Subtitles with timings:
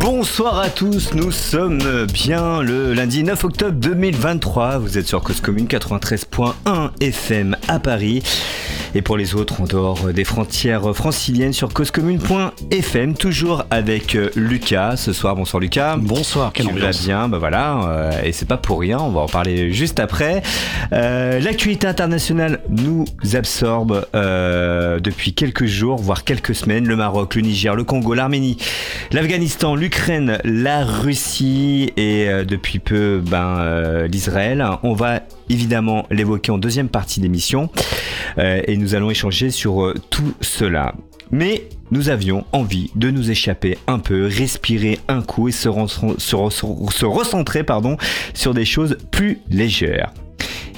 [0.00, 4.78] Bonsoir à tous, nous sommes bien le lundi 9 octobre 2023.
[4.78, 8.22] Vous êtes sur Cause Commune 93.1 FM à Paris.
[8.94, 14.96] Et pour les autres, en dehors des frontières franciliennes sur causecommune.fm, toujours avec euh, Lucas
[14.96, 15.36] ce soir.
[15.36, 15.96] Bonsoir Lucas.
[15.98, 19.26] Bonsoir, quel va bien, bah voilà, euh, et c'est pas pour rien, on va en
[19.26, 20.42] parler juste après.
[20.92, 26.86] Euh, L'actualité internationale nous absorbe euh, depuis quelques jours, voire quelques semaines.
[26.86, 28.56] Le Maroc, le Niger, le Congo, l'Arménie,
[29.12, 34.64] l'Afghanistan, l'Ukraine, la Russie et euh, depuis peu ben, l'Israël.
[34.82, 37.70] On va évidemment l'évoquer en deuxième partie d'émission
[38.38, 40.94] euh, et nous allons échanger sur euh, tout cela.
[41.30, 45.68] Mais nous avions envie de nous échapper un peu, respirer un coup et se,
[46.18, 47.96] se recentrer pardon,
[48.34, 50.12] sur des choses plus légères.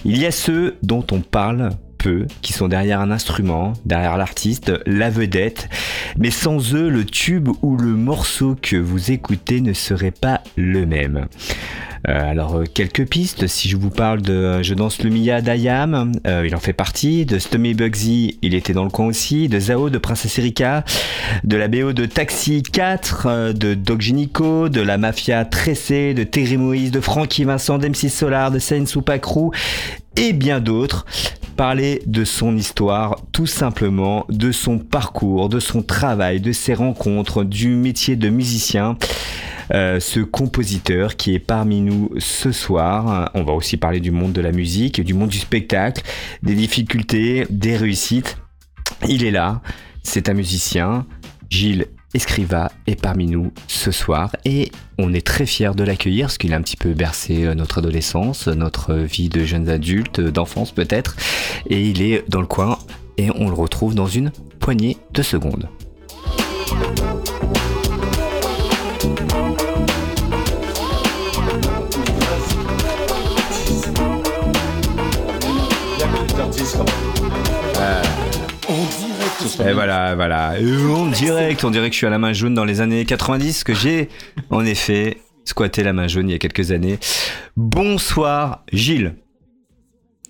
[0.04, 4.72] Il y a ceux dont on parle peu, qui sont derrière un instrument, derrière l'artiste,
[4.86, 5.68] la vedette,
[6.18, 10.86] mais sans eux, le tube ou le morceau que vous écoutez ne serait pas le
[10.86, 11.26] même.
[12.08, 13.46] Euh, alors, euh, quelques pistes.
[13.46, 16.12] Si je vous parle de euh, Je danse le Mia d'Ayam,
[16.44, 17.26] il en fait partie.
[17.26, 19.48] De Stummy Bugsy, il était dans le coin aussi.
[19.48, 20.84] De Zao, de Princesse Erika.
[21.44, 26.24] De la BO de Taxi 4, euh, de Doc Gynico, de la Mafia Tressé, de
[26.24, 28.84] Terry Moïse, de Frankie Vincent, d'MC Solar, de Saint
[29.20, 29.50] Crew
[30.16, 31.06] et bien d'autres.
[31.56, 37.44] Parler de son histoire, tout simplement, de son parcours, de son travail, de ses rencontres,
[37.44, 38.96] du métier de musicien.
[39.72, 43.30] Euh, ce compositeur qui est parmi nous ce soir.
[43.34, 46.02] On va aussi parler du monde de la musique, du monde du spectacle,
[46.42, 48.38] des difficultés, des réussites.
[49.08, 49.62] Il est là,
[50.02, 51.06] c'est un musicien.
[51.48, 56.38] Gilles Escriva est parmi nous ce soir et on est très fiers de l'accueillir parce
[56.38, 60.32] qu'il a un petit peu bercé euh, notre adolescence, notre vie de jeunes adultes, euh,
[60.32, 61.16] d'enfance peut-être.
[61.68, 62.78] Et il est dans le coin
[63.16, 65.68] et on le retrouve dans une poignée de secondes.
[79.58, 80.58] Et voilà, voilà.
[80.60, 83.04] Et en direct, on dirait que je suis à la main jaune dans les années
[83.04, 84.08] 90, que j'ai
[84.50, 86.98] en effet squatté la main jaune il y a quelques années.
[87.56, 89.14] Bonsoir Gilles,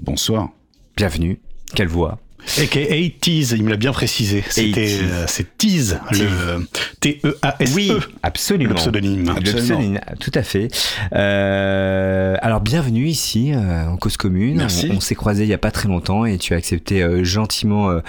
[0.00, 0.48] Bonsoir.
[0.96, 1.40] bienvenue.
[1.74, 2.18] Quelle voix
[2.60, 4.42] AKA Tease, il me l'a bien précisé.
[4.48, 5.00] C'était, Tease.
[5.04, 6.66] euh, c'est Tease, le
[7.00, 7.74] T-E-A-S-E.
[7.74, 7.92] Oui,
[8.22, 8.70] absolument.
[8.70, 9.34] Le pseudonyme.
[9.36, 10.68] Le pseudonyme, tout à fait.
[11.12, 14.56] Euh, alors bienvenue ici euh, en cause commune.
[14.58, 14.88] Merci.
[14.90, 17.24] On, on s'est croisés il y a pas très longtemps et tu as accepté euh,
[17.24, 18.00] gentiment euh,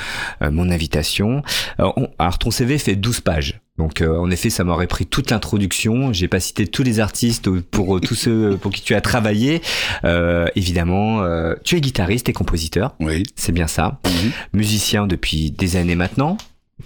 [0.42, 1.44] euh, mon invitation.
[1.78, 3.61] Alors, on- alors ton CV fait 12 pages.
[3.78, 6.14] Donc euh, en effet, ça m'aurait pris toute l'introduction.
[6.14, 9.62] J'ai pas cité tous les artistes pour euh, tous ceux pour qui tu as travaillé.
[10.04, 13.24] Euh, évidemment, euh, tu es guitariste et compositeur, Oui.
[13.36, 14.00] c'est bien ça.
[14.06, 14.32] Mhm.
[14.54, 16.38] Musicien depuis des années maintenant.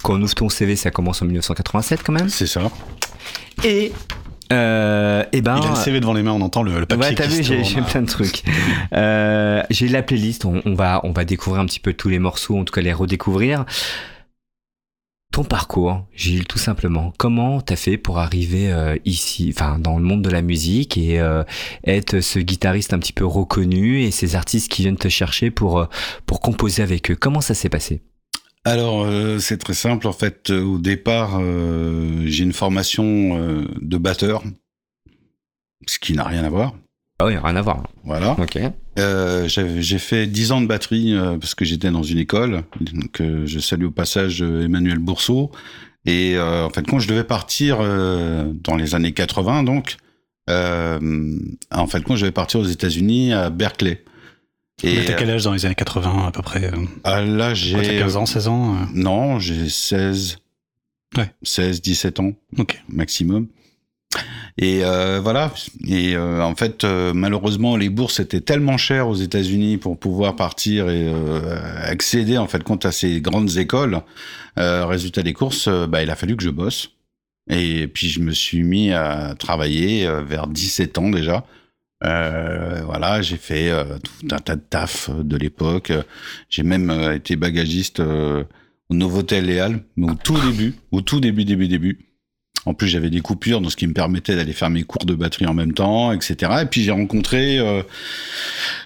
[0.04, 2.30] Quand on ouvre ton CV, ça commence en 1987 quand même.
[2.30, 2.62] C'est ça.
[3.64, 3.92] Et
[4.54, 7.04] euh, et ben Il a le CV devant les mains, on entend le, le papier
[7.10, 8.44] Ouais, t'as vu, j'ai plein de trucs.
[8.94, 12.20] Euh, j'ai la playlist, on, on va, on va découvrir un petit peu tous les
[12.20, 13.66] morceaux, en tout cas les redécouvrir.
[15.36, 17.12] Ton parcours, Gilles, tout simplement.
[17.18, 21.20] Comment t'as fait pour arriver euh, ici, enfin dans le monde de la musique et
[21.20, 21.44] euh,
[21.86, 25.80] être ce guitariste un petit peu reconnu et ces artistes qui viennent te chercher pour
[25.80, 25.88] euh,
[26.26, 27.18] pour composer avec eux?
[27.18, 28.02] Comment ça s'est passé?
[28.64, 29.06] Alors,
[29.42, 30.08] c'est très simple.
[30.08, 31.42] En fait, au départ,
[32.24, 33.38] j'ai une formation
[33.82, 34.42] de batteur,
[35.86, 36.76] ce qui n'a rien à voir.
[37.20, 37.88] Ah oui, rien à voir.
[38.04, 38.36] Voilà.
[38.40, 38.60] Ok.
[39.00, 42.64] Euh, j'ai fait 10 ans de batterie euh, parce que j'étais dans une école.
[42.82, 45.52] Donc, euh, je salue au passage euh, Emmanuel Bourseau.
[46.06, 49.96] Et euh, en fait, quand je devais partir euh, dans les années 80, donc,
[50.50, 51.40] euh,
[51.72, 54.04] en fait, quand je devais partir aux États-Unis à Berkeley.
[54.84, 56.78] Et t'as quel âge dans les années 80 à peu près euh,
[57.08, 60.38] euh, là, T'as j'ai 15 ans, 16 ans euh, Non, j'ai 16.
[61.18, 61.32] Ouais.
[61.44, 62.84] 16, 17 ans Ok.
[62.90, 63.48] maximum.
[64.58, 65.54] Et euh, voilà.
[65.86, 70.36] Et euh, en fait, euh, malheureusement, les bourses étaient tellement chères aux États-Unis pour pouvoir
[70.36, 71.12] partir et
[71.84, 74.02] accéder en fait compte à ces grandes écoles.
[74.58, 76.92] Résultat des courses, bah, il a fallu que je bosse.
[77.50, 81.46] Et puis je me suis mis à travailler vers 17 ans déjà.
[82.02, 83.72] Voilà, j'ai fait
[84.04, 85.92] tout un tas de taf de l'époque.
[86.50, 91.68] J'ai même été bagagiste au Novotel Léal, mais au tout début, au tout début, début,
[91.68, 92.15] début.
[92.66, 95.14] En plus, j'avais des coupures, donc ce qui me permettait d'aller faire mes cours de
[95.14, 96.52] batterie en même temps, etc.
[96.64, 97.84] Et puis j'ai rencontré, euh,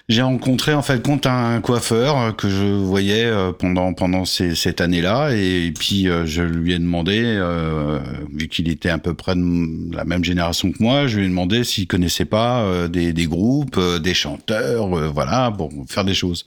[0.08, 5.30] j'ai rencontré en fait compte un coiffeur que je voyais euh, pendant pendant cette année-là,
[5.34, 7.98] et, puis euh, je lui ai demandé, euh,
[8.34, 11.28] vu qu'il était à peu près de la même génération que moi, je lui ai
[11.28, 16.44] demandé s'il connaissait pas des groupes, des chanteurs, voilà, pour faire des choses.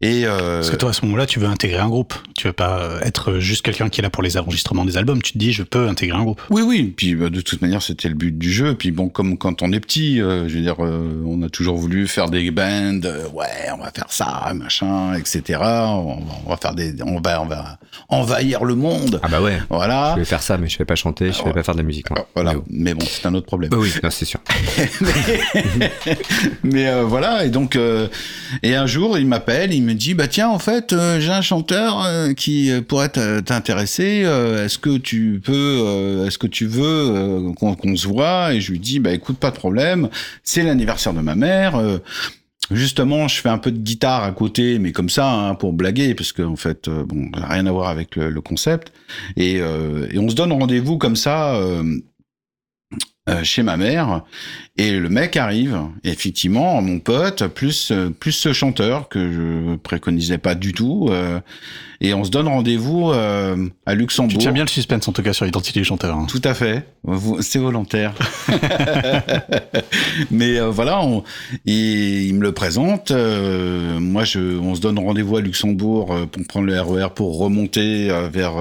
[0.00, 0.58] Et euh...
[0.58, 2.14] Parce que toi, à ce moment-là, tu veux intégrer un groupe.
[2.36, 5.20] Tu veux pas être juste quelqu'un qui est là pour les enregistrements des albums.
[5.20, 6.40] Tu te dis, je peux intégrer un groupe.
[6.50, 6.94] Oui, oui.
[6.96, 8.76] Puis bah, de toute manière, c'était le but du jeu.
[8.76, 11.78] Puis bon, comme quand on est petit, euh, je veux dire, euh, on a toujours
[11.78, 13.00] voulu faire des bands.
[13.04, 15.58] Euh, ouais, on va faire ça, machin, etc.
[15.62, 17.78] On, on, va faire des, on va, on va
[18.08, 19.18] envahir le monde.
[19.24, 19.58] Ah bah ouais.
[19.68, 20.12] Voilà.
[20.14, 21.86] Je vais faire ça, mais je vais pas chanter, je vais pas faire de la
[21.86, 22.12] musique.
[22.12, 22.22] Hein.
[22.36, 22.54] Voilà.
[22.70, 23.70] Mais, bon, c'est un autre problème.
[23.70, 24.38] Bah oui, c'est sûr.
[25.00, 25.90] mais,
[26.62, 27.44] mais voilà.
[27.44, 27.76] Et donc,
[28.62, 31.40] et un jour, il m'appelle, il me dit, bah tiens, en fait, euh, j'ai un
[31.40, 34.24] chanteur euh, qui euh, pourrait t'intéresser.
[34.64, 38.54] est-ce que tu peux, est-ce que tu veux qu'on se voit?
[38.54, 40.08] Et je lui dis, bah écoute, pas de problème.
[40.42, 41.80] C'est l'anniversaire de ma mère.
[42.70, 46.14] Justement, je fais un peu de guitare à côté, mais comme ça, hein, pour blaguer,
[46.14, 48.92] parce qu'en en fait, bon, rien à voir avec le, le concept.
[49.36, 51.58] Et, et, on se donne rendez-vous comme ça
[53.28, 54.22] euh, chez ma mère
[54.76, 59.76] et le mec arrive et effectivement mon pote plus euh, plus ce chanteur que je
[59.76, 61.40] préconisais pas du tout euh,
[62.00, 64.30] et on se donne rendez-vous à Luxembourg.
[64.30, 66.16] Tu tiens bien le suspense en tout cas sur l'identité du chanteur.
[66.16, 66.26] Hein.
[66.28, 66.86] Tout à fait,
[67.40, 68.14] c'est volontaire.
[70.30, 71.24] Mais voilà, on,
[71.66, 73.10] il, il, me le présente.
[73.10, 78.12] moi, je, on se donne rendez-vous à Luxembourg pour prendre le RER e pour remonter
[78.32, 78.54] vers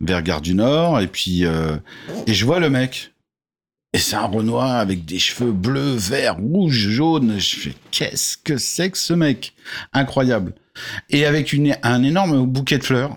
[0.00, 3.13] vers Gare du Nord et puis et je vois le mec.
[3.94, 7.38] Et c'est un Renoir avec des cheveux bleus, verts, rouges, jaunes.
[7.38, 9.54] Je fais, qu'est-ce que c'est que ce mec?
[9.92, 10.52] Incroyable.
[11.10, 11.54] Et avec
[11.84, 13.16] un énorme bouquet de fleurs.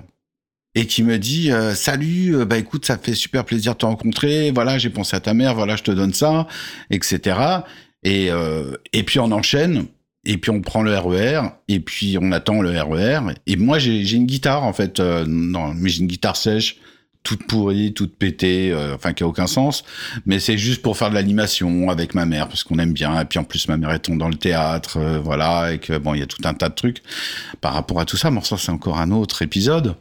[0.75, 3.87] Et qui me dit, euh, salut, euh, bah écoute, ça fait super plaisir de te
[3.87, 4.51] rencontrer.
[4.51, 6.45] Voilà, j'ai pensé à ta mère, voilà, je te donne ça,
[6.91, 7.39] etc.
[8.03, 9.87] Et, euh, et puis on enchaîne.
[10.25, 13.31] Et puis on prend le RER, e et puis on attend le RER.
[13.31, 16.77] E et moi j'ai une guitare en fait, non, mais j'ai une guitare sèche
[17.27, 19.83] toute pourrie, toute pétée, euh, enfin qui a aucun sens.
[20.25, 23.19] Mais c'est juste pour faire de l'animation avec ma mère parce qu'on aime bien.
[23.19, 26.13] Et puis en plus ma mère est dans le théâtre, euh, voilà, et que bon
[26.13, 27.03] il y a tout un tas de trucs
[27.59, 28.31] par rapport à tout ça.
[28.31, 29.95] Mais ça c'est encore un autre épisode.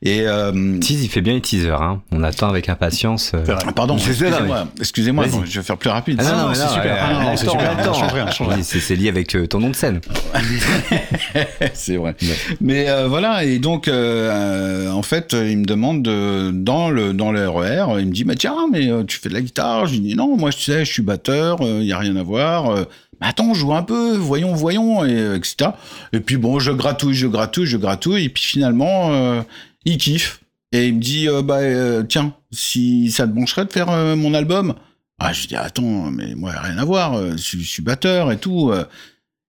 [0.00, 1.82] Et euh, il fait bien les teasers.
[1.82, 2.00] Hein.
[2.12, 3.32] On attend avec impatience.
[3.34, 3.44] Euh...
[3.76, 6.18] Pardon, excusez-moi, excusez-moi, je vais faire plus rapide.
[6.24, 7.36] Ah, non, c'est super.
[7.36, 8.32] c'est super.
[8.62, 10.00] C'est lié avec ton nom de scène.
[11.74, 12.16] c'est vrai.
[12.62, 17.98] Mais voilà, et donc en fait il me demande de dans le dans le RER,
[17.98, 20.36] il me dit bah tiens mais euh, tu fais de la guitare, je dis non
[20.36, 22.70] moi je sais je suis batteur, il euh, y a rien à voir.
[22.70, 22.84] Euh.
[23.20, 25.72] attends, joue un peu, voyons, voyons, et, etc.
[26.12, 29.44] Et puis bon, je gratouille, je gratouille, je gratouille, et puis finalement,
[29.84, 30.40] il kiffe.
[30.72, 34.74] Et il me dit, bah tiens, si ça te brancherait de faire mon album?
[35.18, 38.72] Ah, je dis, attends, mais moi, rien à voir, je suis batteur et tout.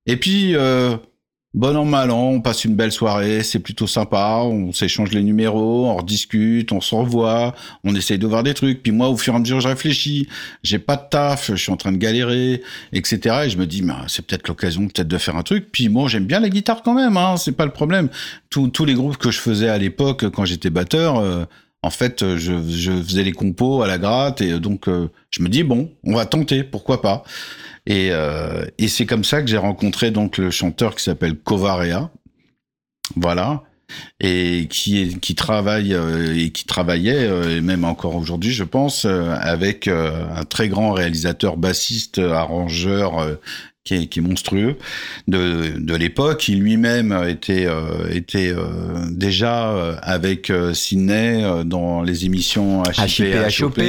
[0.07, 0.55] Et puis,
[1.53, 5.21] Bon an, mal an, on passe une belle soirée, c'est plutôt sympa, on s'échange les
[5.21, 7.53] numéros, on rediscute, on se revoit,
[7.83, 8.81] on essaye de voir des trucs.
[8.81, 10.29] Puis moi, au fur et à mesure, je réfléchis,
[10.63, 12.61] j'ai pas de taf, je suis en train de galérer,
[12.93, 13.41] etc.
[13.43, 15.67] Et je me dis, bah, c'est peut-être l'occasion peut-être de faire un truc.
[15.73, 18.07] Puis moi, j'aime bien la guitare quand même, hein, c'est pas le problème.
[18.49, 21.43] Tous, tous les groupes que je faisais à l'époque, quand j'étais batteur, euh,
[21.83, 25.49] en fait, je, je, faisais les compos à la gratte, et donc euh, je me
[25.49, 27.23] dis, bon, on va tenter, pourquoi pas.
[27.85, 32.09] Et, euh, et c'est comme ça que j'ai rencontré donc le chanteur qui s'appelle Covarea.
[33.15, 33.63] Voilà.
[34.21, 39.05] Et qui, qui travaille euh, et qui travaillait, euh, et même encore aujourd'hui, je pense,
[39.05, 43.37] avec un très grand réalisateur bassiste, arrangeur
[43.83, 44.77] qui est, qui est, monstrueux
[45.27, 46.47] de, de l'époque.
[46.47, 53.81] Il lui-même était, euh, était euh, déjà euh, avec Sydney dans les émissions HIP, HOP,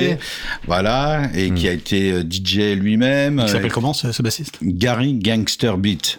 [0.66, 3.40] voilà, et qui a été DJ lui-même.
[3.44, 4.58] Il s'appelle comment ce, ce, bassiste?
[4.62, 6.18] Gary Gangster Beat.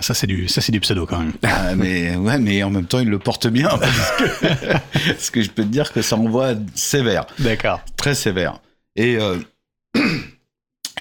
[0.00, 1.32] Ça c'est du ça c'est du pseudo quand même.
[1.42, 4.72] Ah, mais ouais, mais en même temps il le porte bien parce que,
[5.06, 7.26] parce que je peux te dire que ça envoie sévère.
[7.38, 7.80] D'accord.
[7.96, 8.60] Très sévère.
[8.96, 9.18] Et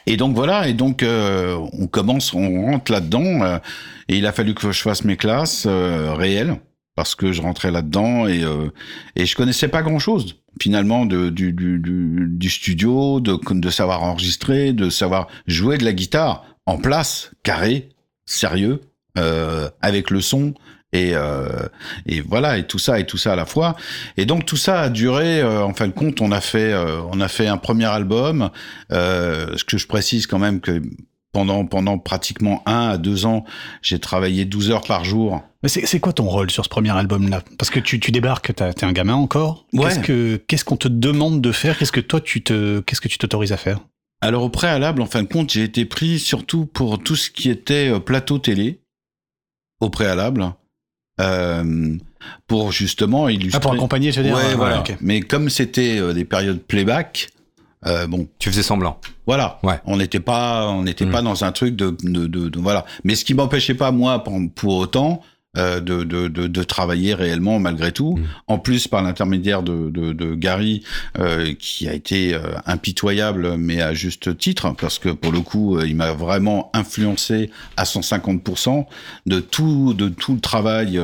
[0.08, 3.58] Et donc voilà, et donc euh, on commence, on rentre là-dedans, euh,
[4.08, 6.58] et il a fallu que je fasse mes classes euh, réelles
[6.96, 8.43] parce que je rentrais là-dedans et
[9.15, 14.74] et je connaissais pas grand-chose finalement de, du, du, du, studio, de, de savoir enregistrer,
[14.74, 17.89] de savoir jouer de la guitare en place, carré,
[18.25, 18.81] sérieux,
[19.15, 20.53] avec le son,
[20.93, 21.48] et, euh,
[22.05, 23.75] et voilà et tout ça et tout ça à la fois
[24.17, 27.01] et donc tout ça a duré euh, en fin de compte on a fait euh,
[27.12, 28.50] on a fait un premier album
[28.89, 30.81] ce que je précise quand même que
[31.31, 33.45] pendant pendant pratiquement un à deux ans,
[33.81, 35.41] j'ai travaillé 12 heures par jour.
[35.63, 37.41] Mais c'est quoi ton rôle sur ce premier album-là?
[37.57, 39.65] Parce que tu, tu débarques, t'es un gamin encore.
[39.71, 41.77] Qu'est-ce que qu'est-ce qu'on te demande de faire?
[41.77, 43.79] Qu'est-ce que toi tu te qu'est-ce que tu t'autorises à faire?
[44.19, 47.50] Alors au préalable, en fin de compte, j'ai été pris surtout pour tout ce qui
[47.50, 48.81] était plateau télé.
[49.79, 50.53] Au préalable.
[51.20, 51.98] Euh,
[52.48, 53.58] pour justement illustrer.
[53.58, 54.36] Ah, pour accompagner, je veux dire.
[54.36, 54.84] Ouais, voilà.
[55.01, 57.30] Mais comme c'était euh, des périodes playback,
[57.88, 58.27] euh, bon.
[58.38, 59.00] Tu faisais semblant.
[59.25, 59.60] Voilà.
[59.63, 59.80] Ouais.
[59.86, 61.12] On n'était pas, on n'était mmh.
[61.12, 62.86] pas dans un truc de, de, de, voilà.
[63.03, 67.13] Mais ce qui m'empêchait pas moi pour, pour autant euh, de, de, de, de, travailler
[67.13, 68.17] réellement malgré tout.
[68.17, 68.24] Mm.
[68.48, 70.84] En plus, par l'intermédiaire de, de, de, Gary,
[71.20, 75.77] euh, qui a été euh, impitoyable, mais à juste titre, parce que pour le coup,
[75.77, 78.86] euh, il m'a vraiment influencé à 150%
[79.25, 81.00] de tout, de tout le travail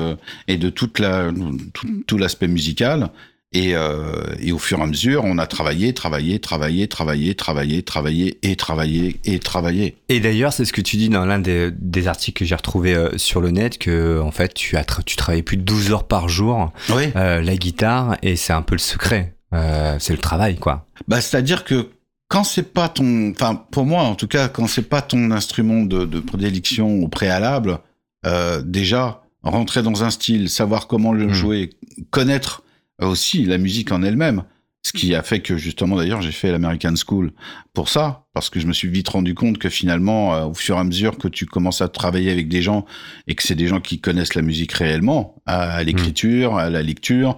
[0.47, 1.29] et de toute la,
[1.73, 3.09] tout, tout l'aspect musical.
[3.57, 7.81] Et, euh, et, au fur et à mesure, on a travaillé, travaillé, travaillé, travaillé, travaillé,
[7.81, 9.97] travaillé et travaillé et travaillé.
[10.09, 12.93] Et d'ailleurs, c'est ce que tu dis dans l'un des, des, articles que j'ai retrouvé
[12.93, 16.03] euh, sur le net, que en fait, tu as tu travailles plus de 12 heures
[16.03, 17.05] par jour oui.
[17.15, 19.33] euh, la guitare, et c'est un peu le secret.
[19.51, 20.85] C'est le travail, quoi.
[21.07, 21.89] Bah, c'est-à-dire que
[22.27, 25.81] quand c'est pas ton, enfin, pour moi, en tout cas, quand c'est pas ton instrument
[25.81, 27.79] de, de prédilection au préalable,
[28.65, 31.33] déjà, rentrer dans un style, savoir comment le mmh.
[31.33, 31.69] jouer,
[32.11, 32.61] connaître
[33.05, 34.43] aussi la musique en elle-même.
[34.83, 37.33] Ce qui a fait que justement d'ailleurs j'ai fait l'American School
[37.73, 40.77] pour ça, parce que je me suis vite rendu compte que finalement, euh, au fur
[40.77, 42.85] et à mesure que tu commences à travailler avec des gens
[43.27, 47.37] et que c'est des gens qui connaissent la musique réellement, à, l'écriture, à la lecture,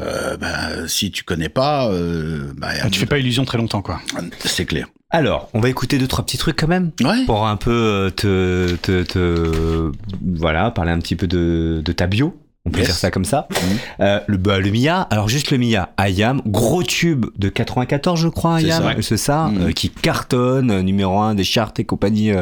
[0.00, 3.82] euh, bah, si tu connais pas, euh, bah, ah, tu fais pas illusion très longtemps
[3.82, 4.00] quoi.
[4.40, 4.88] C'est clair.
[5.10, 7.26] Alors, on va écouter deux trois petits trucs quand même ouais.
[7.26, 12.34] pour un peu te, te, te, voilà parler un petit peu de, de ta bio
[12.66, 13.46] on peut dire ça comme ça.
[13.50, 13.54] Mmh.
[14.00, 18.28] Euh, le, bah, le Mia, alors juste le Mia, Ayam, gros tube de 94 je
[18.28, 19.62] crois, Ayam, c'est ça, mmh.
[19.62, 22.32] euh, qui cartonne, euh, numéro un des charts et compagnie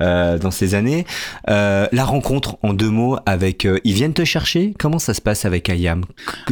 [0.00, 1.06] euh, dans ces années.
[1.48, 5.46] Euh, la rencontre en deux mots avec, ils viennent te chercher, comment ça se passe
[5.46, 6.04] avec Ayam,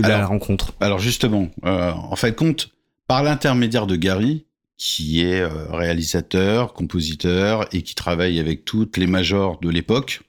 [0.02, 0.72] alors, la rencontre?
[0.80, 2.70] Alors justement, en fait compte,
[3.06, 4.46] par l'intermédiaire de Gary,
[4.78, 10.22] qui est réalisateur, compositeur et qui travaille avec toutes les majors de l'époque,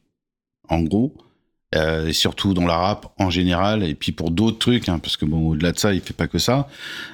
[0.68, 1.14] en gros,
[1.74, 5.16] euh, et surtout dans la rap en général, et puis pour d'autres trucs, hein, parce
[5.16, 6.68] que bon, au-delà de ça, il fait pas que ça.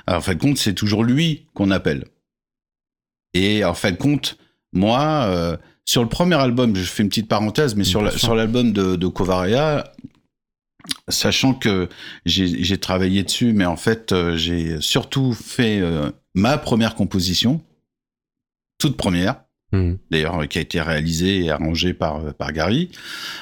[0.07, 2.05] Alors, en fin de compte, c'est toujours lui qu'on appelle.
[3.33, 4.37] Et en fin de compte,
[4.73, 8.33] moi, euh, sur le premier album, je fais une petite parenthèse, mais sur, la, sur
[8.33, 9.93] l'album de, de Covaria,
[11.07, 11.87] sachant que
[12.25, 15.81] j'ai travaillé dessus, mais en fait, euh, j'ai surtout fait
[16.33, 17.61] ma première composition,
[18.79, 19.93] toute première, mmh.
[20.09, 22.89] d'ailleurs, qui a été réalisée et arrangée par, par Gary.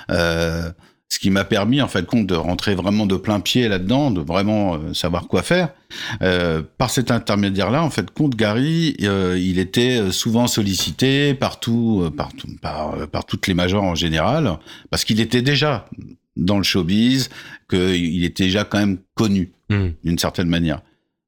[0.09, 0.71] Euh,
[1.15, 4.19] ce qui m'a permis en fait compte de rentrer vraiment de plein pied là-dedans, de
[4.19, 5.69] vraiment euh, savoir quoi faire.
[6.21, 12.49] Euh, par cet intermédiaire-là, en fait, compte Gary, euh, il était souvent sollicité partout, partout
[12.61, 14.57] par, par toutes les majors en général,
[14.89, 15.87] parce qu'il était déjà
[16.35, 17.29] dans le showbiz,
[17.69, 19.87] qu'il était déjà quand même connu mmh.
[20.03, 20.81] d'une certaine manière.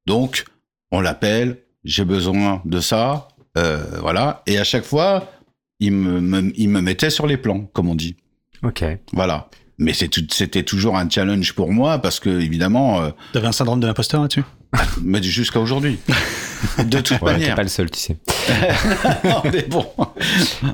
[0.06, 0.44] Donc,
[0.92, 3.30] on l'appelle, j'ai besoin de ça,
[4.02, 5.32] voilà, et à chaque fois,
[5.80, 8.18] il me, me, il me mettait sur les plans, comme on dit.
[8.64, 8.84] Ok.
[9.14, 13.02] Voilà mais c'était toujours un challenge pour moi parce que évidemment.
[13.02, 14.44] Euh, T'avais un syndrome de l'imposteur là-dessus?
[15.04, 16.00] Mais jusqu'à aujourd'hui.
[16.80, 17.50] de toute ouais, manière.
[17.50, 18.18] T'es pas le seul, tu sais.
[19.24, 19.86] non, mais bon,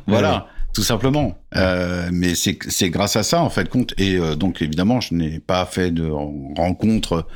[0.07, 1.37] voilà, tout simplement.
[1.55, 3.93] Euh, mais c'est grâce à ça en fait compte.
[3.97, 7.27] Et euh, donc évidemment, je n'ai pas fait de rencontre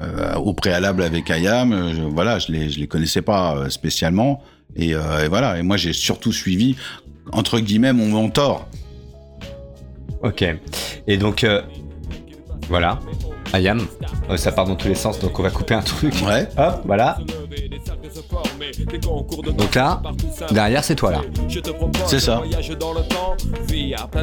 [0.00, 1.92] euh, au préalable avec Ayam.
[1.94, 4.42] Je, voilà, je les je les connaissais pas spécialement.
[4.76, 5.58] Et, euh, et voilà.
[5.58, 6.76] Et moi, j'ai surtout suivi
[7.32, 8.68] entre guillemets mon mentor.
[10.22, 10.44] Ok.
[11.06, 11.62] Et donc, euh,
[12.68, 12.98] voilà.
[13.52, 13.86] Ayam,
[14.28, 16.14] euh, ça part dans tous les sens, donc on va couper un truc.
[16.26, 16.48] Ouais.
[16.56, 17.18] Hop, voilà.
[19.56, 20.02] Donc là,
[20.50, 21.20] derrière, c'est toi là.
[22.06, 22.42] C'est ça.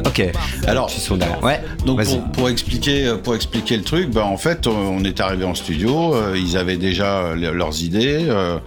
[0.06, 0.22] Ok.
[0.66, 1.42] Alors, sont derrière.
[1.42, 1.60] Ouais.
[1.86, 5.54] Donc pour, pour, expliquer, pour expliquer le truc, ben en fait, on est arrivé en
[5.54, 6.14] studio.
[6.14, 8.58] Euh, ils avaient déjà leurs idées euh,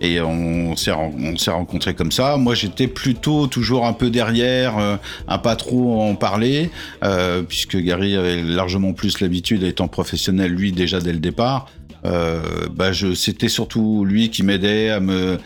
[0.00, 2.36] et on s'est on rencontrés comme ça.
[2.36, 4.96] Moi, j'étais plutôt toujours un peu derrière, euh,
[5.28, 6.70] à pas trop en parler,
[7.04, 11.68] euh, puisque Gary avait largement plus l'habitude, étant professionnel lui déjà dès le départ.
[12.04, 12.40] Euh,
[12.74, 15.38] bah c'était surtout lui qui m'aidait à me,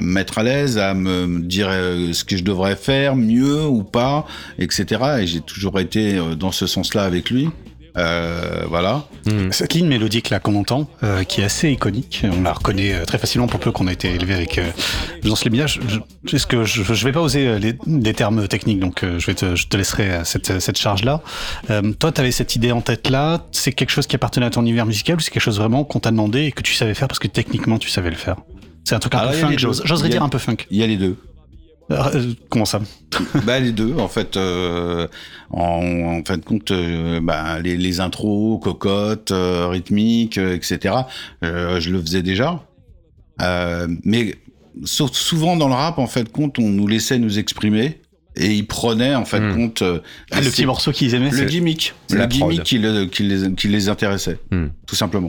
[0.00, 4.24] mettre à l'aise, à me dire ce que je devrais faire mieux ou pas,
[4.60, 5.02] etc.
[5.20, 7.48] Et j'ai toujours été dans ce sens-là avec lui.
[7.96, 9.04] Euh, voilà.
[9.26, 9.52] Mmh.
[9.52, 13.04] Cette ligne mélodique là qu'on entend, euh, qui est assez iconique, on la reconnaît euh,
[13.04, 14.68] très facilement pour peu qu'on a été élevé avec euh,
[15.22, 15.80] Jean Sléminage.
[15.88, 15.98] Je,
[16.36, 19.54] je, que je, je vais pas oser les, les termes techniques, donc je vais te,
[19.54, 21.22] je te laisserai cette, cette charge là.
[21.98, 23.46] toi, tu avais cette idée en tête là.
[23.52, 26.00] C'est quelque chose qui appartenait à ton univers musical ou c'est quelque chose vraiment qu'on
[26.00, 28.36] t'a demandé et que tu savais faire parce que techniquement tu savais le faire?
[28.84, 30.56] C'est un truc un Alors, peu funk, j'oserais dire un peu funk.
[30.70, 31.16] Il y a les deux.
[31.90, 32.80] Euh, comment ça
[33.44, 35.06] bah les deux en fait euh,
[35.50, 40.94] en, en fin de compte euh, bah, les, les intros cocottes euh, rythmiques etc
[41.44, 42.64] euh, je le faisais déjà
[43.42, 44.36] Euh, mais
[44.84, 48.00] sauf souvent dans le rap en fait de compte on nous laissait nous exprimer
[48.36, 49.54] et ils prenaient en fait de Hmm.
[49.56, 49.98] compte euh,
[50.32, 53.52] Ah, Le petit morceau qu'ils aimaient le gimmick c'est le gimmick qui, le- qui les,
[53.54, 54.68] qui les intéressait Hmm.
[54.86, 55.26] tout simplement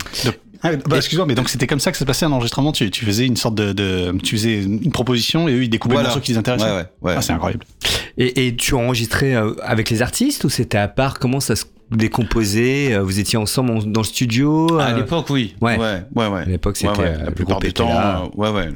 [0.64, 2.72] Ah, bah, excuse-moi, mais donc c'était comme ça que ça se passait un enregistrement.
[2.72, 5.94] Tu, tu faisais une sorte de, de- tu faisais une proposition et eux ils découpaient
[5.96, 6.10] Voilà.
[6.10, 6.66] le morceau qui les intéressait.
[6.66, 7.14] ouais ouais, ouais.
[7.18, 7.64] Ah, c'est incroyable.
[8.18, 11.20] Et, et tu enregistrais euh, avec les artistes ou c'était à part?
[11.20, 12.94] Comment ça se décomposait?
[12.94, 15.78] Euh, Vous étiez ensemble en- dans le studio à euh, l'époque oui ouais.
[15.78, 17.24] ouais ouais ouais À l'époque, c'était Ouais, ouais.
[17.26, 18.24] la plupart du temps, là.
[18.24, 18.70] euh, ouais, ouais,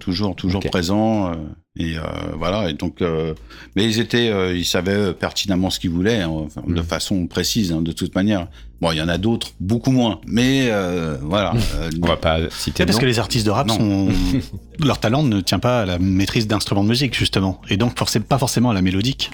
[0.00, 1.30] toujours, toujours présent.
[1.30, 1.34] euh,
[1.78, 2.02] et euh,
[2.36, 2.68] voilà.
[2.68, 3.34] Et donc, euh,
[3.76, 6.84] mais ils étaient, euh, ils savaient pertinemment ce qu'ils voulaient, hein, enfin, de Mm.
[6.84, 8.48] façon précise, hein, de toute manière.
[8.80, 11.52] Bon, il y en a d'autres, beaucoup moins, mais euh, voilà.
[11.76, 14.08] euh, On va pas citer parce que les artistes de rap sont
[14.82, 18.24] leur talent ne tient pas à la maîtrise d'instruments de musique justement, et donc forcément
[18.26, 19.30] pas forcément à la mélodique.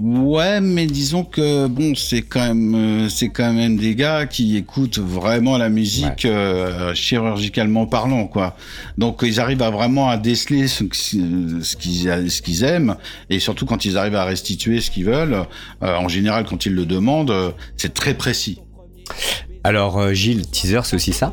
[0.00, 4.56] Ouais, mais disons que bon, c'est quand même, euh, c'est quand même des gars qui
[4.56, 8.56] écoutent vraiment la musique euh, chirurgicalement parlant, quoi.
[8.96, 12.94] Donc ils arrivent à vraiment à déceler ce, qu'ils, ce qu'ils aiment,
[13.28, 15.44] et surtout quand ils arrivent à restituer ce qu'ils veulent.
[15.82, 18.60] euh, en général, quand ils le demandent, euh, c'est très précis.
[19.64, 21.32] Alors euh, Gilles, teaser, c'est aussi ça.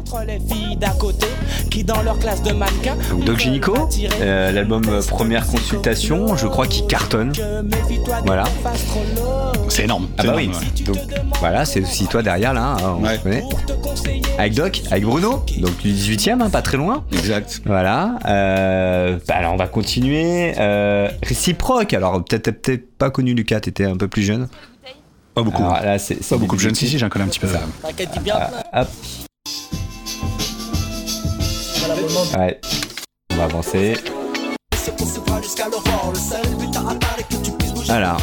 [3.09, 3.75] Donc Doc Gynéco,
[4.21, 7.31] euh, l'album euh, Première Consultation, je crois qu'il cartonne.
[8.25, 8.43] Voilà.
[9.69, 10.07] C'est énorme.
[10.17, 10.47] Ah c'est bah oui.
[10.49, 10.83] ouais.
[10.83, 10.97] Donc
[11.39, 13.19] voilà, c'est aussi toi derrière là, hein, on Ouais.
[13.21, 13.43] connaît.
[14.37, 17.03] Avec Doc, avec Bruno, donc du 18e, hein, pas très loin.
[17.13, 17.61] Exact.
[17.65, 18.17] Voilà.
[18.25, 20.53] Euh, bah alors on va continuer.
[20.59, 21.93] Euh, réciproque.
[21.93, 24.47] Alors peut-être t'as peut-être pas connu Lucas, t'étais un peu plus jeune.
[25.35, 25.63] Pas beaucoup.
[25.63, 26.75] Alors là, c'est c'est pas beaucoup de jeunes.
[26.75, 26.97] Si débuté.
[26.97, 27.49] si, j'en connais un petit peu.
[27.81, 28.35] T'inquiète dis bien.
[28.73, 28.87] Hop.
[32.37, 32.61] Ouais.
[33.31, 33.95] On va avancer.
[37.85, 38.17] Voilà.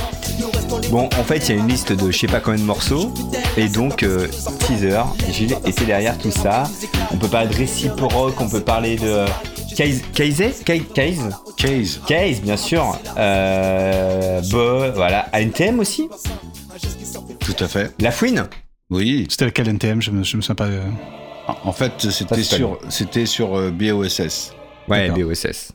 [0.91, 3.13] Bon, en fait, il y a une liste de je sais pas combien de morceaux.
[3.59, 4.27] Et donc, euh,
[4.61, 6.65] teaser, Gilles était derrière tout ça.
[7.13, 9.27] On peut parler de réciproque, on peut parler de.
[9.77, 10.93] Kaise Kaise Kaise
[11.57, 12.01] Case.
[12.07, 12.99] Case, bien sûr.
[13.19, 15.29] Euh, Bo, voilà.
[15.33, 16.09] NTM aussi?
[17.41, 17.93] Tout à fait.
[17.99, 18.49] La Fouine.
[18.91, 19.27] Oui.
[19.31, 20.67] C'était lequel NTM Je me, je me souviens pas.
[20.67, 20.83] euh.
[21.65, 24.55] En fait, c'était sur, c'était sur euh, BOSS.
[24.89, 25.11] Ouais.
[25.11, 25.73] BOSS.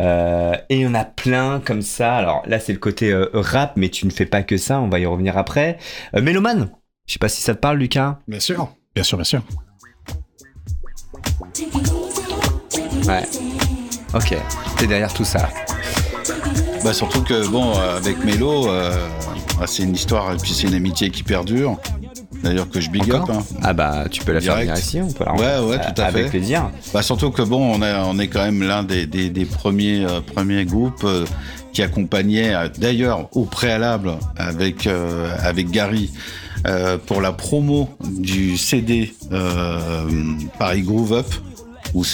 [0.00, 2.16] Euh, et il y en a plein comme ça.
[2.16, 4.80] Alors là, c'est le côté euh, rap, mais tu ne fais pas que ça.
[4.80, 5.78] On va y revenir après.
[6.14, 6.70] Euh, Méloman.
[7.06, 8.18] Je sais pas si ça te parle, Lucas.
[8.28, 8.72] Bien sûr.
[8.94, 9.42] Bien sûr, bien sûr.
[13.06, 13.22] Ouais.
[14.14, 14.36] Ok.
[14.76, 15.48] T'es derrière tout ça.
[16.84, 18.92] Bah surtout que bon euh, avec Mélo, euh,
[19.60, 21.76] ah, c'est une histoire et puis c'est une amitié qui perdure.
[22.42, 23.22] D'ailleurs que je big up.
[23.30, 23.42] Hein.
[23.62, 25.00] Ah bah, tu peux la faire venir ici.
[25.00, 26.30] On peut la Ouais, ouais, tout à Avec fait.
[26.30, 26.70] plaisir.
[26.94, 30.04] Bah surtout que bon, on, a, on est quand même l'un des, des, des premiers
[30.04, 31.24] euh, premiers groupes euh,
[31.72, 36.10] qui accompagnait euh, d'ailleurs au préalable avec euh, avec Gary
[36.66, 40.06] euh, pour la promo du CD euh,
[40.60, 41.26] Paris Groove Up
[41.94, 42.04] où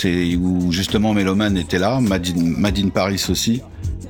[0.41, 3.61] où justement Meloman était là, Madine, Madine Paris aussi,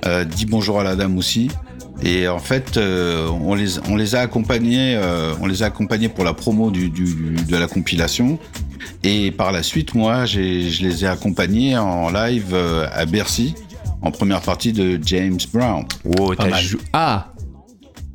[0.06, 1.50] euh, dit bonjour à la dame aussi.
[2.02, 6.08] Et en fait, euh, on, les, on les a accompagnés, euh, on les a accompagnés
[6.08, 8.38] pour la promo du, du, du- de la compilation.
[9.02, 13.54] Et par la suite, moi, je les ai accompagnés en live euh, à Bercy,
[14.02, 15.84] en première partie de James Brown.
[16.04, 16.62] Oh, Pas t'as mal.
[16.64, 17.28] jou- Ah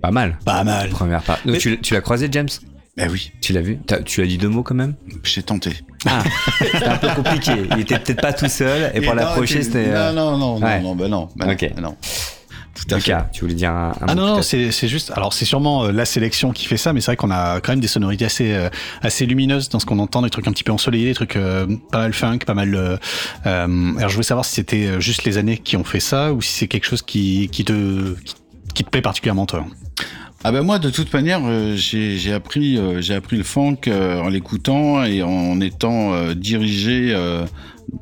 [0.02, 0.38] Pas mal.
[0.46, 0.90] Pas mal.
[0.90, 1.40] Première part.
[1.46, 2.50] Mais- tu, tu l'as croisé, James?
[2.98, 5.72] Ben oui, Tu l'as vu Tu as dit deux mots quand même j'ai tenté.
[6.06, 6.24] Ah,
[6.60, 7.52] c'était un peu compliqué.
[7.72, 8.92] Il était peut-être pas tout seul.
[8.94, 9.86] Et pour l'approcher, c'était.
[9.90, 10.80] euh, Non, non, non, ouais.
[10.82, 11.72] non, non, ben non, ben Ok.
[11.76, 11.96] ben non.
[12.76, 13.12] Tout à fait.
[13.12, 15.12] Lucas, tu voulais dire un, un Ah non, non, c'est juste.
[15.16, 17.74] Alors, c'est sûrement euh, la sélection qui fait ça, mais c'est vrai qu'on a quand
[17.74, 18.70] même des sonorités assez, euh,
[19.02, 21.68] assez lumineuses dans ce qu'on entend, des trucs un petit peu ensoleillés, des trucs euh,
[21.92, 22.74] pas mal funk, pas mal.
[22.76, 22.96] euh,
[23.46, 26.32] euh, alors, je voulais savoir si c'était euh, juste les années qui ont fait ça
[26.34, 28.36] ou si c'est quelque chose qui, qui, te, qui,
[28.74, 29.66] qui te plaît particulièrement, toi.
[30.42, 34.30] Ah ben moi de toute manière euh, j'ai appris euh, appris le funk euh, en
[34.30, 37.14] l'écoutant et en étant dirigé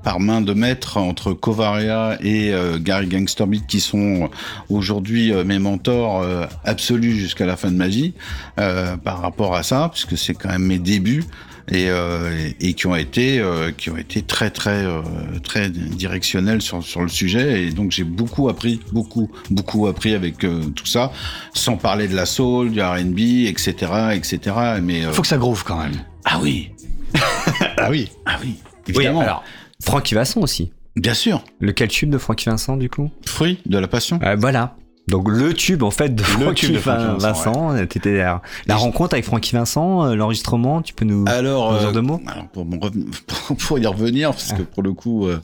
[0.04, 4.30] par main de maître entre Kovaria et Gary Gangsterbeat qui sont
[4.69, 6.23] aujourd'hui mes mentors
[6.63, 8.13] absolus jusqu'à la fin de ma vie
[8.56, 11.23] par rapport à ça puisque c'est quand même mes débuts
[11.71, 15.01] et, euh, et, et qui ont été euh, qui ont été très très euh,
[15.43, 20.38] très directionnels sur sur le sujet et donc j'ai beaucoup appris beaucoup beaucoup appris avec
[20.39, 21.12] tout ça
[21.53, 25.77] sans parler de la soul du R&B etc etc mais Faut que ça groove quand
[25.77, 25.95] même.
[26.25, 26.71] ah oui
[27.77, 28.10] Ah oui.
[28.25, 28.56] ah oui
[28.88, 29.43] Oui, évidemment alors,
[29.84, 30.71] Francky Vincent aussi.
[30.95, 33.10] bien sûr Lequel tube de Francky Vincent, du coup?
[33.25, 34.75] Fruit de la passion Euh, Voilà.
[35.08, 38.41] Donc le tube en fait de Francky Vincent, Vincent, t'étais derrière.
[38.65, 42.02] La rencontre avec Francky Vincent, euh, l'enregistrement, tu peux nous alors nous dire euh, deux
[42.02, 42.22] mots?
[42.28, 45.39] alors pour, me reven- pour y revenir parce que pour le coup euh,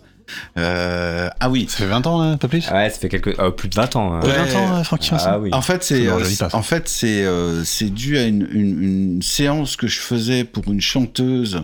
[0.58, 1.65] Euh, ah oui.
[1.69, 2.69] Ça fait 20 ans, hein, pas plus?
[2.71, 4.13] Ouais, ça fait quelques, euh, plus de 20 ans.
[4.13, 4.19] hein.
[4.21, 4.45] Plus de Ouais.
[4.54, 5.49] 20 ans, Francky Vincent Ah oui.
[5.54, 6.19] En fait, c'est euh,
[6.54, 10.63] en fait c'est euh, c'est dû à une, une, une séance que je faisais pour
[10.71, 11.63] une chanteuse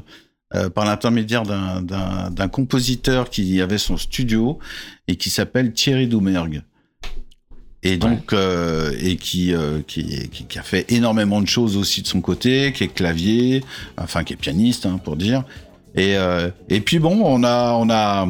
[0.55, 4.59] euh, par l'intermédiaire d'un d'un d'un compositeur qui avait son studio
[5.07, 6.61] et qui s'appelle Thierry Doumergue.
[7.81, 12.01] Et donc euh, et qui, euh, qui qui qui a fait énormément de choses aussi
[12.01, 13.63] de son côté, qui est clavier,
[13.97, 15.43] enfin qui est pianiste hein, pour dire.
[15.95, 18.27] Et euh, et puis bon, on a on a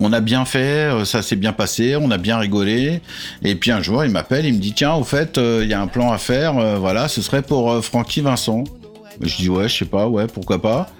[0.00, 3.00] on a bien fait, ça s'est bien passé, on a bien rigolé.
[3.42, 5.80] Et puis un jour, il m'appelle, il me dit tiens, au fait, il y a
[5.80, 8.64] un plan à faire, voilà, ce serait pour Francky Vincent.
[9.20, 10.90] Je dis ouais, je sais pas, ouais, pourquoi pas,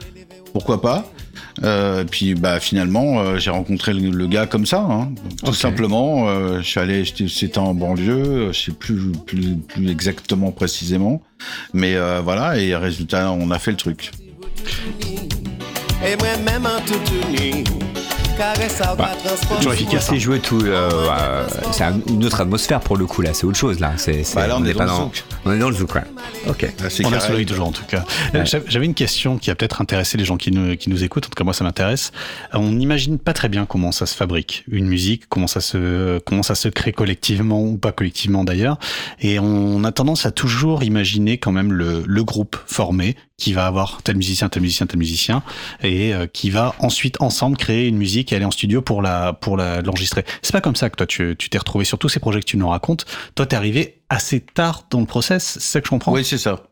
[0.53, 1.11] pourquoi pas.
[1.65, 5.13] Euh, puis bah finalement, euh, j'ai rencontré le, le gars comme ça, hein.
[5.45, 6.29] tout simplement.
[6.29, 11.23] euh, je suis allé, c'était en banlieue, je sais plus, plus plus exactement précisément,
[11.73, 12.59] mais euh, voilà.
[12.59, 14.11] Et résultat, on a fait le truc.
[16.05, 17.65] Et moi-même en toute nuit,
[18.39, 18.53] Bah,
[19.25, 19.57] transport.
[19.59, 20.61] toujours efficace, C'est joué tout.
[20.63, 23.33] euh, euh, c'est un- une autre atmosphère pour le coup là.
[23.33, 23.93] C'est autre chose là.
[23.97, 25.25] C'est, c'est- Bah, là, on est n'est dans le zouk.
[25.45, 25.95] On est dans le zouk.
[25.95, 26.03] Ouais.
[26.49, 26.63] Ok.
[26.63, 27.27] Là, c'est On a carré.
[27.29, 28.05] soleil toujours en tout cas.
[28.35, 31.03] Euh, j'av- J'avais une question qui a peut-être intéressé les gens qui nous, qui nous
[31.03, 32.13] écoutent, en tout cas moi ça m'intéresse.
[32.55, 36.19] Euh, On n'imagine pas très bien comment ça se fabrique, une musique, comment ça se,
[36.21, 38.79] comment ça se crée collectivement ou pas collectivement d'ailleurs.
[39.21, 43.67] Et on a tendance à toujours imaginer quand même le, le groupe formé qui va
[43.67, 45.43] avoir tel musicien, tel musicien, tel musicien,
[45.83, 49.35] et euh, qui va ensuite ensemble créer une musique et aller en studio pour la
[49.35, 50.25] pour la- l'enregistrer.
[50.43, 52.47] C'est pas comme ça que toi tu tu t'es retrouvé sur tous ces projets que
[52.47, 53.05] tu nous racontes.
[53.35, 56.13] Toi t'es arrivé assez tard dans le process, c'est ça que je comprends?
[56.13, 56.63] Oui, c'est ça,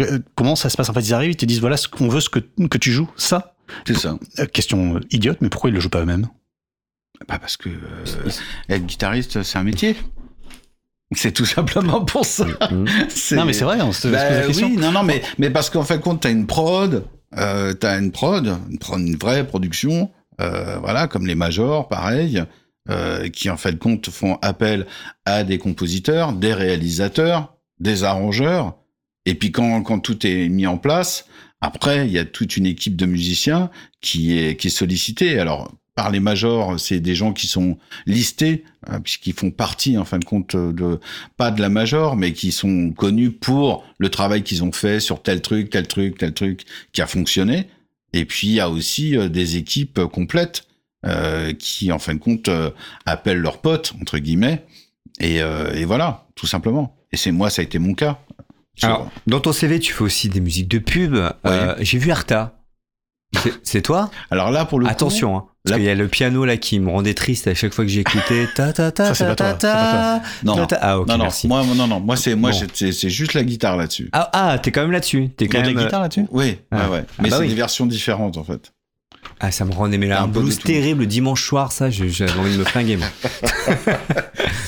[0.00, 0.88] Euh, comment ça se passe?
[0.90, 2.92] En fait, ils arrivent, ils te disent voilà ce qu'on veut, ce que, que tu
[2.92, 3.54] joues, ça?
[3.86, 4.16] c'est ça.
[4.38, 6.28] Euh, question idiote, mais pourquoi ils le jouent pas eux-mêmes?
[7.28, 7.70] Bah parce que
[8.68, 9.96] être guitariste, c'est un métier.
[11.12, 12.46] C'est tout simplement pour ça.
[12.70, 12.86] Mhm.
[13.32, 14.66] Non, mais c'est vrai, on se, se pose la question.
[14.68, 17.04] oui, non, non, mais, mais parce qu'en fait, compte, t'as une prod,
[17.36, 22.42] euh, t'as une prod, une, prod, une vraie production, euh, voilà, comme les majors, pareil,
[22.90, 24.86] euh, qui en fait de compte font appel
[25.24, 28.76] à des compositeurs, des réalisateurs, des arrangeurs,
[29.26, 31.26] et puis quand, quand tout est mis en place,
[31.60, 35.38] après, il y a toute une équipe de musiciens qui est, qui est sollicitée.
[35.38, 40.04] Alors, par les majors, c'est des gens qui sont listés, euh, puisqu'ils font partie, en
[40.04, 41.00] fin de compte, de,
[41.36, 45.22] pas de la major, mais qui sont connus pour le travail qu'ils ont fait sur
[45.22, 47.68] tel truc, tel truc, tel truc, qui a fonctionné.
[48.12, 50.68] Et puis, il y a aussi euh, des équipes complètes
[51.06, 52.70] euh, qui, en fin de compte, euh,
[53.06, 54.66] appellent leurs potes, entre guillemets.
[55.18, 56.94] Et, euh, et voilà, tout simplement.
[57.10, 58.20] Et c'est moi, ça a été mon cas.
[58.82, 61.16] Alors, dans ton CV, tu fais aussi des musiques de pub.
[61.80, 62.52] J'ai vu Arta.
[63.62, 64.10] C'est- toi?
[64.30, 66.78] Alors là, pour le coup, Attention, hein, parce qu'il y a le piano là qui
[66.80, 68.46] me rendait triste à chaque fois que j'écoutais.
[68.54, 70.22] Ta ta ta Ça, c'est ta pas toi, ta ta.
[70.44, 70.78] non, ta.
[70.80, 71.48] Ah ok, non, non, merci.
[71.48, 72.66] moi, non, non, moi, c'est, moi, Bon.
[72.72, 74.08] c'est- juste la guitare là-dessus.
[74.12, 75.28] Ah, ah t'es quand même là-dessus.
[75.36, 75.74] T'es quand même.
[75.76, 76.88] la guitare là-dessus Oui, Ah.
[76.88, 77.04] ouais, ouais.
[77.08, 77.48] Ah Mais bah c'est oui.
[77.48, 78.72] des versions différentes, en fait.
[79.40, 82.52] Ah, ça me rendait mais là, Un blues terrible le dimanche soir, ça, j'avais envie
[82.54, 82.96] de me flinguer.
[82.96, 83.08] Moi.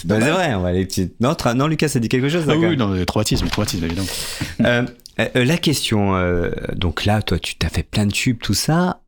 [0.04, 2.44] Bah, c'est vrai, on va aller petit- Non, non, Lucas, ça dit quelque chose.
[2.48, 4.08] Ah oui, non, traumatisme, traumatisme évidemment.
[4.64, 4.82] Euh,
[5.36, 9.00] euh, la question, euh, donc là, toi, tu t'as fait plein de tubes, tout ça.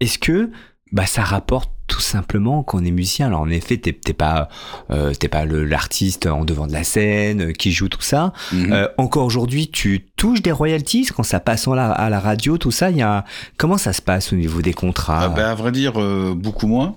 [0.00, 0.50] Est-ce que
[0.92, 4.48] bah, ça rapporte tout simplement quand on est musicien Alors en effet, t'es pas,
[4.90, 8.32] euh, t'es pas le- l'artiste en devant de la scène euh, qui joue tout ça.
[8.52, 8.72] Mhm.
[8.72, 12.58] Euh, encore aujourd'hui, tu touches des royalties quand ça passe en la- à la radio,
[12.58, 12.90] tout ça.
[12.90, 13.24] Il y a
[13.56, 15.22] comment ça se passe au niveau des contrats?
[15.24, 16.96] Ah, ben, à vrai dire, euh, beaucoup moins,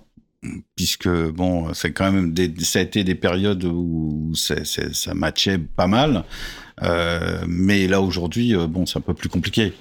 [0.75, 5.88] puisque bon, c'est quand même des, ça a été des périodes où ça matchait pas
[5.88, 6.25] mal,
[6.84, 9.71] euh, mais là aujourd'hui, euh, bon, c'est un peu plus compliqué.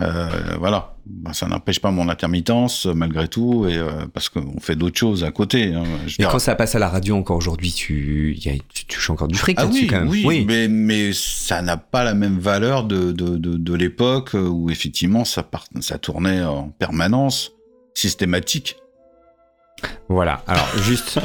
[0.00, 4.58] Euh, voilà, Ben, ça n'empêche pas mon intermittence euh, malgré tout, et euh, parce qu'on
[4.58, 5.74] fait d'autres choses à côté.
[5.74, 5.82] hein.
[6.06, 8.86] Je dire- quand ça passe à la radio encore aujourd'hui, tu, il y a- tu
[8.86, 10.08] touches encore du fric ah oui, quand même.
[10.08, 14.70] oui, Mais, mais ça n'a pas la même valeur de, de, de, de l'époque où
[14.70, 17.52] effectivement ça, part, ça tournait en permanence,
[17.94, 18.76] systématique.
[20.08, 20.42] Voilà.
[20.46, 21.18] Alors juste,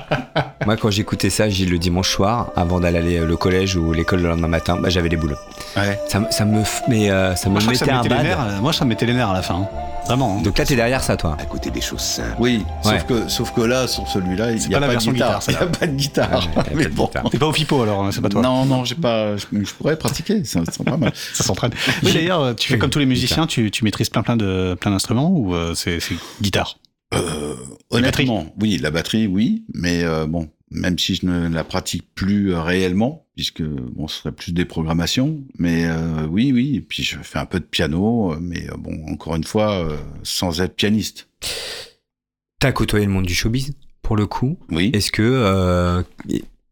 [0.66, 4.28] moi quand j'écoutais ça, Gilles le dimanche soir, avant d'aller au collège ou l'école le
[4.28, 5.36] lendemain matin, bah, j'avais les boules.
[5.76, 5.98] Ouais.
[6.08, 8.14] Ça, me- ça me, f- mais euh, ça me Moi, ça me un mettait les
[8.14, 8.24] bad.
[8.24, 9.54] nerfs, euh, moi, ça me mettait les nerfs à la fin.
[9.56, 9.68] hein.
[10.06, 10.38] Vraiment.
[10.38, 10.42] hein.
[10.42, 11.36] Donc là, t'es derrière ça, toi.
[11.40, 12.34] À côté des choses simples.
[12.38, 12.92] Oui, Ouais.
[12.98, 15.40] sauf, que, sauf que là, sur celui-là, il n'y a pas de guitare.
[15.48, 16.48] Il n'y a pas de guitare.
[16.74, 17.10] Mais bon.
[17.30, 18.40] T'es pas au FIPO alors, hein, c'est pas toi.
[18.42, 19.36] Non, non, j'ai pas.
[19.36, 21.12] Je, je pourrais pratiquer, ça, ça pas mal.
[21.34, 21.72] Ça s'entraîne.
[22.02, 24.76] Oui, d'ailleurs, tu fais Oui, comme tous les musiciens, tu, tu maîtrises plein plein de
[24.80, 25.98] plein d'instruments ou euh, c'est
[26.40, 26.76] guitare?
[27.14, 27.54] Euh,
[27.90, 28.24] batterie.
[28.24, 32.52] honnêtement, oui, la batterie, oui, mais euh, bon, même si je ne la pratique plus
[32.52, 37.02] euh, réellement, puisque bon, ce serait plus des programmations, mais euh, oui, oui, et puis
[37.02, 40.74] je fais un peu de piano, mais euh, bon, encore une fois, euh, sans être
[40.74, 41.28] pianiste.
[42.60, 44.58] T'as côtoyé le monde du showbiz, pour le coup?
[44.70, 44.90] Oui.
[44.92, 46.02] Est-ce que, euh,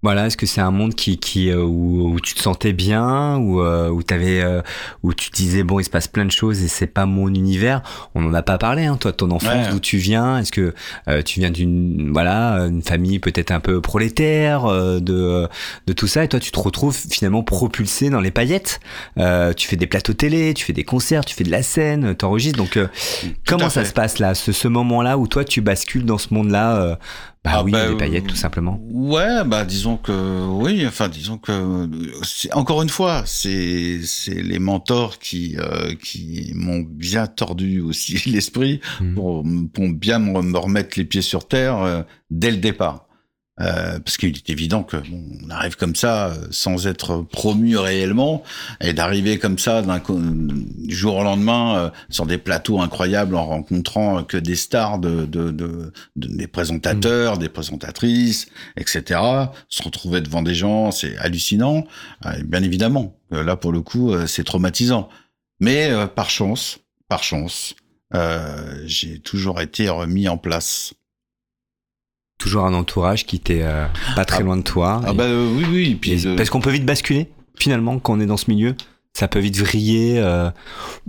[0.06, 3.38] Voilà, est-ce que c'est un monde qui, qui euh, où, où tu te sentais bien,
[3.38, 4.62] où, euh, où t'avais, euh,
[5.02, 7.82] où tu disais bon, il se passe plein de choses et c'est pas mon univers?
[8.14, 9.70] On n'en a pas parlé, hein, toi, ton enfance, Ouais.
[9.72, 10.38] d'où tu viens?
[10.38, 10.74] Est-ce que
[11.08, 15.48] euh, tu viens d'une, voilà, une famille peut-être un peu prolétaire, euh, de,
[15.88, 18.78] de tout ça, et toi, tu te retrouves finalement propulsé dans les paillettes.
[19.18, 22.14] Euh, tu fais des plateaux télé, tu fais des concerts, tu fais de la scène,
[22.14, 22.58] t'enregistres.
[22.58, 22.86] Donc, euh,
[23.44, 26.76] comment ça se passe là, ce, ce moment-là où toi, tu bascules dans ce monde-là
[26.76, 26.96] euh,
[27.46, 28.80] Bah Ah oui, bah, paillettes, euh, tout simplement.
[28.90, 31.88] Ouais, bah disons que oui, enfin disons que
[32.22, 38.20] c'est- encore une fois, c'est c'est les mentors qui euh, qui m'ont bien tordu aussi
[38.30, 39.14] l'esprit Mhm.
[39.14, 43.05] pour pour bien me, me remettre les pieds sur terre euh, dès le départ.
[43.58, 47.78] Euh, parce qu'il est évident que bon, on arrive comme ça euh, sans être promu
[47.78, 48.42] réellement
[48.82, 53.46] et d'arriver comme ça d'un du jour au lendemain euh, sur des plateaux incroyables en
[53.46, 59.20] rencontrant que des stars de, de, de, de- des présentateurs, des présentatrices, etc.
[59.70, 61.86] Se retrouver devant des gens, c'est hallucinant.
[62.26, 65.08] Euh, bien évidemment, là pour le coup, c'est traumatisant.
[65.60, 67.74] Mais euh, par chance, par chance,
[68.14, 70.92] euh, j'ai toujours été remis en place.
[72.38, 75.00] Toujours un entourage qui était euh, pas très Ah, loin de toi.
[75.06, 75.90] Ah Et- bah euh, oui, oui.
[75.92, 78.50] et puis, et- euh, Parce qu'on peut vite basculer, finalement, quand on est dans ce
[78.50, 78.74] milieu.
[79.14, 80.18] Ça peut vite vriller.
[80.18, 80.50] euh,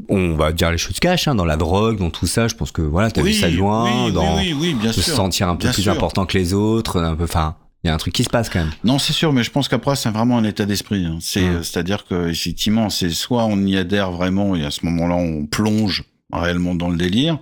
[0.07, 2.47] on va dire les choses cash, hein, dans la drogue, dans tout ça.
[2.47, 5.01] Je pense que voilà, t'as oui, vu ça de loin, oui, dans oui, bien se
[5.01, 5.13] sûr.
[5.13, 5.91] sentir un peu plus sûr.
[5.91, 7.01] important que les autres.
[7.01, 8.71] Un peu, enfin, il y a un truc qui se passe quand même.
[8.85, 11.05] Non, c'est sûr, mais je pense qu'après c'est vraiment un état d'esprit.
[11.05, 11.17] hein.
[11.19, 11.55] C'est, Mm.
[11.55, 15.45] euh, c'est-à-dire que effectivement, c'est soit on y adhère vraiment et à ce moment-là on
[15.45, 17.39] plonge réellement dans le délire,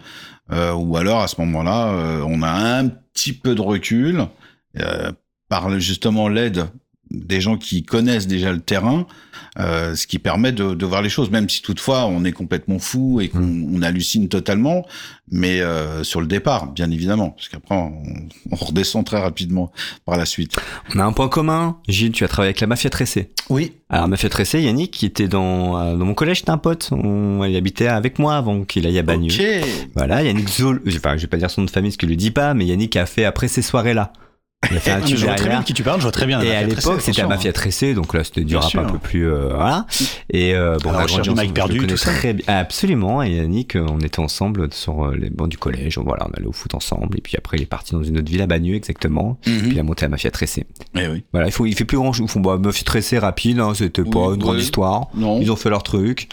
[0.51, 4.27] ou alors à ce moment-là euh, on a un petit peu de recul
[4.79, 5.11] euh,
[5.49, 6.67] par justement l'aide
[7.11, 9.05] des gens qui connaissent déjà le terrain,
[9.59, 12.79] euh, ce qui permet de, de voir les choses, même si toutefois on est complètement
[12.79, 14.85] fou et qu'on on hallucine totalement,
[15.31, 17.93] mais euh, sur le départ, bien évidemment, parce qu'après on,
[18.51, 19.71] on redescend très rapidement
[20.05, 20.55] par la suite.
[20.93, 21.77] On a un point commun.
[21.87, 23.31] Gilles, tu as travaillé avec la mafia tressée.
[23.49, 26.89] Oui, Alors, mafia tressée, Yannick, qui était dans, euh, dans mon collège, c'était un pote.
[26.91, 29.31] On, il habitait avec moi avant qu'il aille à Bagneux.
[29.31, 29.67] Ok.
[29.95, 32.15] Voilà, Yannick Zol, enfin, je vais pas dire son nom de famille, parce qu'il le
[32.15, 34.11] dit pas, mais Yannick a fait après ces soirées-là.
[34.71, 35.99] Il a fait un Ah, mais tube je vois très bien de qui tu parles,
[35.99, 36.39] je vois très bien.
[36.39, 38.83] la Et à mafia l'époque, c'était la mafia tressée, donc là, c'était du rap un
[38.85, 39.85] peu plus, euh, voilà.
[40.29, 42.11] Et euh, bon, la on Mike perdu, tout ça.
[42.11, 42.45] très bien.
[42.47, 43.23] Absolument.
[43.23, 45.97] Et Yannick, euh, on était ensemble sur euh, les bancs du collège.
[45.97, 47.17] Voilà, on allait au foot ensemble.
[47.17, 49.37] Et puis après, il est parti dans une autre ville à Bagneux, exactement.
[49.41, 50.65] Puis il a monté la mafia tressée.
[50.95, 51.23] Eh oui.
[51.31, 52.25] Voilà, il faut, il fait plus grand chose.
[52.27, 54.61] Ils font, bah, mafia tressée rapide, hein, c'était Oui, pas une grande ouais.
[54.61, 55.07] histoire.
[55.15, 55.39] Non.
[55.41, 56.29] Ils ont fait leur truc.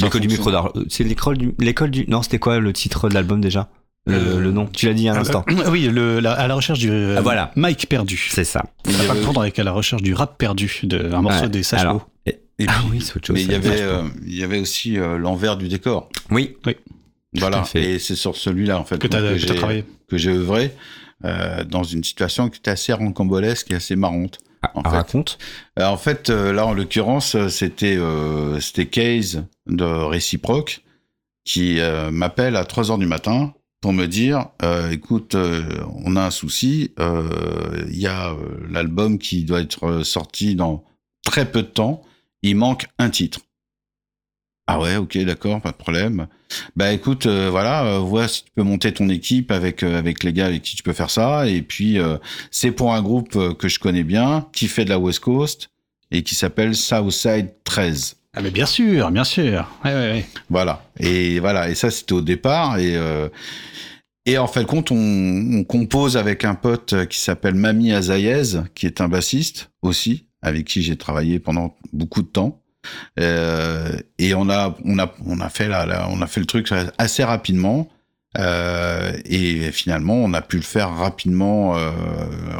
[0.00, 0.72] L'école du micro fonctionne.
[0.74, 0.84] d'art.
[0.88, 3.68] C'est l'école du, l'école du, non, c'était quoi le titre de l'album déjà?
[4.06, 4.66] Le, Euh, le nom.
[4.66, 5.44] Tu l'as dit il y a un Euh, instant.
[5.50, 7.52] euh, oui, le, la- à la recherche du euh, Ah, voilà.
[7.56, 8.28] Mike perdu.
[8.30, 8.64] C'est ça.
[8.88, 11.48] Il pas confondre avec à la recherche du rap perdu, de, un morceau Ouais.
[11.50, 11.86] des Sages
[12.26, 13.34] et- Et ah puis- oui, c'est autre chose.
[13.36, 15.68] Mais il y ça, avait, ça, je euh, il y avait aussi euh, l'envers du
[15.68, 16.08] décor.
[16.30, 16.56] Oui.
[17.34, 17.60] Voilà.
[17.60, 17.82] à fait.
[17.92, 20.72] Et c'est sur celui-là en fait que que j'ai œuvré
[21.24, 24.38] euh, dans une situation qui était assez rancambolesque et assez marrante.
[24.62, 24.88] Ah, En fait.
[24.88, 25.38] raconte.
[25.78, 30.82] En fait, là en l'occurrence, c'était euh, c'était Case de Réciproque
[31.44, 35.62] qui euh, m'appelle à 3 heures du matin pour me dire euh, écoute, euh,
[36.04, 40.54] on a un souci, euh, il y a euh, l'album qui doit être euh, sorti
[40.54, 40.84] dans
[41.24, 42.02] très peu de temps,
[42.42, 43.40] il manque un titre.
[44.66, 46.28] Ah ouais, ok, d'accord, pas de problème.
[46.76, 50.62] Bah écoute, voilà, vois si tu peux monter ton équipe avec avec les gars avec
[50.62, 51.48] qui tu peux faire ça.
[51.48, 51.98] Et puis
[52.52, 55.70] c'est pour un groupe que je connais bien, qui fait de la West Coast
[56.12, 58.19] et qui s'appelle Southside 13.
[58.36, 59.68] Ah mais bien sûr, bien sûr.
[59.84, 60.26] Ouais, ouais, ouais.
[60.50, 60.84] Voilà.
[60.98, 61.68] Et voilà.
[61.68, 62.78] Et ça, c'était au départ.
[62.78, 63.28] Et, euh,
[64.24, 68.86] et en fin de compte, on, compose avec un pote qui s'appelle Mami Azayez, qui
[68.86, 72.62] est un bassiste aussi, avec qui j'ai travaillé pendant beaucoup de temps.
[73.18, 76.70] Euh, et on a, on a, on a fait la- on a fait le truc
[76.98, 77.88] assez rapidement.
[78.38, 81.72] Euh, et finalement, on a pu le faire rapidement.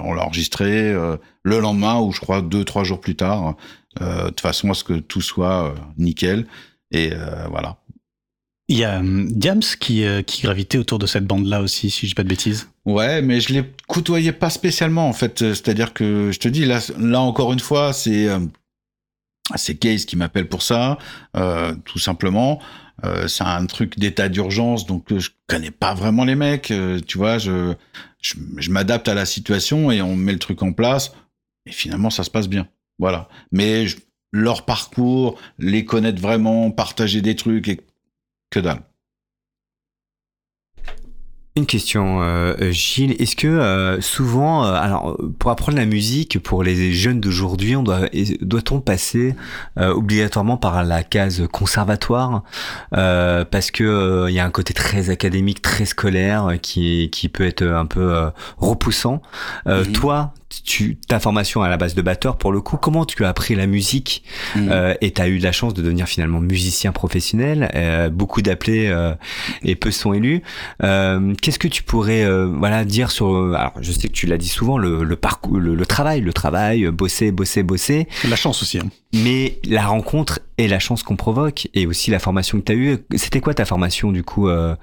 [0.03, 3.55] On l'a enregistré le lendemain, ou je crois deux, trois jours plus tard,
[3.99, 6.47] de façon à ce que tout soit euh, nickel?
[6.93, 7.77] Et euh, voilà.
[8.69, 12.07] Il y a hum, Diams qui, euh, qui gravitait autour de cette bande-là aussi, si
[12.07, 12.69] je dis pas de bêtises.
[12.85, 15.43] Ouais, mais je les côtoyais pas spécialement en fait.
[15.43, 18.39] Euh, C'est-à-dire que je te dis là, là encore une fois, c'est euh,
[19.57, 20.99] c'est Case qui m'appelle pour ça,
[21.37, 22.61] euh, tout simplement.
[23.05, 26.71] Euh, c'est un truc d'état d'urgence, donc euh, je connais pas vraiment les mecs.
[26.71, 27.75] euh, tu vois, je
[28.21, 31.13] je, je m'adapte à la situation et on met le truc en place.
[31.67, 32.69] Et finalement, ça se passe bien.
[33.01, 33.29] Voilà.
[33.51, 33.97] Mais je-
[34.33, 37.81] leur parcours, les connaître vraiment, partager des trucs et
[38.51, 38.83] que dalle.
[41.57, 43.21] Une question, euh, Gilles.
[43.21, 47.83] Est-ce que euh, souvent, euh, alors pour apprendre la musique, pour les jeunes d'aujourd'hui, on
[47.83, 48.07] doit
[48.41, 49.35] doit-on passer
[49.77, 52.45] euh, obligatoirement par la case conservatoire
[52.97, 57.29] euh, parce que euh, il y a un côté très académique, très scolaire, qui qui
[57.29, 59.21] peut être un peu euh, repoussant.
[59.93, 60.33] Toi,
[60.65, 63.55] tu, ta formation à la base de batteur, pour le coup, comment tu as appris
[63.55, 64.25] la musique
[64.57, 64.69] Mm.
[64.71, 68.89] euh, et tu as eu la chance de devenir finalement musicien professionnel, euh, beaucoup d'appelés
[68.89, 69.15] euh,
[69.63, 70.43] et peu sont élus.
[70.83, 74.39] Euh, Qu'est-ce que tu pourrais euh, voilà dire sur alors je sais que tu l'as
[74.39, 78.63] dit souvent le, le parcours le, le travail le travail bosser bosser bosser La chance
[78.63, 78.79] aussi.
[78.79, 78.89] hein.
[79.13, 82.75] Mais la rencontre et la chance qu'on provoque et aussi la formation que tu as
[82.77, 84.77] eue c'était quoi ta formation du coup euh,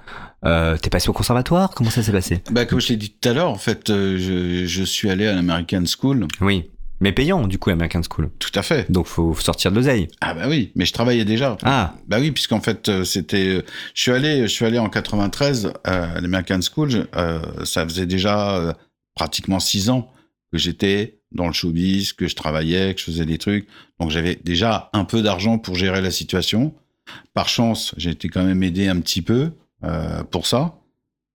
[0.44, 1.70] euh, t'es passé au conservatoire?
[1.70, 2.42] Comment ça s'est passé?
[2.50, 5.26] Bah, comme je l'ai dit tout à l'heure, en fait, euh, je, je suis allé
[5.26, 6.26] à l'American School.
[6.40, 8.90] oui mais payant du coup American School Tout à fait.
[8.90, 11.56] donc faut faut sortir de l'oseille Ah bah oui, mais je travaillais déjà.
[11.62, 13.64] ah Bah oui, puisqu'en fait, c'était.
[13.94, 17.06] Je suis allé, je suis allé en 93 à l'American School.
[17.62, 18.74] ça faisait déjà
[19.14, 20.10] pratiquement six ans
[20.52, 23.68] que j'étais dans le showbiz, que je travaillais, que je faisais des trucs.
[24.00, 26.74] Donc j'avais déjà un peu d'argent pour gérer la situation.
[27.34, 29.52] Par chance, j'ai été quand même aidé un petit peu
[29.84, 30.74] euh, pour ça.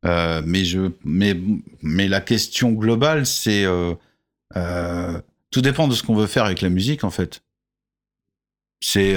[0.06, 1.38] Euh, mais je, mais,
[1.82, 3.96] mais la question globale, c'est euh,
[5.50, 7.42] tout dépend de ce qu'on veut faire avec la musique, en fait.
[8.82, 9.16] C'est,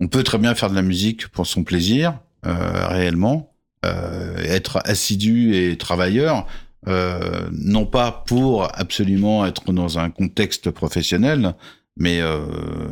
[0.00, 5.76] on peut très bien faire de la musique pour son plaisir, réellement, être assidu et
[5.76, 6.46] travailleur,
[6.88, 11.54] euh, non pas pour absolument être dans un contexte professionnel,
[11.96, 12.38] mais euh,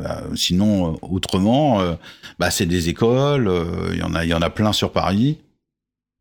[0.04, 1.94] euh, sinon euh, autrement, euh,
[2.38, 4.92] bah, c'est des écoles, euh, il y en a, il y en a plein sur
[4.92, 5.38] Paris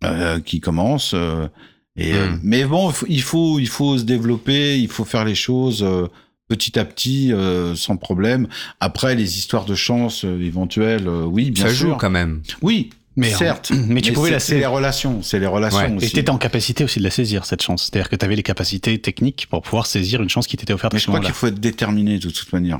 [0.04, 1.14] euh, qui commencent.
[1.16, 1.48] euh,
[2.00, 2.40] et, euh, Mm.
[2.44, 6.08] mais bon, il faut- il faut, se développer, il faut faire les choses euh,
[6.48, 8.48] petit à petit, euh, sans problème.
[8.80, 11.90] Après, les histoires de chance euh, éventuelles, euh, oui, bien ça sûr.
[11.90, 13.72] joue quand même Oui, Mais, certes.
[13.88, 14.72] mais tu pouvais la C'est les saisir.
[14.72, 15.92] relations, c'est les relations Ouais.
[15.92, 16.20] Et aussi.
[16.20, 17.84] étais en capacité aussi de la saisir, cette chance.
[17.92, 20.94] C'est-à-dire que tu avais les capacités techniques pour pouvoir saisir une chance qui t'était offerte
[20.94, 21.30] Mais à je ce crois moment-là.
[21.34, 22.80] qu'il faut être déterminé de toute manière.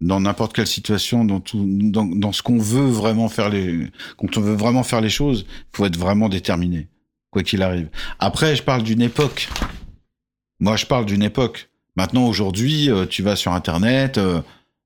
[0.00, 4.36] Dans n'importe quelle situation, dans, tout, dans, dans ce qu'on veut vraiment faire les, quand
[4.36, 6.88] on veut vraiment faire les choses, il faut être vraiment déterminé,
[7.30, 7.88] quoi qu'il arrive.
[8.18, 9.48] Après, je parle d'une époque.
[10.58, 11.68] Moi, je parle d'une époque.
[11.96, 14.18] Maintenant, aujourd'hui, euh, tu vas sur Internet,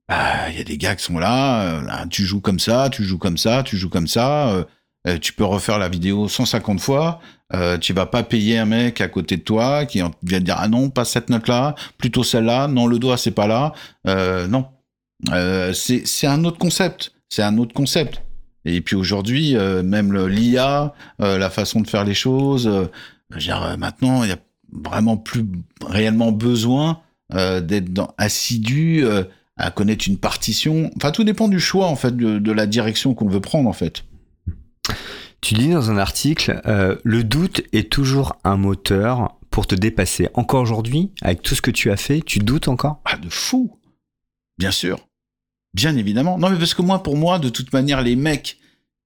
[0.08, 2.88] bah, il y a des gars qui sont là, euh, là, tu joues comme ça,
[2.90, 4.48] tu joues comme ça, tu joues comme ça.
[4.50, 4.64] euh,
[5.06, 7.20] euh, tu peux refaire la vidéo 150 fois.
[7.54, 10.44] Euh, tu vas pas payer un mec à côté de toi qui en- vient te
[10.44, 13.74] dire ah non pas cette note là plutôt celle-là non le doigt c'est pas là
[14.48, 14.66] non
[15.74, 18.22] c'est un autre concept c'est un autre concept
[18.64, 24.32] et puis aujourd'hui même l'IA la façon de faire les choses euh, maintenant il y
[24.32, 24.38] a
[24.72, 25.44] vraiment plus
[25.86, 29.04] réellement besoin d'être assidu
[29.56, 33.14] à connaître une partition enfin tout dépend du choix en fait de, de la direction
[33.14, 34.04] qu'on veut prendre en fait
[35.40, 40.28] Tu dis dans un article, euh, le doute est toujours un moteur pour te dépasser.
[40.34, 43.00] Encore aujourd'hui, avec tout ce que tu as fait, tu doutes encore?
[43.04, 43.78] Ah, de fou
[44.58, 45.06] Bien sûr.
[45.74, 46.38] Bien évidemment.
[46.38, 48.58] Non, mais parce que moi, pour moi, de toute manière, les mecs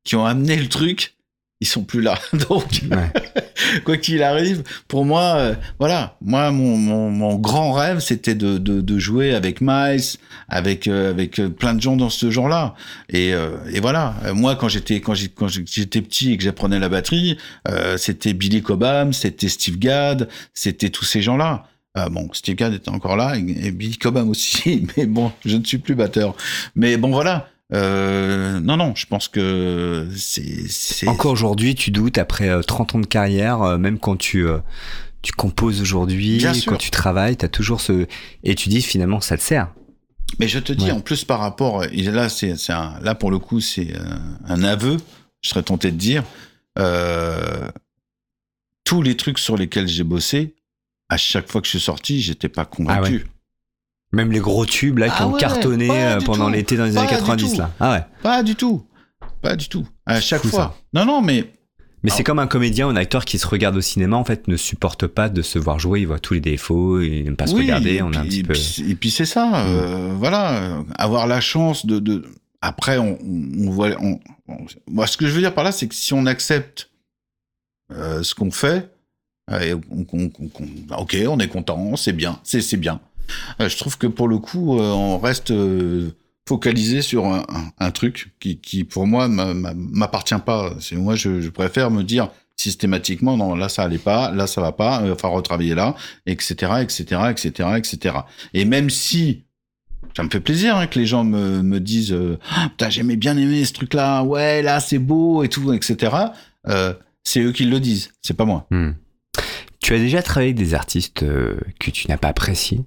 [0.05, 1.17] qui ont amené le truc,
[1.61, 2.19] ils sont plus là.
[2.49, 3.11] Donc, Ouais.
[3.85, 6.17] quoi qu'il arrive, pour moi, euh, voilà.
[6.21, 10.19] Moi, mon, grand rêve, c'était de, jouer avec Miles,
[10.49, 12.75] avec, euh, avec euh, plein de gens dans ce genre-là.
[13.09, 13.33] Et,
[13.81, 14.15] voilà.
[14.35, 17.39] Moi, quand j'étais, petit et que j'apprenais la batterie,
[17.97, 21.65] c'était Billy Cobham, c'était Steve Gadd, c'était tous ces gens-là.
[22.11, 25.65] Bon, Steve Gadd était encore là et, et Billy Cobham aussi, mais bon, je ne
[25.65, 26.37] suis plus batteur.
[26.77, 27.49] Mais bon, voilà.
[27.75, 32.99] Euh, non, non, je pense que c'est, Encore aujourd'hui, tu doutes après euh, 30 ans
[32.99, 34.59] de carrière, euh, même quand tu, euh,
[35.23, 38.07] tu composes aujourd'hui, quand tu travailles, tu as toujours ce...
[38.43, 39.73] Et tu dis finalement, ça te sert.
[40.39, 40.93] Mais je te dis, Ouais.
[40.93, 43.93] en plus par rapport, et là, c'est, là pour le coup, c'est
[44.47, 44.97] un, aveu.
[45.43, 46.25] Je serais tenté de dire,
[46.79, 47.71] euh,
[48.85, 50.55] tous les trucs sur lesquels j'ai bossé,
[51.09, 53.27] à chaque fois que je suis sorti, j'étais pas convaincu.
[54.13, 56.93] Même les gros tubes là qui Ah ont ouais, cartonné euh, pendant l'été dans les
[56.93, 57.59] Pas années du 90 tout.
[57.59, 57.71] là.
[57.79, 58.05] Ah ouais.
[58.23, 58.85] Pas du tout,
[59.43, 59.87] pas du tout.
[60.07, 60.77] À chaque fou, fois.
[60.95, 61.53] Non, non, mais
[62.05, 62.15] Mais Ah.
[62.17, 64.57] c'est comme un comédien ou un acteur qui se regarde au cinéma, en fait, ne
[64.57, 67.55] supporte pas de se voir jouer, il voit tous les défauts, il n'aime pas se
[67.55, 68.53] Oui, regarder, et on est un puis- petit et peu...
[68.55, 71.99] puis- Et puis c'est ça, euh, voilà, avoir la chance de.
[71.99, 72.25] de...
[72.63, 73.91] Après, on, on voit.
[74.01, 74.19] On,
[74.49, 74.57] on-
[74.89, 76.91] moi, ce que je veux dire par là, c'est que si on accepte
[77.93, 78.91] euh, ce qu'on fait,
[79.51, 79.77] euh,
[80.97, 83.01] ok, on est content, c'est bien, c'est bien.
[83.61, 86.11] Euh, je trouve que pour le coup, euh, on reste euh,
[86.49, 90.73] focalisé sur un, truc qui, pour moi, m'a- m'a- m'appartient pas.
[90.93, 95.01] Moi, je, préfère me dire systématiquement, non, là ça allait pas, là ça va pas,
[95.05, 95.95] il va falloir retravailler là,
[96.27, 98.15] etc., etc., etc., etc.
[98.53, 99.45] Et même si
[100.17, 102.17] ça me fait plaisir hein, que les gens me, disent,
[102.51, 106.17] Ah, putain, j'aimais bien aimer ce truc-là, ouais, là c'est beau et tout, etc.
[107.23, 108.67] c'est eux qui le disent, c'est pas moi.
[108.71, 108.93] Hmm.
[109.81, 112.81] Tu as déjà travaillé avec des artistes que tu n'as pas appréciés,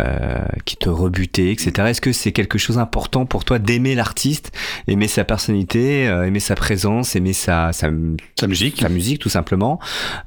[0.00, 1.72] euh, qui te rebutaient, etc.
[1.88, 4.52] Est-ce que c'est quelque chose d'important pour toi d'aimer l'artiste,
[4.88, 7.88] aimer sa personnalité, euh, aimer sa présence, aimer sa, sa,
[8.38, 8.80] Sa musique.
[8.80, 9.78] sa musique tout simplement,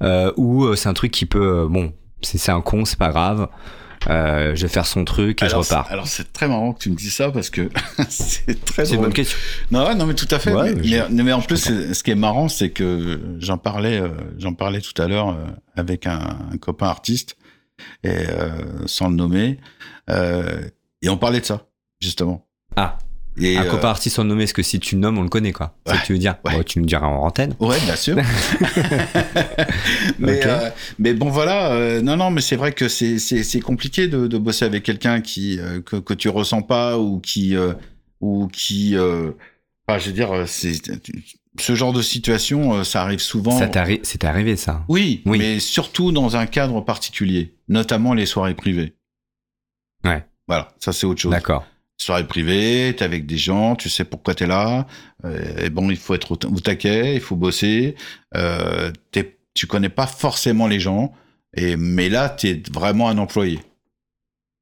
[0.01, 3.09] euh, ou euh, c'est un truc qui peut, euh, bon, c'est un con, c'est pas
[3.09, 3.47] grave.
[4.09, 5.87] Euh, je vais faire son truc et alors, je repars.
[5.91, 7.69] Alors c'est très marrant que tu me dis ça parce que
[8.09, 9.37] c'est très C'est une bonne question.
[9.71, 10.53] Non, non, mais tout à fait.
[10.53, 11.57] Ouais, mais, je- mais- mais en plus,
[11.93, 14.07] ce qui est marrant, c'est que j'en parlais, euh,
[14.37, 15.45] j'en parlais tout à l'heure euh,
[15.75, 17.35] avec un, un copain artiste,
[18.03, 19.57] et euh, sans le nommer,
[20.09, 20.61] euh,
[21.01, 21.67] et on parlait de ça
[21.99, 22.45] justement.
[22.75, 22.97] Ah.
[23.41, 25.29] Et, un euh, copain artiste sans nommer, parce que si tu le nommes, on le
[25.29, 25.75] connaît, quoi.
[25.87, 26.35] Ouais, que tu veux dire.
[26.45, 26.57] ouais.
[26.57, 27.55] Bon, tu nous diras en antenne.
[27.59, 28.15] Ouais, bien sûr.
[30.19, 31.71] mais, euh, mais bon, voilà.
[31.71, 35.59] euh, non, non, mais c'est vrai que c'est compliqué de, de bosser avec quelqu'un qui
[35.85, 37.55] que que tu ressens pas ou qui
[38.19, 38.95] ou qui.
[38.97, 40.73] Enfin, je veux dire, c'est
[41.61, 43.51] ce genre de situation, euh, ça arrive souvent.
[43.57, 43.69] Ça
[44.03, 44.83] C'est arrivé, ça.
[44.87, 45.37] Oui, Oui.
[45.39, 48.93] mais surtout dans un cadre particulier, notamment les soirées privées.
[50.03, 50.25] Ouais.
[50.47, 51.31] Voilà, ça c'est autre chose.
[51.31, 51.65] D'accord.
[51.97, 54.87] Soirée privée, t'es avec des gens, tu sais pourquoi t'es là.
[55.25, 57.95] euh, et bon, il faut être au, au taquet, il faut bosser.
[58.35, 58.91] Euh,
[59.53, 61.11] tu connais pas forcément les gens,
[61.53, 63.59] et mais là, t'es vraiment un employé.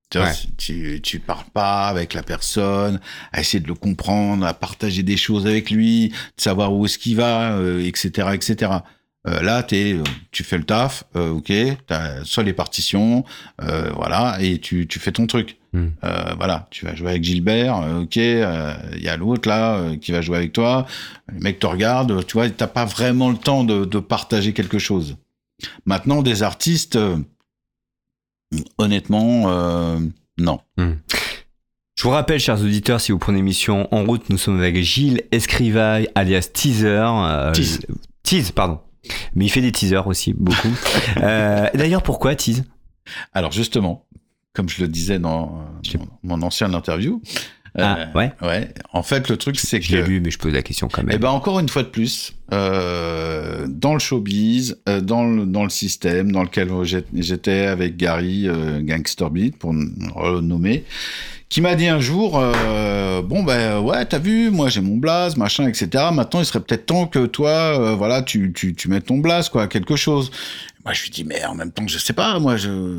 [0.09, 0.33] Tu, vois, Ouais.
[0.57, 2.99] tu, tu parles pas avec la personne,
[3.33, 6.97] à essayer de le comprendre, à partager des choses avec lui, de savoir où est-ce
[6.97, 8.71] qu'il va, euh, etc., etc.
[9.27, 11.51] Euh, là, t'es, euh, tu fais le taf, euh, ok,
[11.87, 13.25] t'as soit les partitions,
[13.61, 15.57] euh, voilà, et tu, tu fais ton truc.
[15.73, 15.87] Hmm.
[16.05, 19.97] Euh, voilà, tu vas jouer avec Gilbert, ok, euh, il y a l'autre là euh,
[19.97, 20.85] qui va jouer avec toi,
[21.27, 24.79] le mec te regarde, tu vois, t'as pas vraiment le temps de, de partager quelque
[24.79, 25.17] chose.
[25.85, 27.17] Maintenant, des artistes, euh,
[28.77, 29.99] honnêtement, euh,
[30.37, 30.59] non.
[30.77, 35.23] Je vous rappelle, chers auditeurs, si vous prenez l'émission En route, nous sommes avec Gilles
[35.31, 36.87] Escrivaille, alias Teaser.
[36.87, 37.79] euh, Tease.
[38.23, 38.79] Tease, pardon.
[39.35, 40.67] Mais il fait des teasers aussi, beaucoup.
[41.17, 42.63] Euh, D'ailleurs, pourquoi Tease?
[43.33, 44.05] Alors justement,
[44.53, 47.21] comme je le disais dans, dans mon ancienne interview,
[47.77, 48.31] Ah, euh, ouais.
[48.41, 50.87] ouais, en fait, le truc c'est Je l'ai que lu, mais je pose la question
[50.91, 51.11] quand même.
[51.15, 55.63] Eh ben encore une fois de plus, euh, dans le showbiz, euh, dans le dans
[55.63, 60.85] le système dans lequel j'ai- j'étais avec Gary euh, Gangster Beat pour le renommer,
[61.49, 65.37] qui m'a dit un jour, euh, bon ben ouais, t'as vu, moi j'ai mon blaze,
[65.37, 66.05] machin, etc.
[66.11, 69.49] Maintenant, il serait peut-être temps que toi, euh, voilà, tu tu tu mettes ton blaze
[69.49, 70.31] quoi, quelque chose.
[70.83, 72.97] Moi, je lui dis mais en même temps, je sais pas, moi je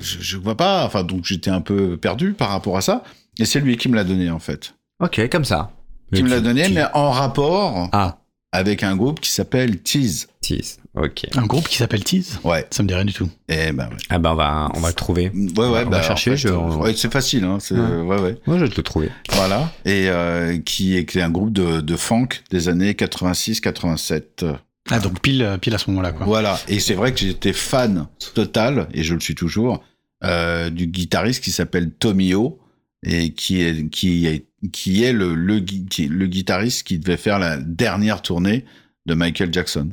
[0.00, 0.84] je, je vois pas.
[0.84, 3.02] Enfin donc j'étais un peu perdu par rapport à ça.
[3.38, 4.74] Et c'est lui qui me l'a donné en fait.
[5.00, 5.70] Ok, comme ça.
[6.12, 8.18] Qui me l'a donné, mais en rapport Ah,
[8.52, 10.28] avec un groupe qui s'appelle Tease.
[10.40, 10.78] Tease.
[10.96, 11.26] Ok.
[11.36, 12.66] Un groupe qui s'appelle Tease Ouais.
[12.70, 13.28] Ça me dit rien du tout.
[13.48, 13.96] Et ben ouais.
[14.08, 15.30] Ah ben, on va, on va le trouver.
[15.34, 17.58] Ouais, ouais, On bah, va chercher, en fait, je- euh, ouais, c'est facile, hein.
[17.60, 18.00] C'est, Ouais.
[18.00, 18.38] ouais, ouais.
[18.46, 19.10] Moi, je vais te le trouver.
[19.32, 19.70] Voilà.
[19.84, 24.44] Et euh, qui est, un groupe de, de funk des années 86-87.
[24.90, 26.24] Ah, donc pile, pile à ce moment-là, quoi.
[26.26, 26.58] Voilà.
[26.68, 29.84] Et c'est vrai que j'étais fan total, et je le suis toujours,
[30.24, 32.58] euh, du guitariste qui s'appelle Tomio,
[33.04, 37.16] et qui est, qui est, qui est le, le, gui- qui- le guitariste qui devait
[37.16, 38.64] faire la dernière tournée
[39.06, 39.90] de Michael Jackson.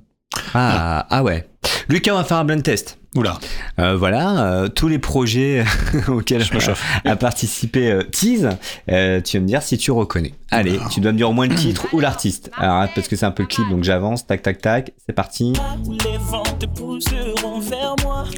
[0.53, 1.47] Ah, ah ouais.
[1.87, 2.97] Lucas, on va faire un blind test.
[3.15, 3.39] Oula.
[3.79, 5.63] Euh, voilà, euh, tous les projets
[6.09, 6.83] auxquels Je me chauffe.
[7.05, 8.49] a participé euh, Tease,
[8.91, 10.33] euh, tu vas me dire si tu reconnais.
[10.51, 12.51] Allez, tu dois me dire au moins le titre ou l'artiste.
[12.57, 15.13] Alors, hein, parce que c'est un peu le clip, donc j'avance, tac, tac, tac, c'est
[15.13, 15.53] parti.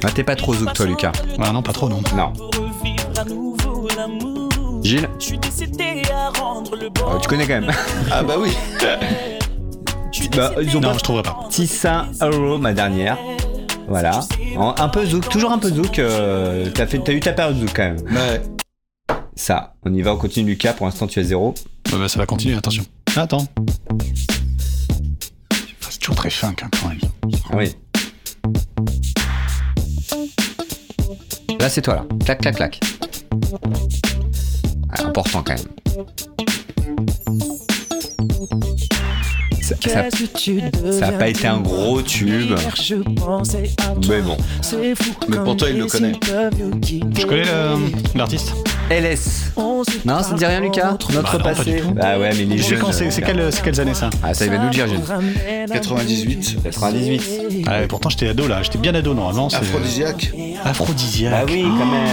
[0.04, 1.12] Ah, t'es pas trop zouk, toi, Lucas.
[1.40, 2.00] Ah non, pas trop, non.
[2.16, 2.32] Non.
[4.88, 7.02] Gilles, Je suis décidé à rendre le bon.
[7.10, 7.70] euh, tu connais quand même.
[8.10, 8.50] Ah bah oui.
[10.34, 11.38] Bah, ils ont Non, pas je trouverai pas.
[11.50, 13.18] Tissa Euro, ma dernière.
[13.86, 14.20] Voilà.
[14.56, 15.98] Un peu zouk, toujours un peu zouk.
[15.98, 17.98] euh, T'as fait- t'as eu ta période zouk quand même.
[18.16, 18.40] Ouais.
[19.36, 20.72] Ça, on y va, on continue Lucas.
[20.72, 21.52] Pour l'instant, tu as zéro.
[21.90, 22.84] Bah, bah, ça va continuer, attention.
[23.14, 23.46] Attends.
[25.90, 26.98] C'est toujours très funk, hein, quand même.
[27.52, 27.74] Ah oui.
[31.60, 32.04] Là, c'est toi, là.
[32.24, 32.80] Clac, clac, clac.
[34.98, 36.06] Ah, important quand même.
[39.62, 40.04] Ça, ça,
[40.92, 42.54] ça a pas été un gros tube.
[44.08, 44.36] Mais bon.
[45.28, 46.12] Mais pourtant, il le connaît.
[46.22, 48.52] Je connais le- l'artiste
[48.90, 49.52] LS.
[50.04, 51.90] Non, ça te dit rien, Lucas Notre Bah non, pas passé tout.
[51.92, 52.78] Bah ouais, mais il est C'est jeune.
[52.80, 54.86] quand c'est c'est quelles, c'est quelles années ça Ah, ça, il va nous le dire,
[54.86, 55.00] Gilles.
[55.72, 56.62] 98.
[56.62, 57.64] 98.
[57.66, 59.48] ah, et Pourtant j'étais ado là, j'étais bien ado normalement.
[59.48, 60.32] Aphrodisiaque.
[60.64, 61.32] Aphrodisiaque.
[61.32, 62.08] Bah oui, quand même.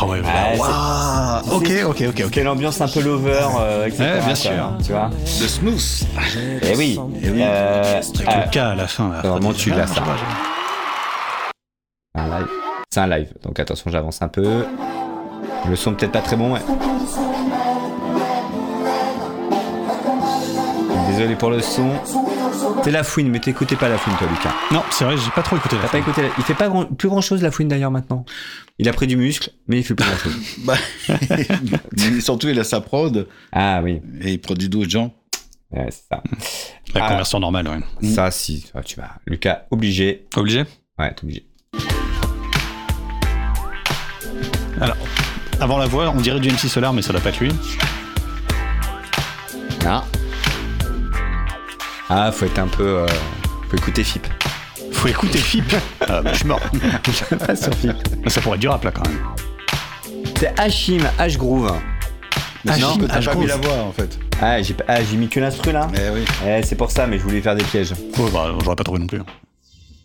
[0.00, 1.42] Ah ouais, Ah, voilà.
[1.46, 1.56] Waouh.
[1.56, 2.30] Ok, ok, ok, ok.
[2.30, 4.02] Quelle ambiance un peu lover, euh, etc.
[4.04, 4.72] Ouais, bien quoi, sûr.
[4.84, 6.04] Tu vois De Smooth.
[6.62, 6.98] Eh oui.
[7.24, 9.08] Euh, Avec ah, le cas à la fin.
[9.10, 10.02] Là, Vraiment, tu l'as, ça.
[12.90, 14.64] C'est un live, donc attention, j'avance un peu.
[15.68, 16.60] Le son peut-être pas très bon, ouais.
[21.08, 21.90] Désolé pour le son.
[22.82, 24.52] C'est la fouine, mais t'écoutais pas la fouine, toi, Lucas.
[24.72, 25.98] Non, c'est vrai, j'ai pas trop écouté T'as la pas fin.
[25.98, 26.28] écouté la...
[26.36, 28.24] Il fait pas grand- plus grand chose, la fouine, d'ailleurs, maintenant.
[28.78, 30.36] Il a pris du muscle, mais il fait plus grand chose.
[30.64, 30.74] Bah,
[32.20, 35.14] surtout, il a sa prod Ah oui, et il produit d'autres gens.
[35.72, 36.22] ouais, c'est ça.
[36.94, 37.08] La Ah.
[37.08, 38.08] conversion normale, ouais.
[38.08, 39.12] Ça, si, Ah, tu vas.
[39.26, 40.26] Lucas, obligé.
[40.36, 40.64] Obligé?
[40.98, 41.46] Ouais, t'es obligé.
[44.80, 44.96] Alors,
[45.64, 47.50] avant la voix, on dirait du MC Solar, mais ça doit pas être lui.
[49.86, 50.04] Ah.
[52.10, 52.86] Ah, faut être un peu.
[52.86, 53.06] euh,
[53.70, 54.26] faut écouter FIP.
[54.92, 55.64] Faut écouter Fip.
[56.02, 56.60] Ah, bah, je suis mort.
[57.46, 57.96] Pas sur FIP.
[58.26, 59.18] Ça pourrait être du rap là quand même.
[60.38, 61.72] C'est Hachim, H-Groove.
[62.68, 64.18] Hachim, non, t'as pas mis la voix en fait.
[64.42, 66.24] Ah, j'ai ah, j'ai mis que l'instru là Eh oui.
[66.46, 67.94] Eh, c'est pour ça, mais je voulais faire des pièges.
[68.18, 69.20] Oh, bah, j'aurais pas trouvé non plus.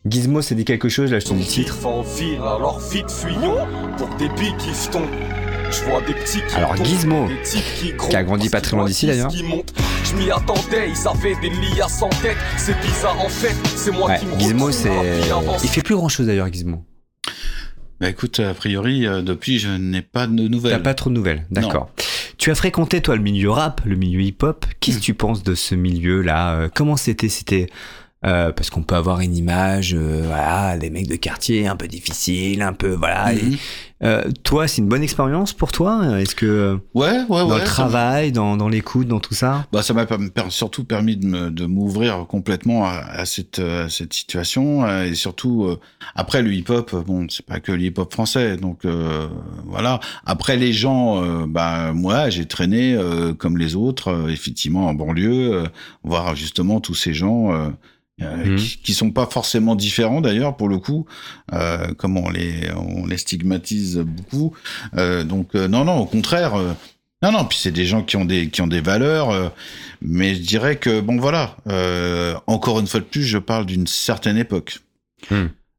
[0.08, 1.76] Gizmo, c'est dit quelque chose, là, je te dis le titre.
[2.18, 3.58] Ville, alors vite fuyons
[3.98, 4.30] pour des
[5.70, 5.90] qui se tombent.
[5.90, 9.08] Je vois des petits qui Alors, Gizmo, qui, qui a grandi pas très loin d'ici,
[9.08, 9.30] d'ailleurs.
[9.32, 12.38] Je m'y attendais, ils avaient des liasses en tête.
[12.58, 14.90] C'est bizarre en fait, c'est moi Ouais, qui me Gizmo, c'est.
[15.64, 16.84] Il fait plus grand chose d'ailleurs, Gizmo.
[18.00, 20.72] Bah écoute, a priori, euh, depuis, je n'ai pas de nouvelles.
[20.72, 21.90] T'as pas trop de nouvelles, d'accord.
[22.38, 24.66] Tu as fréquenté, toi, le milieu rap, le milieu hip-hop.
[24.80, 26.54] Qu'est-ce que tu penses de ce milieu-là?
[26.54, 27.28] Euh, Comment c'était?
[27.28, 27.68] C'était.
[28.26, 31.88] Euh, parce qu'on peut avoir une image, euh, voilà, des mecs de quartier un peu
[31.88, 33.32] difficile, un peu, voilà.
[33.32, 33.54] Mhm.
[33.54, 33.58] et,
[34.02, 36.20] euh, toi, c'est une bonne expérience pour toi?
[36.20, 37.60] Est-ce que euh, Ouais, ouais, dans ouais.
[37.60, 39.68] le travail, dans, dans l'écoute, dans tout ça?
[39.74, 40.06] Bah, ça m'a
[40.50, 45.66] surtout permis de m'ouvrir complètement à, à cette, euh, à cette situation euh, et surtout
[45.66, 45.80] euh,
[46.16, 49.28] après le hip-hop, euh, bon, c'est pas que le hip-hop français, donc euh,
[49.66, 50.00] voilà.
[50.26, 54.94] Après les gens, euh, bah moi j'ai traîné euh, comme les autres, euh, effectivement en
[54.94, 55.64] banlieue, euh,
[56.04, 57.52] voir justement tous ces gens.
[58.22, 58.56] Euh, Mhm.
[58.58, 61.06] qui, qui sont pas forcément différents d'ailleurs pour le coup,
[61.54, 64.54] euh, comme on les on les stigmatise beaucoup.
[64.98, 66.56] Euh, donc euh, non non au contraire.
[66.56, 66.74] euh,
[67.22, 69.50] non, non, puis c'est des gens qui ont des qui ont des valeurs, euh,
[70.02, 73.88] mais je dirais que bon voilà, euh, encore une fois de plus, je parle d'une
[73.88, 74.80] certaine époque.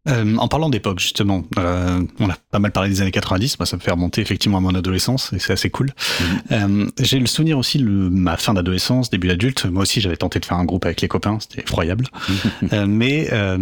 [0.09, 3.67] Euh, en parlant d'époque, justement, euh, on a pas mal parlé des années 90, moi
[3.67, 5.91] ça me fait remonter effectivement à mon adolescence, et c'est assez cool.
[6.53, 10.41] Euh, J'ai le souvenir aussi de ma fin d'adolescence, début d'adulte, moi aussi j'avais tenté
[10.41, 12.07] de faire un groupe avec les copains, c'était effroyable.
[12.73, 13.59] Euh, mais euh,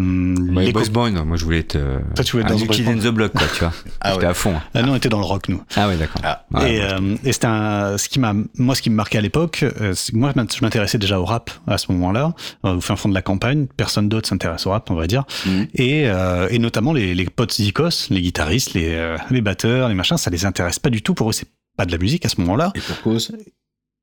[0.60, 3.08] les Boys moi je voulais être euh, Toi, tu voulais être dans Kid in the
[3.12, 3.72] Block, quoi, tu vois.
[4.00, 4.30] Ah J'étais ouais.
[4.30, 4.54] à fond.
[4.74, 5.60] Ah non, on était dans le rock, nous.
[5.74, 6.20] Ah ouais, d'accord.
[6.22, 6.44] Ah.
[6.68, 7.18] Et ouais.
[7.24, 9.64] et c'était un, ce qui m'a, moi, ce qui me marquait à l'époque,
[10.12, 12.32] moi, je m'int- je m'intéressais déjà au rap à ce moment-là,
[12.62, 13.66] au fin fond de la campagne.
[13.76, 15.24] Personne d'autre s'intéresse au rap, on va dire.
[15.46, 15.66] Mhm.
[15.74, 19.94] Et, euh, et notamment les, les potes zikos, les guitaristes, les, euh, les batteurs, les
[19.94, 21.14] machins, ça les intéresse pas du tout.
[21.14, 22.72] Pour eux, c'est pas de la musique à ce moment-là.
[22.74, 23.32] Et pour cause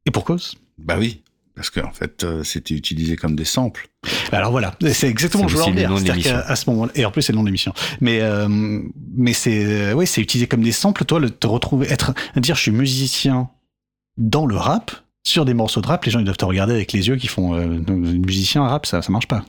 [0.05, 0.55] Et pour cause.
[0.78, 1.21] Bah oui,
[1.55, 3.88] parce qu'en fait, euh, c'était utilisé comme des samples.
[4.32, 5.89] Alors voilà, c'est exactement ce que je voulais en le dire.
[5.89, 6.38] nom de C'est-à-dire l'émission.
[6.45, 7.73] qu'à- à ce moment et en plus c'est le nom de l'émission.
[8.01, 8.47] Mais euh,
[9.17, 11.05] mais c'est ouais, c'est utilisé comme des samples.
[11.05, 13.49] Toi, le te retrouver, être, dire je suis musicien
[14.17, 14.91] dans le rap
[15.23, 17.28] sur des morceaux de rap, les gens ils doivent te regarder avec les yeux qui
[17.28, 19.43] font euh, musicien rap, ça ça marche pas.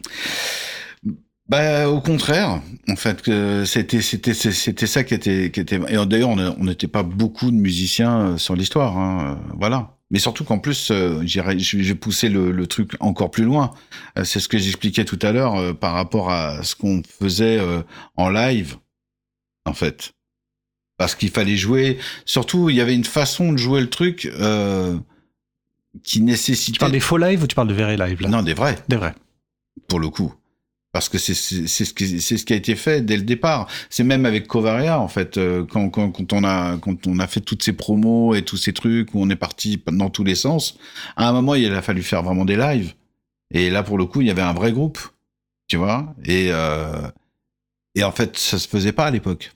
[1.48, 5.76] Bah au contraire, en fait, que c'était c'était c'était ça qui était qui était.
[5.88, 9.92] Et d'ailleurs, on n'était pas beaucoup de musiciens euh, sur l'histoire, hein, euh, voilà.
[10.10, 13.72] Mais surtout qu'en plus, euh, vais pousser le, le truc encore plus loin.
[14.18, 17.58] Euh, C'est ce que j'expliquais tout à l'heure euh, par rapport à ce qu'on faisait
[17.58, 17.82] euh,
[18.16, 18.76] en live,
[19.66, 20.12] en fait.
[20.96, 21.98] Parce qu'il fallait jouer.
[22.24, 24.96] Surtout, il y avait une façon de jouer le truc euh,
[26.02, 26.72] qui nécessitait.
[26.74, 28.28] Tu parles des faux live ou tu parles de vrais live là?
[28.28, 29.14] Non, des vrais Des vrais.
[29.88, 30.32] pour le coup.
[30.96, 33.68] Parce que c'est ce qui ce qui a été fait dès le départ.
[33.90, 37.42] C'est même avec Covaria en fait euh, quand, quand on a quand on a fait
[37.42, 40.78] toutes ces promos et tous ces trucs où on est parti dans tous les sens.
[41.14, 42.94] À un moment il a fallu faire vraiment des lives.
[43.52, 44.98] Et là pour le coup il y avait un vrai groupe,
[45.68, 46.14] tu vois?
[46.24, 47.06] Et euh,
[47.94, 49.52] et en fait ça se faisait pas à l'époque.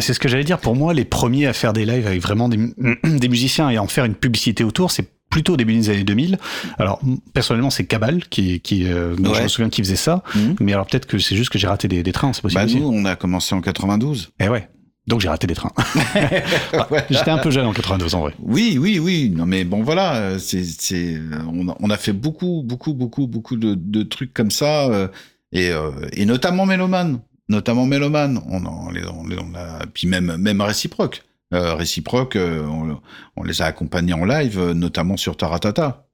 [0.00, 0.58] C'est ce que j'allais dire.
[0.58, 2.58] Pour moi, les premiers à faire des lives avec vraiment des,
[3.04, 6.04] des musiciens et à en faire une publicité autour, c'est plutôt au début des années
[6.04, 6.38] 2000.
[6.78, 7.00] Alors,
[7.32, 10.22] personnellement, c'est Cabal qui, qui euh, je me souviens qui faisait ça.
[10.36, 10.54] Mhm.
[10.60, 12.72] Mais alors, peut-être que c'est juste que j'ai raté des, des trains, c'est possible Bah
[12.72, 14.30] nous on a commencé en 92.
[14.38, 14.68] Eh ouais.
[15.08, 15.72] Donc j'ai raté des trains.
[17.10, 18.34] J'étais un peu jeune en 92 en vrai.
[18.38, 19.32] Oui, oui, oui.
[19.34, 20.14] Non, mais bon, voilà.
[20.16, 24.02] euh, C'est, c'est, euh, on, a, on a fait beaucoup, beaucoup, beaucoup, beaucoup de, de
[24.04, 25.08] trucs comme ça, euh,
[25.52, 27.18] et, euh, et notamment Méloman,
[27.48, 28.40] notamment Méloman.
[28.48, 31.22] On, en- on, les- on, les- on a, puis même, même réciproque.
[31.54, 33.00] Euh, réciproque, euh, on,
[33.36, 36.06] on les a accompagnés en live, euh, notamment sur Taratata.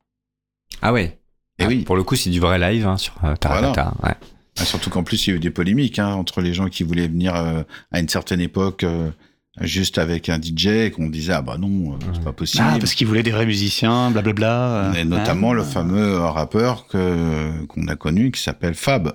[0.83, 1.19] Ah ouais.
[1.59, 1.83] Eh Ah, oui.
[1.85, 3.95] Pour le coup, c'est du vrai live hein, sur euh, Taratata.
[4.03, 4.15] Ouais.
[4.59, 6.83] Ah, Surtout qu'en plus, il y a eu des polémiques hein, entre les gens qui
[6.83, 7.63] voulaient venir euh,
[7.93, 9.11] à une certaine époque euh,
[9.61, 12.65] juste avec un DJ et qu'on disait ah bah non, euh, c'est pas possible.
[12.67, 14.93] Ah, parce qu'ils voulaient des vrais musiciens, blablabla.
[14.97, 15.55] Et notamment Ah.
[15.55, 19.13] le fameux rappeur que qu'on a connu qui s'appelle Fab.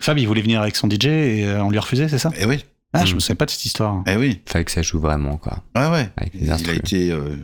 [0.00, 2.30] Fab, il voulait venir avec son DJ et euh, on lui a refusé, c'est ça?
[2.38, 2.64] Eh oui,
[3.00, 3.14] Ah, je Mm.
[3.16, 4.02] me souviens pas de cette histoire.
[4.06, 4.40] eh oui.
[4.46, 5.62] Fallait que ça joue vraiment, quoi.
[5.74, 6.10] Ouais, ouais.
[6.16, 7.36] Avec les Il a été, euh,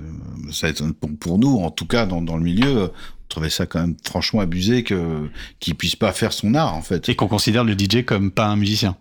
[0.52, 2.90] ça a été- pour, pour nous, en tout cas, dans, dans le milieu, on
[3.28, 5.28] trouvait ça quand même franchement abusé que
[5.60, 7.08] qu'il puisse pas faire son art, en fait.
[7.08, 8.96] Et qu'on considère le DJ comme pas un musicien.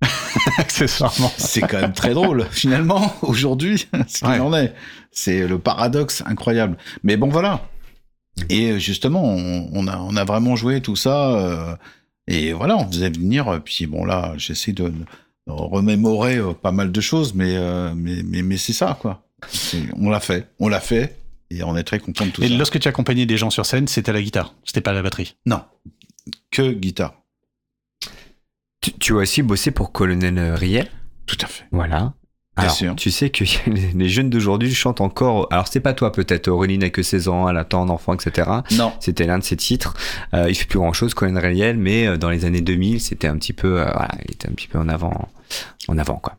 [0.58, 1.30] Accessoirement.
[1.36, 4.38] C'est quand même très drôle, finalement, aujourd'hui, ce qu'il Ouais.
[4.40, 4.74] en est.
[5.10, 6.76] C'est le paradoxe incroyable.
[7.02, 7.68] Mais bon, voilà.
[8.50, 11.30] Et justement, on, on a, on a vraiment joué tout ça.
[11.36, 11.76] euh,
[12.26, 13.48] et voilà, on faisait venir.
[13.48, 14.92] euh, Puis bon, là, j'essaie de
[15.46, 19.26] remémorer euh, pas mal de choses, mais euh, mais mais, mais c'est ça quoi.
[19.98, 21.18] On l'a fait, on l'a fait,
[21.50, 22.54] et on est très content de tout Et ça.
[22.56, 25.02] lorsque tu accompagnais des gens sur scène, c'était à la guitare, c'était pas à la
[25.02, 25.36] batterie.
[25.44, 25.62] Non,
[26.50, 27.14] que guitare.
[28.80, 30.90] Tu, tu as aussi bossé pour Colonel Riel?
[31.26, 31.64] Tout à fait.
[31.72, 32.14] Voilà.
[32.56, 32.94] Bien Alors, sûr.
[32.96, 33.42] tu sais que
[33.96, 35.48] les jeunes d'aujourd'hui chantent encore.
[35.50, 36.46] Alors, c'est pas toi peut-être.
[36.48, 38.48] Aurélie n'a que 16 ans, elle attend un enfant, etc.
[38.78, 38.92] Non.
[39.00, 39.94] C'était l'un de ses titres.
[40.34, 43.26] Euh, il fait plus grand chose, Colin Riel, mais euh, dans les années 2000, c'était
[43.26, 45.28] un petit peu, euh, voilà, il était un petit peu en avant,
[45.88, 46.36] en avant quoi.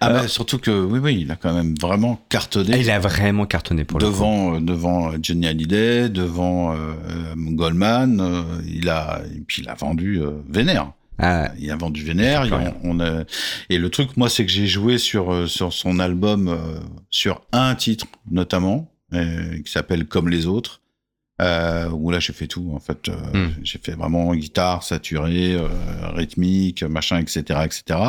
[0.00, 2.76] Ah Euh, bah, surtout que oui oui, il a quand même vraiment cartonné.
[2.76, 4.10] Et il a vraiment cartonné pour le coup.
[4.12, 6.76] devant euh, devant Johnny Hallyday, devant euh,
[7.08, 10.92] euh, Goldman, euh, il a et puis il a vendu euh, Vénère.
[11.18, 12.46] Ah, Il a vendu Vénère.
[12.46, 12.74] il- Rien.
[12.84, 13.24] on, a-
[13.70, 16.78] et le truc, moi, c'est que j'ai joué sur euh, sur son album euh,
[17.10, 20.80] sur un titre notamment euh, qui s'appelle Comme les autres.
[21.40, 23.08] Euh, où là j'ai fait tout en fait.
[23.08, 23.50] Euh, Hmm.
[23.62, 25.68] J'ai fait vraiment guitare saturée, euh,
[26.14, 28.00] rythmique, machin, etc., etc.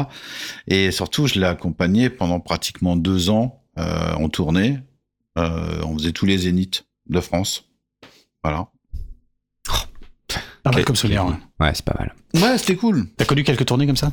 [0.68, 4.80] Et surtout, je l'ai accompagné pendant pratiquement deux ans euh, en tournée.
[5.38, 7.66] Euh, on faisait tous les zéniths de France.
[8.44, 8.68] Voilà.
[10.70, 10.88] Pas mal Ok.
[10.88, 11.26] comme souvenir.
[11.26, 11.34] ouais.
[11.60, 12.14] ouais, c'est pas mal.
[12.36, 13.08] Ouais, c'était cool.
[13.18, 14.12] T'as connu quelques tournées comme ça?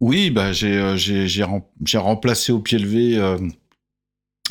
[0.00, 3.38] Oui, bah j'ai euh, j'ai j'ai rem- j'ai remplacé au pied levé euh,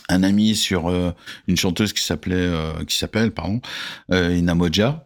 [0.10, 1.12] un ami sur euh,
[1.48, 3.62] une chanteuse qui s'appelait euh, qui s'appelle pardon
[4.12, 5.06] euh, Inamoja.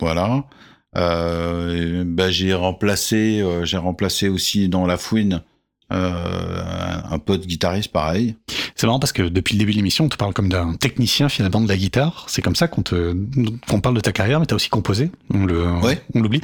[0.00, 0.44] Voilà.
[0.96, 5.42] Euh, bah, j'ai remplacé euh, j'ai remplacé aussi dans la fouine
[5.92, 6.62] euh,
[7.10, 8.36] un, pote guitariste pareil.
[8.76, 11.28] C'est marrant parce que depuis le début de l'émission, on te parle comme d'un technicien
[11.28, 12.24] finalement de la guitare.
[12.28, 13.14] C'est comme ça qu'on te
[13.68, 15.10] qu'on parle de ta carrière, mais t'as aussi composé.
[15.32, 16.02] On le Ouais.
[16.14, 16.40] on l'oublie.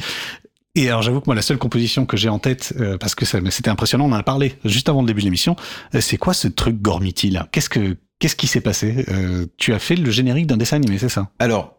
[0.77, 3.25] Et alors j'avoue que moi la seule composition que j'ai en tête, euh, parce que
[3.25, 5.57] c'était impressionnant, on en a parlé juste avant le début de l'émission.
[5.95, 9.05] euh, c'est quoi ce truc Gormiti là Qu'est-ce que qu'est-ce qui s'est passé?
[9.09, 11.31] Euh, Tu as fait le générique d'un dessin animé, c'est ça?
[11.41, 11.77] Alors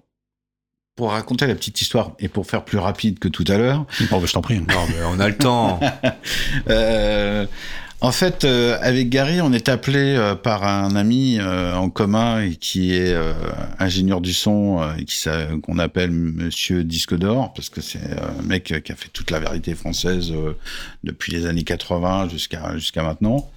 [1.01, 4.19] pour raconter la petite histoire et pour faire plus rapide que tout à l'heure, Bon,
[4.19, 4.59] bah, je t'en prie.
[4.59, 5.79] Non, mais on a le temps.
[6.69, 7.45] Euh,
[8.01, 12.55] en fait, euh, avec Gary, on est appelé euh, par un ami en commun et
[12.55, 13.15] qui est
[13.79, 15.27] ingénieur du son et qui
[15.63, 19.39] qu'on appelle Monsieur Disque d'Or parce que c'est un mec qui a fait toute la
[19.39, 20.31] vérité française
[21.03, 23.49] depuis les années 80 jusqu'à jusqu'à maintenant.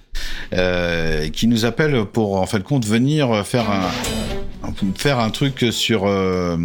[0.51, 3.91] Et qui nous appelle pour en fait compte venir faire un
[4.97, 6.57] faire un truc sur euh,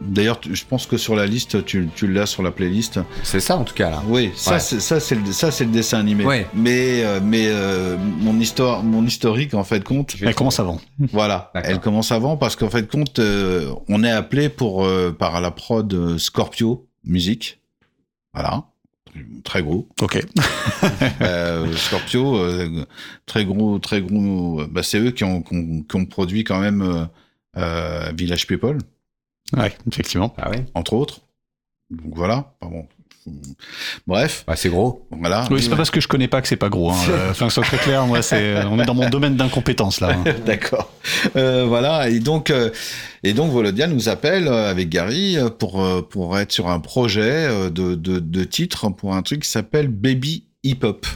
[0.00, 3.00] D'ailleurs, tu- je pense que sur la liste, tu, tu l'as sur la playlist.
[3.22, 4.02] c'est ça en tout cas là.
[4.08, 4.60] Oui, ça, Ouais.
[4.60, 6.24] c'est, ça, c'est le, ça, c'est le dessin animé.
[6.24, 6.46] Ouais.
[6.54, 10.16] Mais, euh, mais euh, mon histoire, mon historique, en fait, compte.
[10.22, 10.80] Elle commence avant.
[11.12, 15.40] Voilà, elle commence avant parce qu'en fait, compte, euh, on est appelé pour euh, par
[15.40, 17.60] la prod euh, Scorpio Musique.
[18.32, 18.64] Voilà,
[19.44, 19.88] très gros.
[20.00, 20.24] Ok.
[21.22, 22.84] Euh, Scorpio, euh,
[23.26, 24.62] très gros, très gros.
[24.70, 27.04] Bah, c'est eux qui ont, qui ont, qui ont produit quand même euh,
[27.58, 28.78] euh, Village People,
[29.56, 30.34] Ouais, effectivement.
[30.38, 30.64] Ah ouais.
[30.74, 31.20] entre autres.
[31.90, 32.52] Donc voilà.
[32.60, 32.86] Enfin, bon.
[34.06, 35.06] Bref, Bah, c'est gros.
[35.10, 35.46] voilà.
[35.50, 36.90] Oui, c'est pas parce que je connais pas que c'est pas gros.
[36.90, 36.96] Hein.
[37.10, 40.00] Euh, Enfin, que ce soit très clair, moi, c'est, on est dans mon domaine d'incompétence
[40.00, 40.12] là.
[40.16, 40.24] hein.
[40.46, 40.90] D'accord.
[41.36, 42.08] Euh, voilà.
[42.08, 42.70] Et donc, euh,
[43.22, 46.80] et donc, Volodia nous appelle euh, avec Gary euh, pour euh, pour être sur un
[46.80, 51.06] projet euh, de de, de titre pour un truc qui s'appelle Baby Hip Hop.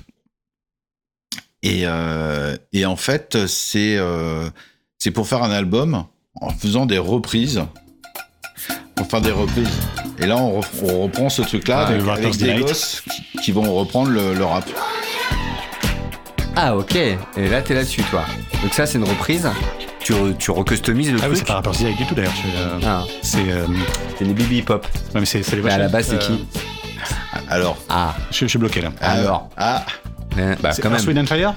[1.62, 4.50] Et euh, et en fait, c'est euh,
[4.98, 6.04] c'est pour faire un album
[6.40, 7.62] en faisant des reprises.
[8.96, 9.68] Pour faire des reprises.
[10.18, 14.34] Et là, on, reprend ce truc-là Ah, avec, des gosses qui, qui vont reprendre le,
[14.34, 14.64] le rap.
[16.56, 16.94] Ah ok.
[16.94, 17.18] Et
[17.48, 18.24] là t'es là-dessus toi.
[18.62, 19.48] Donc ça c'est une reprise.
[19.98, 21.38] Tu, re- tu recustomises le Ah oui, truc.
[21.38, 22.32] c'est pas rapport direct du tout d'ailleurs.
[22.36, 23.66] C'est, euh, Ah, C'est, euh,
[24.20, 24.86] les BB Pop.
[25.14, 26.46] ouais, mais c'est, c'est les Mais à la base c'est euh, qui
[27.48, 28.14] Alors, Ah.
[28.30, 28.90] je, je suis bloqué là.
[29.00, 29.48] Alors.
[29.56, 29.84] ah,
[30.38, 31.18] Euh, Bah C'est quand même.
[31.18, 31.54] And Fire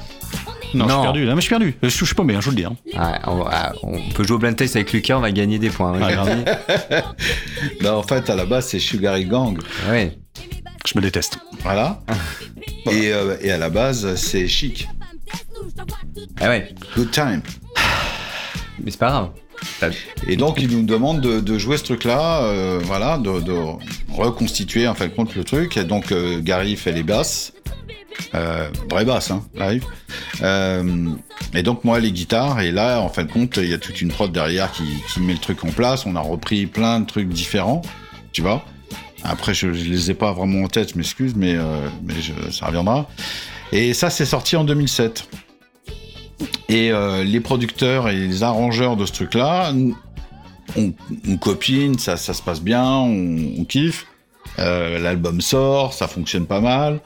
[0.74, 1.26] non, je suis perdu.
[1.26, 1.76] Là, mais je suis perdu.
[1.82, 2.65] Je, je suis paumé, hein, je vous le dis.
[2.65, 2.76] hein.
[2.95, 5.70] Ah, on, ah, on peut jouer au blind test avec Lucas, on va gagner des
[5.70, 5.91] points.
[5.93, 6.45] Regarde.
[7.82, 9.57] bah en fait, à la base, c'est Sugar Hill Gang.
[9.89, 10.18] ouais.
[10.86, 11.39] Je me déteste.
[11.63, 11.99] Voilà.
[12.91, 14.88] et, euh, et à la base, c'est chic.
[16.39, 16.74] Ah ouais.
[16.95, 17.41] Good time.
[18.82, 19.30] Mais c'est pas grave.
[20.28, 23.53] Et donc, ils nous demandent de, de jouer ce truc-là, euh, voilà, de, de
[24.12, 25.78] reconstituer en fait compte le truc.
[25.78, 27.53] Et donc, euh, Gary fait les basses.
[28.34, 29.86] Euh, vraie basse, hein, live.
[30.41, 31.10] Euh,
[31.53, 32.60] et donc, moi, les guitares.
[32.62, 34.84] Et là, en fin de compte, il y a toute une prod derrière qui,
[35.20, 36.05] met le truc en place.
[36.05, 37.82] On a repris plein de trucs différents,
[38.32, 38.66] tu vois.
[39.24, 41.55] Après, je, je les ai pas vraiment en tête, je m'excuse, mais,
[42.03, 42.14] mais
[42.51, 43.08] ça reviendra.
[43.72, 45.28] Et ça, c'est sorti en 2007.
[46.70, 49.74] Et euh, les producteurs et les arrangeurs de ce truc-là,
[50.76, 54.05] on, copine, ça, ça se passe bien, on, on kiffe.
[54.59, 56.99] Euh, L'album sort, ça fonctionne pas mal.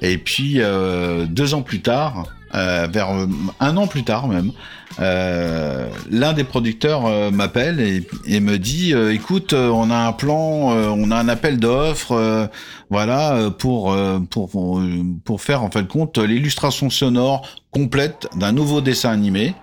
[0.00, 3.26] Et puis, euh, deux ans plus tard, euh, vers euh,
[3.60, 4.50] un an plus tard même,
[4.98, 11.16] euh, l'un des producteurs m'appelle et, me dit écoute, on a un plan, on a
[11.16, 12.50] un appel d'offres,
[12.90, 13.96] voilà, pour,
[14.30, 14.82] pour
[15.24, 19.54] pour faire en de compte l'illustration sonore complète d'un nouveau dessin animé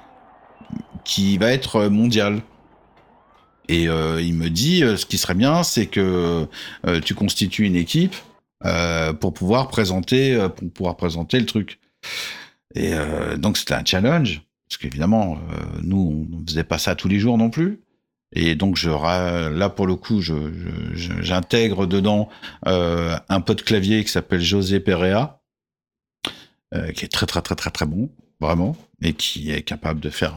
[1.04, 2.42] qui va être mondial.
[3.68, 6.48] Et il me dit, ce qui serait bien, c'est que
[7.04, 8.16] tu constitues une équipe
[9.20, 11.80] pour pouvoir présenter, pour pouvoir présenter le truc.
[12.78, 16.94] Et euh, donc c'était un challenge, parce qu'évidemment, euh, nous, on ne faisait pas ça
[16.96, 17.82] tous les jours non plus.
[18.34, 22.28] Et donc là pour le coup, j'intègre dedans
[22.68, 25.40] euh, un pote clavier qui s'appelle José Perea,
[26.94, 28.10] qui est très très très très très bon,
[28.42, 30.36] vraiment, et qui est capable de faire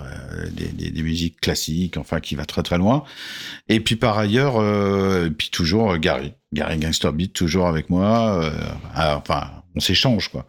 [0.53, 3.03] des, des- musiques classiques, enfin qui va très très loin.
[3.69, 4.65] Et puis par ailleurs,
[5.27, 8.53] et puis toujours Gary, Gary Gangster Beat toujours avec moi.
[8.95, 10.47] ah, enfin, on s'échange quoi,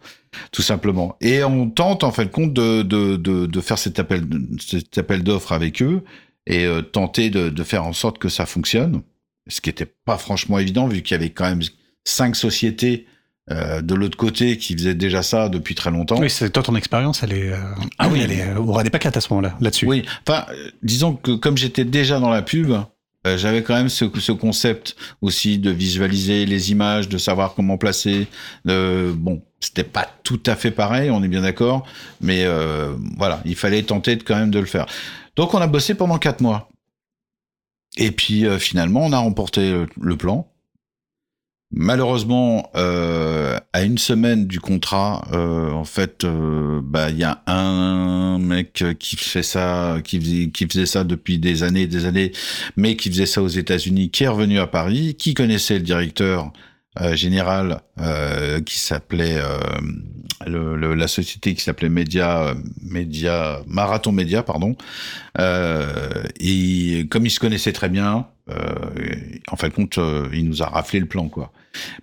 [0.50, 1.16] tout simplement.
[1.20, 4.24] Et on tente en fait compte de de, de, de faire cet appel
[4.60, 6.02] cet appel d'offres avec eux
[6.46, 9.02] et euh, tenter de, de faire en sorte que ça fonctionne.
[9.48, 11.62] Ce qui était pas franchement évident vu qu'il y avait quand même
[12.04, 13.06] cinq sociétés
[13.50, 16.18] euh, de l'autre côté qui faisaient déjà ça depuis très longtemps.
[16.20, 17.58] Oui, c'est toi ton expérience, elle est, euh,
[17.98, 18.20] Ah oui.
[18.22, 19.86] elle est euh, aura des paquettes à ce moment-là, là-dessus.
[19.86, 20.46] Oui, enfin,
[20.84, 22.72] disons que comme j'étais déjà dans la pub,
[23.24, 28.26] j'avais quand même ce, ce concept aussi de visualiser les images, de savoir comment placer.
[28.64, 31.86] Bon, c'était pas tout à fait pareil, on est bien d'accord,
[32.20, 34.86] mais euh, voilà, il fallait tenter quand même de le faire.
[35.36, 36.68] Donc on a bossé pendant quatre mois.
[37.96, 40.48] Et puis euh, finalement, on a remporté le, plan.
[41.70, 48.84] Malheureusement, euh, à une semaine du contrat, en fait, bah il y a un mec
[48.98, 52.32] qui fait ça, qui faisait ça depuis des années, et des années,
[52.76, 56.52] mais qui faisait ça aux États-Unis, qui est revenu à Paris, qui connaissait le directeur
[57.00, 59.58] euh, général, euh, qui s'appelait euh,
[60.46, 64.76] le- le- la société qui s'appelait Média, Média, Marathon Média, pardon.
[65.38, 68.74] Euh, et comme il se connaissait très bien, euh,
[69.50, 71.52] en fin de compte, euh, il nous a raflé le plan, quoi.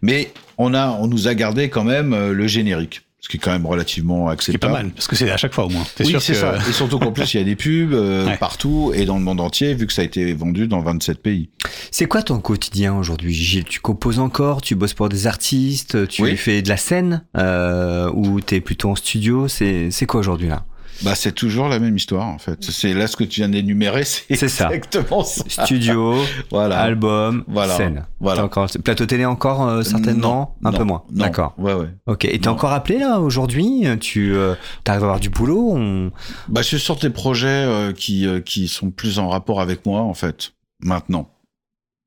[0.02, 3.52] Mais on a, on nous a gardé quand même le générique, ce qui est quand
[3.52, 4.74] même relativement Ce qui est pas acceptable.
[4.74, 5.84] mal, parce que c'est à chaque fois au moins.
[5.96, 6.40] T'es Oui, sûr c'est que...
[6.40, 6.58] ça.
[6.70, 8.38] Et surtout qu'en plus, il y a des pubs euh, Ouais.
[8.38, 11.50] partout et dans le monde entier, vu que ça a été vendu dans 27 pays.
[11.92, 13.66] C'est quoi ton quotidien aujourd'hui, Gilles?
[13.66, 14.62] Tu composes encore?
[14.62, 16.08] Tu bosses pour des artistes?
[16.08, 16.38] Tu Oui.
[16.38, 19.48] fais de la scène euh, Ou t'es plutôt en studio?
[19.48, 20.66] C'est c'est quoi aujourd'hui là?
[21.04, 22.64] Bah, c'est toujours la même histoire, en fait.
[22.64, 24.70] C'est là ce que tu viens d'énumérer, c'est ça.
[24.74, 25.44] exactement ça.
[25.48, 26.16] Studio,
[26.52, 26.80] Voilà.
[26.80, 27.76] album, Voilà.
[27.76, 28.06] scène.
[28.20, 28.44] Voilà.
[28.46, 31.04] Encore, plateau télé encore euh, certainement Non, Un peu moins.
[31.10, 31.54] D'accord.
[31.58, 31.90] Ouais, ouais.
[32.08, 32.26] Ok.
[32.26, 33.86] Et t'es encore appelé là aujourd'hui?
[34.00, 35.72] Tu euh, arrives à avoir du boulot?
[35.76, 36.12] On...
[36.50, 39.86] Bah, je suis sur des projets euh, qui, euh, qui sont plus en rapport avec
[39.86, 41.30] moi, en fait, maintenant.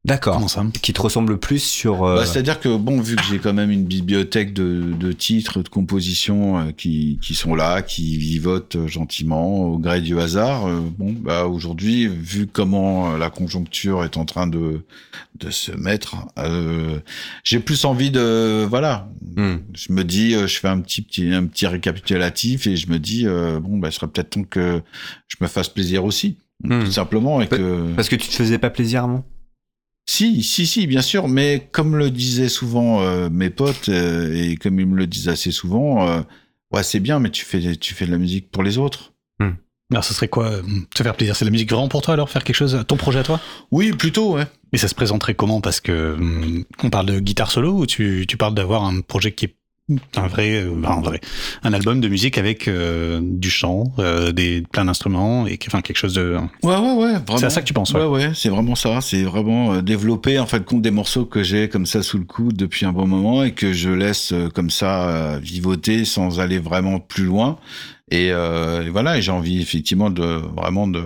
[0.04, 0.34] D'accord.
[0.34, 2.02] Comment ça Qui te ressemble plus sur.
[2.02, 5.62] euh, Bah, C'est-à-dire que, bon, vu que j'ai quand même une bibliothèque de, de titres,
[5.62, 10.66] de compositions euh, qui, qui sont là, qui vivotent euh, gentiment au gré du hasard,
[10.66, 14.84] euh, bon, bah, aujourd'hui, vu comment euh, la conjoncture est en train de,
[15.38, 16.98] de se mettre, euh,
[17.44, 19.54] j'ai plus envie de, voilà, hmm.
[19.72, 22.98] je me dis, euh, je fais un petit, petit, un petit récapitulatif et je me
[22.98, 24.82] dis, euh, bon, bah, ce serait peut-être temps que
[25.28, 26.84] je me fasse plaisir aussi, Hmm.
[26.84, 27.92] tout simplement, et que...
[27.96, 29.24] Parce que tu te faisais pas plaisir avant?
[30.06, 34.56] Si, si, si, bien sûr, mais comme le disaient souvent euh, mes potes euh, et
[34.56, 36.22] comme ils me le disent assez souvent, euh,
[36.72, 39.12] ouais, c'est bien, mais tu fais, tu fais de la musique pour les autres.
[39.90, 40.50] Alors, ce serait quoi
[40.94, 41.36] Te faire plaisir?
[41.36, 43.38] C'est la musique vraiment pour toi alors Faire quelque chose Ton projet à toi?
[43.70, 44.46] Oui, plutôt, ouais.
[44.72, 45.60] Et ça se présenterait comment?
[45.60, 49.32] Parce que hum, on parle de guitare solo ou tu, tu parles d'avoir un projet
[49.32, 49.54] qui est
[50.16, 51.20] un vrai, un vrai,
[51.62, 55.96] un album de musique avec euh, du chant, euh, des plein d'instruments et enfin quelque
[55.96, 56.36] chose de.
[56.62, 57.38] Ouais, ouais, ouais, vraiment.
[57.38, 58.26] C'est à ça que tu penses, Ouais, ouais.
[58.26, 59.00] ouais, c'est vraiment ça.
[59.00, 62.56] C'est vraiment développer, en fait, compte des morceaux que j'ai comme ça sous le coude
[62.56, 67.24] depuis un bon moment et que je laisse comme ça vivoter sans aller vraiment plus
[67.24, 67.58] loin.
[68.10, 71.02] Et, euh, et voilà, et j'ai envie effectivement de vraiment de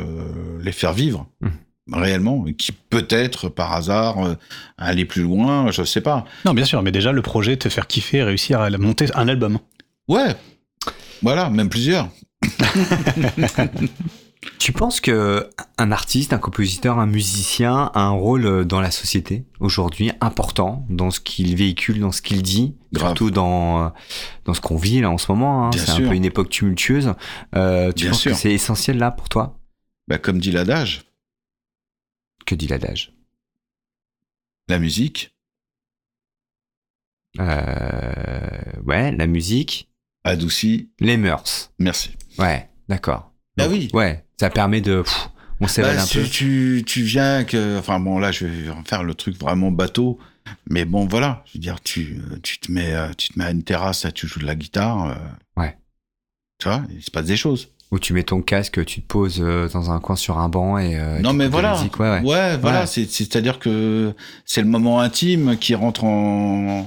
[0.60, 1.28] les faire vivre.
[1.40, 1.50] Mhm.
[1.92, 4.34] Réellement, qui peut-être par hasard euh,
[4.76, 6.24] aller plus loin, je sais pas.
[6.44, 9.58] Non, bien sûr, mais déjà le projet te faire kiffer, réussir à monter un album.
[10.08, 10.34] Ouais,
[11.22, 12.08] voilà, même plusieurs.
[14.58, 19.44] Tu penses que un artiste, un compositeur, un musicien a un rôle dans la société
[19.60, 23.08] aujourd'hui important dans ce qu'il véhicule, dans ce qu'il dit, Grave.
[23.08, 23.92] surtout dans
[24.44, 25.66] dans ce qu'on vit là en ce moment.
[25.66, 25.70] hein.
[25.74, 27.14] C'est un peu une époque tumultueuse.
[27.56, 28.32] Euh, tu Bien penses sûr.
[28.32, 29.58] que c'est essentiel là pour toi?
[30.06, 31.02] Bah, comme dit l'adage,
[32.46, 33.12] Que dit l'adage?
[34.68, 35.34] La musique?
[37.38, 38.50] Euh,
[38.84, 39.88] Ouais, la musique,
[40.24, 40.90] adoucit.
[41.00, 41.72] les mœurs.
[41.78, 42.16] Merci.
[42.38, 43.32] Ouais, d'accord.
[43.58, 43.88] Ah oui.
[43.92, 45.02] Ouais, ça permet de.
[45.02, 45.28] pff,
[45.60, 46.28] on s'évade Bah, un tu, peu.
[46.28, 50.18] tu, tu viens que, enfin bon, là, je vais faire le truc vraiment bateau,
[50.70, 53.50] mais bon, voilà, je veux dire, tu, tu te mets, euh, tu te mets à
[53.50, 55.06] une terrasse, là, tu joues de la guitare.
[55.10, 55.76] euh, Ouais.
[56.58, 57.72] Tu vois, il se passe des choses.
[57.92, 60.76] Où tu mets ton casque, tu te poses euh, dans un coin sur un banc
[60.76, 60.98] et.
[60.98, 61.74] euh, non, mais voilà.
[61.74, 62.56] musique, ouais, ouais.
[62.56, 62.80] voilà.
[62.80, 62.86] Ouais.
[62.86, 64.12] c'est- C'est-à-dire que
[64.44, 66.80] c'est le moment intime qui rentre en,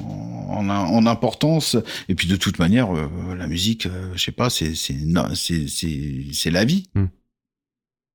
[0.50, 1.78] en, en importance.
[2.10, 5.34] Et puis de toute manière, euh, la musique, euh, je sais pas, c'est c'est non,
[5.36, 6.90] c'est c'est c'est la vie.
[6.96, 7.06] Hmm.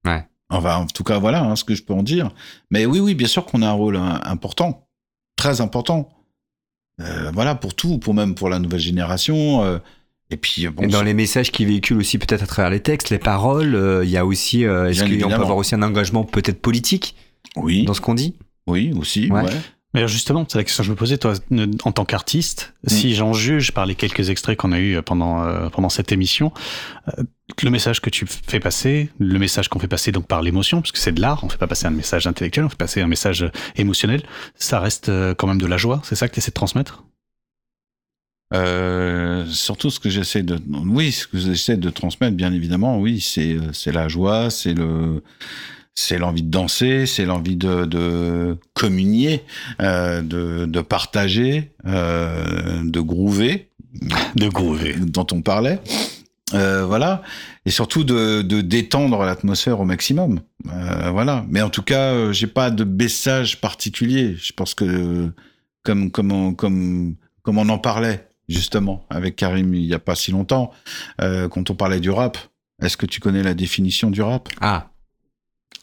[0.06, 0.26] Ouais.
[0.50, 2.30] Enfin, en tout cas, voilà hein, ce que je peux en dire.
[2.70, 4.86] Mais oui, oui, bien sûr qu'on a un rôle hein, important,
[5.36, 6.10] très important.
[7.00, 9.80] Euh, voilà, pour tout, pour même pour la nouvelle génération.
[10.34, 12.80] Euh, et puis, bon, Et dans les messages qui véhiculent aussi peut-être à travers les
[12.80, 15.82] textes, les paroles, euh, il y a aussi, euh, est-ce qu'on peut avoir aussi un
[15.82, 17.14] engagement peut-être politique
[17.56, 18.34] oui, dans ce qu'on dit?
[18.66, 19.42] Oui, aussi, Ouais.
[19.42, 19.50] ouais.
[19.92, 22.74] Mais alors justement, c'est la question que je me posais, toi, ne- en tant qu'artiste,
[22.82, 22.88] Mm.
[22.90, 26.50] si j'en juge par les quelques extraits qu'on a eu pendant, euh, pendant cette émission,
[27.16, 27.22] euh,
[27.62, 30.90] le message que tu fais passer, le message qu'on fait passer donc par l'émotion, parce
[30.90, 33.06] que c'est de l'art, on fait pas passer un message intellectuel, on fait passer un
[33.06, 34.24] message euh, émotionnel,
[34.56, 37.04] ça reste euh, quand même de la joie, c'est ça que tu essaies de transmettre?
[38.52, 43.20] Euh, surtout ce que j'essaie de, oui, ce que j'essaie de transmettre, bien évidemment, oui,
[43.20, 45.22] c'est euh, c'est la joie, c'est le,
[45.94, 49.42] c'est l'envie de danser, c'est l'envie de, de communier,
[49.80, 53.70] euh, de, de partager, euh, de groover,
[54.36, 54.94] De groover.
[54.98, 55.80] dont on parlait.
[56.52, 57.22] Voilà,
[57.66, 60.38] et surtout de, de détendre l'atmosphère au maximum.
[60.62, 64.36] Voilà, mais en tout cas, j'ai pas de message particulier.
[64.36, 65.32] Je pense que
[65.82, 70.14] comme comme on, comme comme on en parlait justement avec Karim il y a pas
[70.14, 70.70] si longtemps,
[71.20, 72.38] euh, quand on parlait du rap.
[72.82, 74.48] Est-ce que tu connais la définition du rap?
[74.60, 74.90] Ah,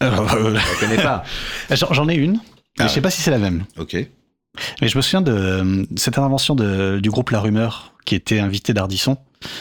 [0.01, 1.23] Alors, euh, je connais pas.
[1.91, 2.39] J'en ai une, mais
[2.79, 3.63] Ah je sais pas si c'est la même.
[3.77, 3.95] Ok.
[4.81, 8.73] Mais je me souviens de cette intervention de, du groupe La Rumeur, qui était invité
[8.73, 9.17] d'Ardisson,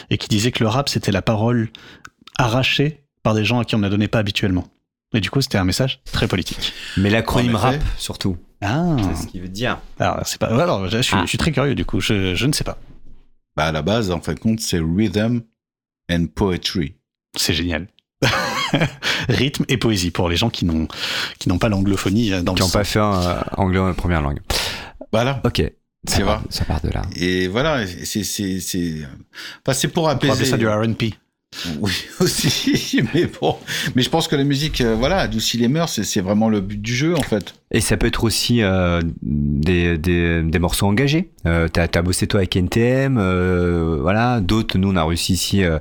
[0.09, 1.69] et qui disait que le rap, c'était la parole
[2.37, 4.67] arrachée par des gens à qui on ne la donnait pas habituellement.
[5.13, 6.73] Et du coup, c'était un message très politique.
[6.97, 8.37] Mais l'acronyme rap, surtout.
[8.61, 9.79] Ah, C'est ce qu'il veut dire.
[9.99, 10.47] alors, c'est pas.
[10.47, 11.21] Alors, je suis, Ah.
[11.23, 12.77] je suis très curieux, du coup, je, je ne sais pas.
[13.55, 15.41] Bah à la base, en fin de compte, c'est rhythm
[16.11, 16.95] and poetry.
[17.37, 17.87] C'est génial.
[19.29, 20.87] Rythme et poésie pour les gens qui n'ont
[21.39, 23.93] qui n'ont pas l'anglophonie euh, dans Qui le n'ont pas fait un euh, anglais en
[23.93, 24.39] première langue.
[25.11, 25.41] Voilà.
[25.43, 25.63] Ok.
[26.07, 27.03] Ça part, ça part de là.
[27.15, 29.01] Et voilà, c'est c'est c'est
[29.63, 30.45] enfin, c'est pour On apaiser.
[30.45, 31.13] ça du R&P.
[31.79, 33.55] Oui, aussi, mais bon.
[33.95, 36.81] Mais je pense que la musique, euh, voilà, adoucit les mœurs, c'est- vraiment le but
[36.81, 37.53] du jeu, en fait.
[37.71, 41.31] Et ça peut être aussi euh, des, des, des morceaux engagés.
[41.45, 44.39] Euh, t'as, t'as bossé toi avec NTM, euh, voilà.
[44.41, 45.77] D'autres, nous, on a réussi ici euh,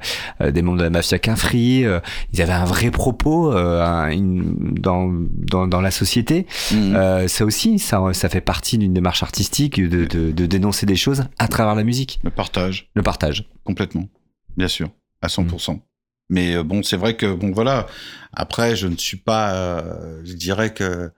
[0.50, 1.84] des membres de la mafia Quinfri.
[1.84, 2.00] euh,
[2.32, 6.46] ils avaient un vrai propos euh, un- une- dans, dans, dans la société.
[6.72, 10.96] Euh, ça aussi, ça, ça fait partie d'une démarche artistique de, de, de dénoncer des
[10.96, 13.46] choses à travers la musique, Le partage, le partage.
[13.64, 14.08] complètement.
[14.56, 14.90] Bien sûr,
[15.22, 15.80] à 100%.
[16.28, 17.86] Mais euh, bon, c'est vrai que, bon, voilà.
[18.32, 21.10] Après, je ne suis pas, euh, je dirais que,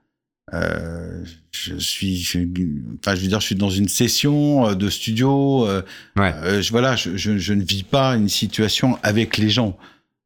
[0.54, 2.38] euh, je suis, je-
[2.98, 5.66] enfin, je veux dire, je suis dans une session euh, de studio.
[5.66, 5.82] euh,
[6.16, 6.32] Ouais.
[6.42, 9.76] Euh, je, voilà, je, je, je ne vis pas une situation avec les gens.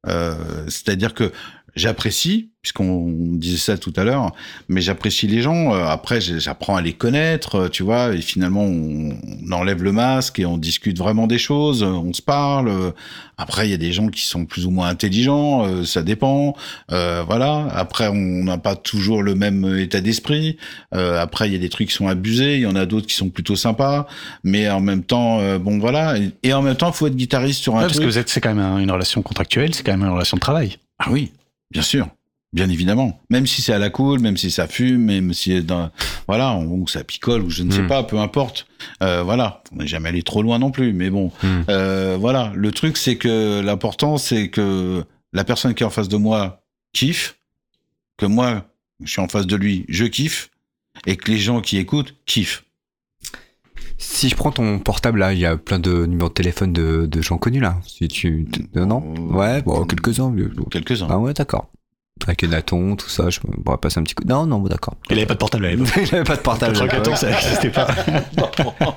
[0.06, 0.34] Euh,
[0.68, 1.32] C'est-à-dire que
[1.76, 4.32] j'apprécie, puisqu'on disait ça tout à l'heure,
[4.68, 5.72] mais j'apprécie les gens.
[5.72, 9.16] Euh, après, j'apprends à les connaître, euh, tu vois, et finalement, on,
[9.52, 12.92] enlève le masque et on discute vraiment des choses, euh, on se parle.
[13.38, 16.56] Après, il y a des gens qui sont plus ou moins intelligents, ça dépend.
[16.90, 17.68] Euh, voilà.
[17.74, 18.14] Après, on
[18.44, 20.56] n'a pas toujours le même état d'esprit.
[20.94, 23.06] Euh, après, il y a des trucs qui sont abusés, il y en a d'autres
[23.06, 24.06] qui sont plutôt sympas,
[24.42, 26.14] mais en même temps, euh, bon, voilà.
[26.42, 28.06] Et, en même temps, il faut être guitariste sur un Ouais, parce truc.
[28.06, 30.36] que vous êtes, c'est quand même un- une relation contractuelle, c'est quand même une relation
[30.36, 30.78] de travail.
[30.98, 31.32] Ah oui,
[31.76, 32.08] bien sûr.
[32.52, 33.20] Bien évidemment.
[33.28, 35.90] Même si c'est à la cool, même si ça fume, même si dans,
[36.26, 37.86] voilà, ou ça picole, ou je ne sais Mm.
[37.88, 38.66] pas, peu importe.
[39.02, 39.62] Euh, voilà.
[39.72, 41.32] On n'est jamais allé trop loin non plus, mais bon.
[41.42, 41.48] Mm.
[41.68, 42.52] Euh, voilà.
[42.54, 46.62] Le truc, c'est que l'important, c'est que la personne qui est en face de moi
[46.94, 47.36] kiffe,
[48.16, 48.64] que moi,
[49.02, 50.50] je suis en face de lui, je kiffe,
[51.04, 52.64] et que les gens qui écoutent kiffent.
[53.98, 57.06] Si je prends ton portable là, il y a plein de numéros de téléphone de,
[57.06, 57.76] de gens connus là.
[57.86, 59.02] Si tu, euh, non?
[59.16, 60.34] Euh, Ouais, bon, quelques-uns.
[60.70, 61.06] Quelques-uns.
[61.10, 61.66] Ah ouais, d'accord.
[62.26, 64.24] Avec Naton, tout ça, je pourrais passer un petit coup.
[64.26, 64.94] Non, non, bon, d'accord.
[65.10, 65.88] Il avait pas de portable à l'époque.
[65.96, 66.72] Il avait pas de portable.
[66.74, 67.86] 94, ça n'existait pas.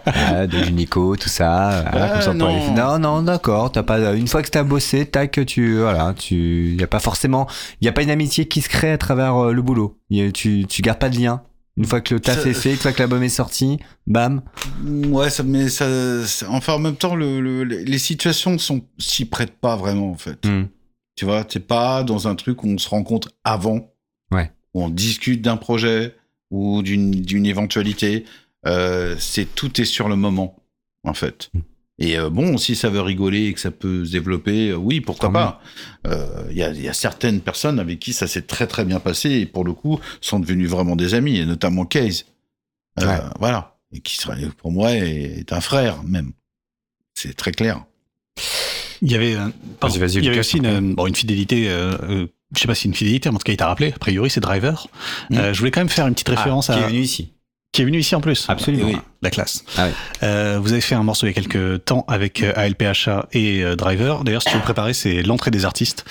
[0.06, 1.84] Ah, de Unico, tout ça.
[1.92, 2.68] voilà, Ah, comme ça, pourrait non.
[2.76, 3.72] les- non, non, d'accord.
[3.72, 7.48] T'as pas, une fois que t'as bossé, tac, tu, voilà, tu, y a pas forcément,
[7.82, 9.98] y a pas une amitié qui se crée à travers euh, le boulot.
[10.10, 11.42] Y a- tu, tu gardes pas de lien.
[11.80, 14.42] Une fois que le taf Ça- est fait, une fois que l'album est sorti, bam.
[14.86, 15.88] Ouais, ça, mais ça,
[16.50, 20.46] enfin, en même temps, le, le- les situations sont s'y prêtent pas vraiment, en fait.
[20.46, 20.66] Hmm.
[21.16, 23.94] Tu vois, t'es pas dans un truc où on se rencontre avant,
[24.32, 24.52] Ouais.
[24.74, 26.16] où on discute d'un projet
[26.52, 28.26] ou d'une d'une éventualité.
[28.68, 30.62] Euh, c'est tout est sur le moment,
[31.06, 31.50] en fait.
[31.54, 31.60] Mm.
[32.00, 35.02] Et euh, bon, si ça veut rigoler et que ça peut se développer, euh, oui,
[35.02, 35.62] pourquoi Tant pas.
[36.08, 38.86] Euh, Il y, a, il y a certaines personnes avec qui ça s'est très très
[38.86, 42.26] bien passé et pour le coup sont devenus vraiment des amis, et notamment Case.
[43.02, 43.20] Euh, Ouais.
[43.40, 43.76] Voilà.
[43.92, 46.32] Et qui serait, pour moi est, est un frère même.
[47.16, 47.84] C'est très clair.
[49.02, 49.48] Il y avait, euh,
[49.80, 51.70] pardon, Vas-y, vas-y, il y avait Lucas, aussi une, euh, bon, une fidélité.
[51.70, 53.92] Euh, euh, je sais pas si une fidélité, mais en tout cas, il t'a rappelé.
[53.94, 54.88] A priori, c'est Driver.
[55.30, 55.38] Mm.
[55.38, 57.34] Euh, je voulais quand même faire une petite référence Ah, à qui est venu ici.
[57.72, 58.46] Qui est venu ici en plus.
[58.50, 58.88] Absolument.
[58.88, 58.98] Oui.
[59.22, 59.64] La classe.
[59.78, 59.94] Ah oui.
[60.24, 63.64] Euh, vous avez fait un morceau il y a quelques temps avec euh, ALPHA et
[63.64, 64.24] euh, Driver.
[64.24, 66.06] D'ailleurs, si tu veux préparer, c'est l'entrée des artistes.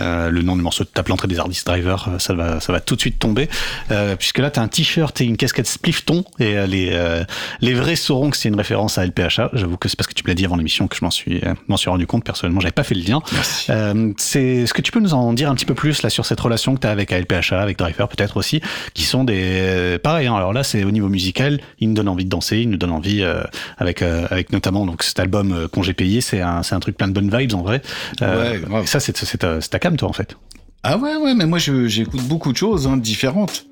[0.00, 2.72] Euh, le nom du morceau, tu tapes l'entrée des artistes Driver, euh, ça va, ça
[2.72, 3.48] va tout de suite tomber.
[3.90, 6.24] Euh, puisque là, tu as un t-shirt et une casquette splifton.
[6.38, 7.24] Et euh, les, euh,
[7.60, 9.50] les vrais sauront que c'est une référence à LPHA.
[9.52, 11.40] J'avoue que c'est parce que tu me l'as dit avant l'émission que je m'en suis,
[11.44, 12.24] euh, m'en suis rendu compte.
[12.24, 13.20] Personnellement, j'avais pas fait le lien.
[13.70, 16.24] Euh, c'est, est-ce que tu peux nous en dire un petit peu plus là sur
[16.26, 18.60] cette relation que tu as avec ALPHA, avec Driver peut-être aussi,
[18.94, 20.26] qui sont des euh, pareil.
[20.26, 22.76] hein, alors là, c'est au niveau musical, ils nous donnent envie de danser, ils nous
[22.78, 23.42] donnent envie euh,
[23.78, 27.08] avec avec notamment donc cet album euh, Congé payé, c'est un c'est un truc plein
[27.08, 27.82] de bonnes vibes en vrai.
[28.20, 30.36] Ouais, ça c'est c'est toi en fait.
[30.82, 33.66] Ah ouais, ouais, mais moi je- j'écoute beaucoup de choses hein, différentes.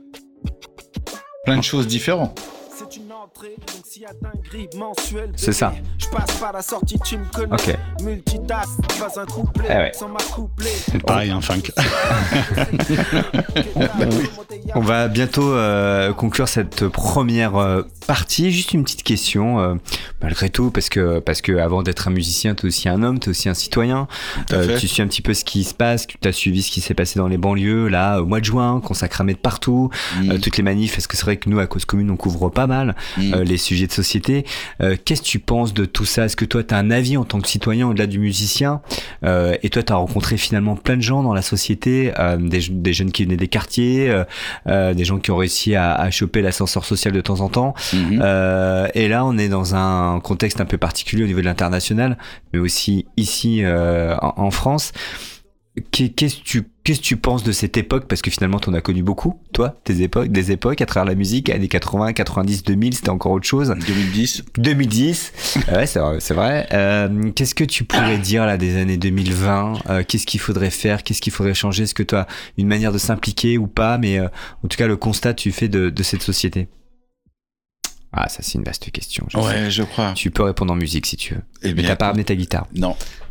[1.45, 2.41] Plein de choses différentes.
[2.77, 3.06] C'est une
[3.37, 5.32] entrée, donc s'il y a dinguerie mensuelle.
[5.37, 5.74] C'est ça.
[5.99, 7.53] Je passe par la sortie, tu me connais.
[7.53, 7.76] Ok.
[8.03, 9.68] Multitask, pas un couplet.
[9.68, 9.93] Eh ouais.
[9.95, 10.70] Sans ma couplet.
[10.91, 11.62] C'est pareil un funk.
[14.74, 18.51] On va bientôt euh, conclure cette première euh, partie.
[18.51, 19.74] Juste une petite question, euh,
[20.22, 23.28] malgré tout, parce que parce que avant d'être un musicien, t'es aussi un homme, t'es
[23.28, 24.09] aussi un citoyen.
[24.53, 26.80] Euh, tu suis un petit peu ce qui se passe, tu as suivi ce qui
[26.80, 29.91] s'est passé dans les banlieues là au mois de juin, quand ça cramait de partout,
[30.43, 30.99] toutes les manifs.
[30.99, 32.95] Est-ce que c'est vrai que nous à cause commune on couvre pas mal.
[33.35, 34.45] Euh, les sujets de société
[34.81, 36.24] Euh, Qu'est-ce que tu penses de tout ça?
[36.27, 38.81] Est-ce que toi tu as un avis en tant que citoyen au-delà du musicien?
[39.24, 42.61] Euh, Et toi tu as rencontré finalement plein de gens dans la société, euh, des,
[42.70, 44.12] des jeunes qui venaient des quartiers,
[44.66, 47.74] des gens qui ont réussi à, à choper l'ascenseur social de temps en temps.
[47.93, 48.20] Mhm.
[48.22, 52.16] Euh, et là, on est dans un contexte un peu particulier au niveau de l'international,
[52.53, 54.93] mais aussi ici euh, en, en France.
[55.91, 58.07] Qu'est- Qu'est-ce que tu qu'est-ce que tu penses de cette époque?
[58.09, 61.05] Parce que finalement, tu en as connu beaucoup, toi, tes époques, des époques à travers
[61.07, 63.74] la musique, années 80, 90, 2000, c'était encore autre chose.
[63.87, 64.45] 2010.
[64.57, 65.33] 2010,
[65.72, 66.16] ouais, c'est vrai.
[66.20, 66.66] c'est vrai.
[66.72, 71.03] Euh, Qu'est-ce que tu pourrais dire là des années 2020 Euh, Qu'est-ce qu'il faudrait faire?
[71.03, 71.83] Qu'est-ce qu'il faudrait changer?
[71.83, 73.99] Est-ce que tu as une manière de s'impliquer ou pas?
[73.99, 74.29] Mais euh,
[74.64, 76.68] en tout cas, le constat que tu fais de, de cette société.
[78.19, 79.27] Ah, ça c'est une vaste question.
[79.29, 79.45] je sais.
[79.45, 80.12] Ouais, je crois.
[80.14, 81.43] Tu peux répondre en musique si tu veux.
[81.62, 82.67] Eh Mais bien, t'as pas ramené ta guitare.
[82.75, 82.97] Non.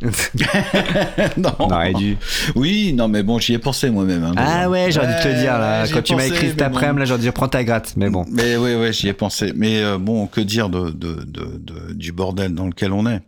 [1.36, 1.52] non.
[1.58, 2.16] On aurait dû.
[2.54, 4.24] Oui, non, mais bon, j'y ai pensé moi-même.
[4.24, 5.86] hein, Ah ouais, j'aurais dû te le dire là.
[5.88, 6.98] Quand tu m'as écrit cet après-midi, bon.
[7.00, 7.94] là, j'aurais dû prendre ta gratte.
[7.96, 8.24] Mais bon.
[8.30, 9.52] Mais ouais, ouais, j'y ai pensé.
[9.56, 13.20] Mais euh, bon, que dire de, de, de, de- du bordel dans lequel on est?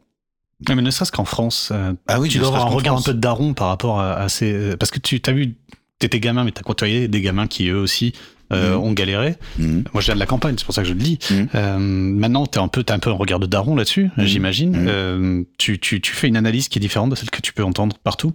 [0.69, 3.03] Ouais, mais ne serait-ce qu'en France, euh, Ah oui, tu dois avoir un regard un
[3.03, 5.55] peu de daron par rapport à, à ces euh, parce que tu t'as vu
[6.01, 8.13] t'étais gamin mais t'as côtoyé des gamins qui eux aussi
[8.53, 9.37] euh, ont galéré.
[9.59, 9.85] Mhm.
[9.93, 11.19] Moi, je viens de la campagne, c'est pour ça que je le dis.
[11.31, 11.49] Mhm.
[11.55, 14.25] Euh, maintenant, t'es un peu, t'as un peu un regard de daron là-dessus, Mhm.
[14.27, 14.87] j'imagine.
[14.89, 17.65] Euh, tu, tu, tu fais une analyse qui est différente de celle que tu peux
[17.65, 18.33] entendre partout?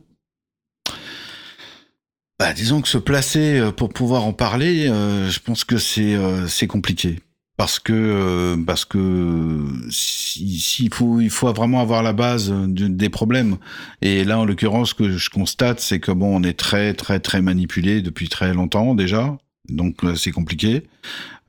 [2.39, 6.15] Bah, disons que se placer euh, pour pouvoir en parler, euh, je pense que c'est
[6.15, 7.19] euh, c'est compliqué.
[7.55, 13.09] Parce que parce que si, si il faut il faut vraiment avoir la base des
[13.09, 13.57] problèmes.
[14.01, 17.19] Et là en l'occurrence ce que je constate c'est que bon on est très très
[17.19, 19.37] très manipulé depuis très longtemps déjà.
[19.69, 20.83] Donc euh, c'est compliqué.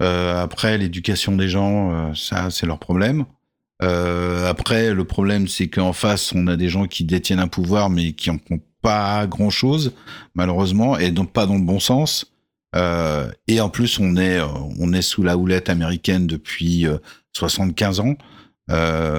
[0.03, 3.25] Euh, après l'éducation des gens euh, ça c'est leur problème.
[3.81, 8.13] Après le problème c'est qu'en face on a des gens qui détiennent un pouvoir mais
[8.13, 9.93] qui en ont pas grand chose
[10.35, 12.33] malheureusement et donc pas dans le bon sens.
[13.47, 16.97] Et en plus, on est, on est sous la houlette américaine depuis euh,
[17.35, 18.17] 75 ans.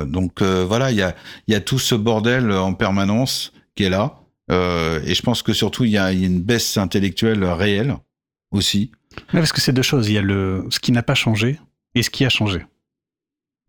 [0.08, 1.16] Donc voilà, il y a,
[1.48, 4.20] y a tout ce bordel en permanence qui est là.
[4.50, 7.98] Et je pense que surtout, il y a une baisse intellectuelle réelle
[8.52, 8.92] aussi.
[9.34, 10.10] Ouais, parce que c'est deux choses.
[10.10, 11.60] Il y a le, ce qui n'a pas changé
[11.96, 12.66] et ce qui a changé.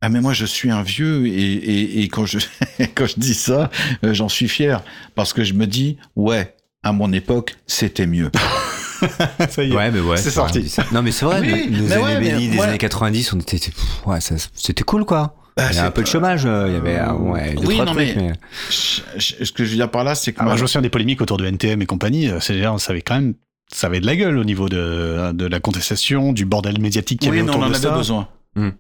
[0.02, 2.38] Ah mais moi je suis un vieux et, et, et quand je
[2.94, 3.70] quand je dis ça,
[4.04, 4.82] euh, j'en suis fier
[5.14, 8.30] parce que je me dis ouais à mon époque c'était mieux.
[9.50, 10.16] ça y Ouais, mais ouais.
[10.18, 10.68] C'est sorti.
[10.68, 10.82] on.
[10.92, 11.40] Non, mais c'est vrai.
[11.40, 12.64] Oui, nos mais années ouais, mais bénies des ouais.
[12.66, 13.58] années 90, on était.
[13.58, 15.34] pff, Ouais, ça- c'était cool quoi.
[15.56, 16.44] Bah, il y avait un peu de chômage.
[16.44, 18.32] euh, Il y avait euh, ouais, deux, Oui, trois non, trucs, mais- mais-
[18.70, 20.66] Je- je- ce que je veux dire par là, c'est que Ah, moi, je me
[20.66, 22.28] souviens des polémiques autour de NTM et compagnie.
[22.28, 23.34] euh, C'est ça avait quand même,
[23.72, 27.28] ça avait de la gueule au niveau de, de la contestation, du bordel médiatique qu'il
[27.28, 27.96] y Oui, avait mais on autour en de avait ça.
[27.96, 28.28] besoin.
[28.54, 28.70] Hmm.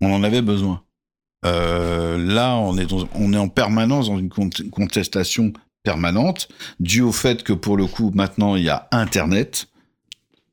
[0.00, 0.82] On en avait besoin.
[1.44, 5.52] Euh, là, on est, dans- on est en permanence dans une cont- contestation
[5.82, 6.48] permanente,
[6.78, 9.68] due au fait que pour le coup, maintenant, il y a Internet,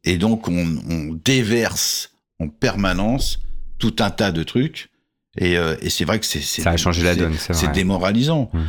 [0.06, 3.40] et donc on, on déverse en permanence
[3.80, 4.90] tout un tas de trucs,
[5.38, 8.50] et, euh, et c'est vrai que c'est Ça a changé la c'est- donne, c'est démoralisant.
[8.54, 8.64] Hmm.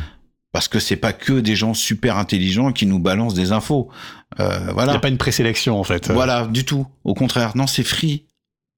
[0.51, 3.89] Parce que c'est pas que des gens super intelligents qui nous balancent des infos.
[4.39, 4.93] Euh, Il voilà.
[4.93, 6.09] n'y a pas une présélection en fait.
[6.11, 6.87] Voilà, du tout.
[7.03, 8.25] Au contraire, non, c'est free.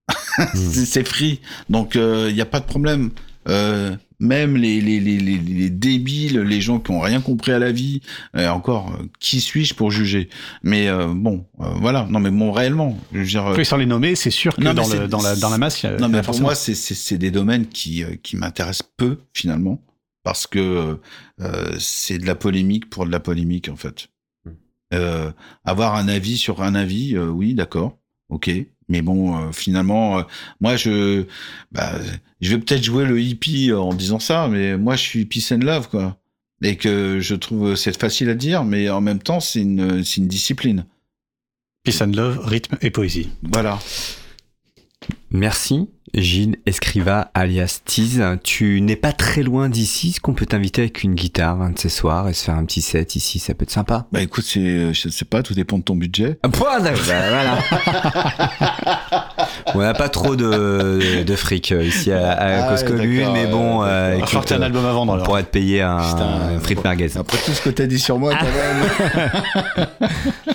[0.54, 1.40] c'est c'est free.
[1.70, 3.12] Donc, il n'y a pas de problème.
[3.50, 7.58] Euh, même les, les, les, les, les débiles, les gens qui ont rien compris à
[7.58, 8.02] la vie,
[8.36, 10.30] euh, encore, euh, qui suis-je pour juger?
[10.62, 12.06] Mais euh, bon, euh, voilà.
[12.08, 14.76] Non, mais bon, réellement, je veux dire, euh, sans les nommer, c'est sûr que Non,
[14.76, 16.50] dans, le, dans, la, dans la masse, il y a- non, il mais pour forcément-
[16.50, 19.82] moi, c'est- des domaines qui, euh, qui m'intéressent peu, finalement.
[20.24, 21.00] Parce que
[21.40, 24.10] euh, c'est de la polémique pour de la polémique en fait.
[24.46, 24.50] Mm.
[24.94, 25.32] Euh,
[25.64, 27.98] avoir un avis sur un avis, euh, oui, d'accord,
[28.30, 28.52] ok.
[28.90, 30.24] Mais bon, euh, finalement, euh,
[30.60, 31.26] moi, je,
[31.72, 31.94] bah,
[32.42, 35.60] je vais peut-être jouer le hippie en disant ça, mais moi, je suis peace and
[35.60, 36.18] love, quoi.
[36.62, 40.18] Et que je trouve c'est facile à dire, mais en même temps, c'est une, c'est
[40.18, 40.86] une discipline.
[41.84, 43.30] Peace and love, rythme et poésie.
[43.42, 43.80] Voilà.
[45.32, 48.22] Merci, Gilles Escriva, alias Tease.
[48.44, 50.10] Tu n'es pas très loin d'ici.
[50.10, 52.66] Est-ce qu'on peut t'inviter avec une guitare un de ces soirs et se faire un
[52.66, 53.40] petit set ici?
[53.40, 54.08] Ça peut être sympa.
[54.12, 56.38] Bah écoute, c'est, je sais pas, tout dépend de ton budget.
[56.44, 57.58] Ah, point, bah, voilà.
[59.76, 63.48] On n'a pas trop de, de fric euh, ici à, à Ah Cause Commune, mais
[63.48, 65.26] bon, euh, écoute, Sortez un euh, album à vendre on alors.
[65.26, 67.18] pourrait te payer un, un merguez.
[67.18, 68.46] Après tout ce que t'as dit sur moi, quand
[69.78, 69.88] même.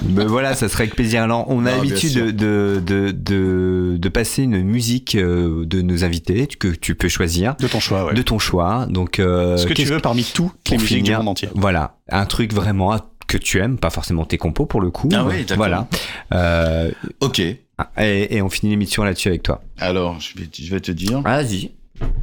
[0.09, 1.22] Mais voilà, ça serait avec plaisir.
[1.22, 6.05] Alors, on a l'habitude de, de, de, de, de passer une musique euh, de nos
[6.05, 8.14] invités que tu peux choisir De ton choix, ouais.
[8.14, 8.86] de ton choix.
[8.88, 11.49] Donc, euh, Ce que tu veux parmi toutes les musiques du monde entier.
[11.55, 15.09] Voilà, un truc vraiment que tu aimes, pas forcément tes compos pour le coup.
[15.12, 15.57] Ah oui, d'accord.
[15.57, 15.88] Voilà.
[16.32, 16.90] Euh,
[17.20, 17.40] ok.
[17.40, 17.57] et,
[17.99, 19.62] et on finit l'émission là-dessus avec toi.
[19.78, 21.20] Alors, je vais, je vais te dire.
[21.22, 21.72] Vas-y.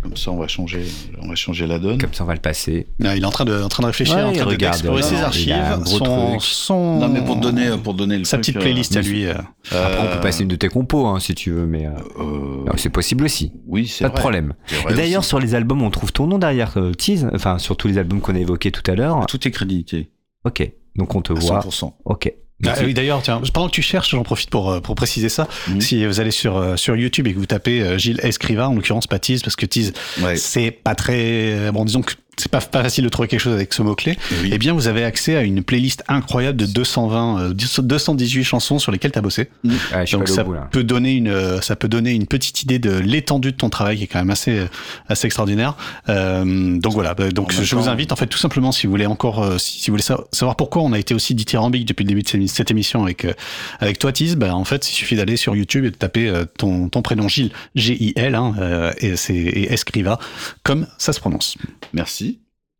[0.01, 0.83] Comme ça, on va changer,
[1.21, 1.97] on va changer la donne.
[1.97, 2.87] Comme ça, on va le passer.
[3.03, 4.49] Ah, il est en train de, en train de réfléchir, Ouais, en il train de-
[4.51, 5.13] regarde, d'explorer non, ses
[5.43, 8.17] il a un archives, gros son, son- Non, mais pour te donner, pour te donner
[8.17, 9.25] le sa truc, petite euh, playlist à lui.
[9.25, 9.33] euh.
[9.71, 11.91] Après, on euh, peut passer une de tes compos hein, si tu veux, mais euh,
[12.19, 13.53] euh, c'est possible aussi.
[13.67, 14.53] oui, c'est Pas de problème.
[14.89, 17.97] D'ailleurs, sur les albums, on trouve ton nom derrière euh, Tease, enfin sur tous les
[17.97, 19.25] albums qu'on a évoqués tout à l'heure.
[19.27, 20.09] tout est crédité
[20.45, 21.59] Ok, donc on te à voit.
[21.61, 21.93] 100%.
[22.05, 22.33] Ok.
[22.65, 25.47] Ah, oui, d'ailleurs, tiens, pendant que tu cherches, j'en profite pour, euh, pour préciser ça.
[25.67, 25.81] Mhm.
[25.81, 28.75] Si vous allez sur, euh, sur YouTube et que vous tapez euh, Gilles Escriva, en
[28.75, 30.35] l'occurrence pas Tease, parce que Tease, Ouais.
[30.35, 31.71] c'est pas très.
[31.71, 34.17] Bon, disons que c'est pas, pas facile de trouver quelque chose avec ce mot-clé.
[34.41, 34.49] Oui.
[34.53, 38.91] Eh bien, vous avez accès à une playlist incroyable de 220, euh, 218 chansons sur
[38.91, 39.49] lesquelles t'as bossé.
[39.63, 39.71] Ouais,
[40.01, 42.79] je suis Donc ça bout peut donner une, euh, ça peut donner une petite idée
[42.79, 44.65] de l'étendue de ton travail qui est quand même assez, euh,
[45.07, 45.75] assez extraordinaire.
[46.09, 47.13] Euh, donc voilà.
[47.13, 49.79] Bah, Donc je, vous invite en fait tout simplement si vous voulez encore, euh, si,
[49.79, 52.47] si vous voulez sa- savoir pourquoi on a été aussi dithyrambique depuis le début de
[52.47, 53.33] cette- émission avec euh,
[53.81, 56.45] avec toi Tiz, bah en fait il suffit d'aller sur YouTube et de taper euh,
[56.57, 60.17] ton ton prénom Gilles G I L hein, euh, et c'est et Escriva
[60.63, 61.55] comme ça se prononce.
[61.93, 62.22] Merci.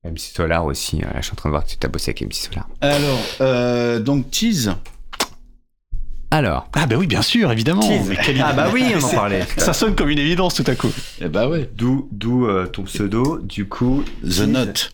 [0.06, 1.02] MC Solar aussi.
[1.04, 2.68] euh, je suis en train de voir que tu t'as bossé avec MC Solar.
[2.82, 4.74] Alors, euh, donc tease.
[6.32, 6.68] Alors.
[6.74, 7.82] Ah bah oui bien sûr évidemment.
[7.82, 8.10] Tease.
[8.10, 9.46] Mais quelle Ah bah oui, on en parlait.
[9.58, 10.92] Ça sonne comme une évidence tout à coup.
[11.22, 11.70] Eh bah ouais.
[11.76, 13.40] D'où d'où euh, ton pseudo.
[13.40, 14.04] Du coup.
[14.24, 14.48] The Tease.
[14.48, 14.92] Note.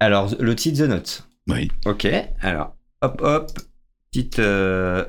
[0.00, 1.26] Alors le titre The Note.
[1.48, 1.70] Oui.
[1.86, 2.06] Ok.
[2.40, 3.50] Alors hop hop.
[4.10, 5.04] Petite euh,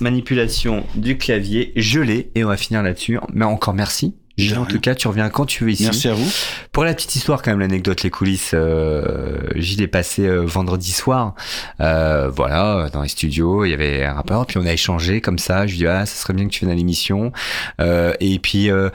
[0.00, 1.72] manipulation du clavier.
[1.76, 3.18] Je l'ai et on va finir là-dessus.
[3.32, 4.14] Mais encore merci.
[4.38, 5.84] Gilles, en tout cas, tu reviens quand tu veux ici.
[5.84, 6.30] Merci à vous.
[6.72, 10.92] Pour la petite histoire, quand même, l'anecdote, les coulisses, euh, Gilles est passé euh, vendredi
[10.92, 11.34] soir,
[11.80, 15.38] euh, voilà, dans les studios, il y avait un rappeur, puis on a échangé comme
[15.38, 17.32] ça, je lui ai dit, ah, ça serait bien que tu viennes à l'émission,
[17.80, 18.90] euh, et puis euh,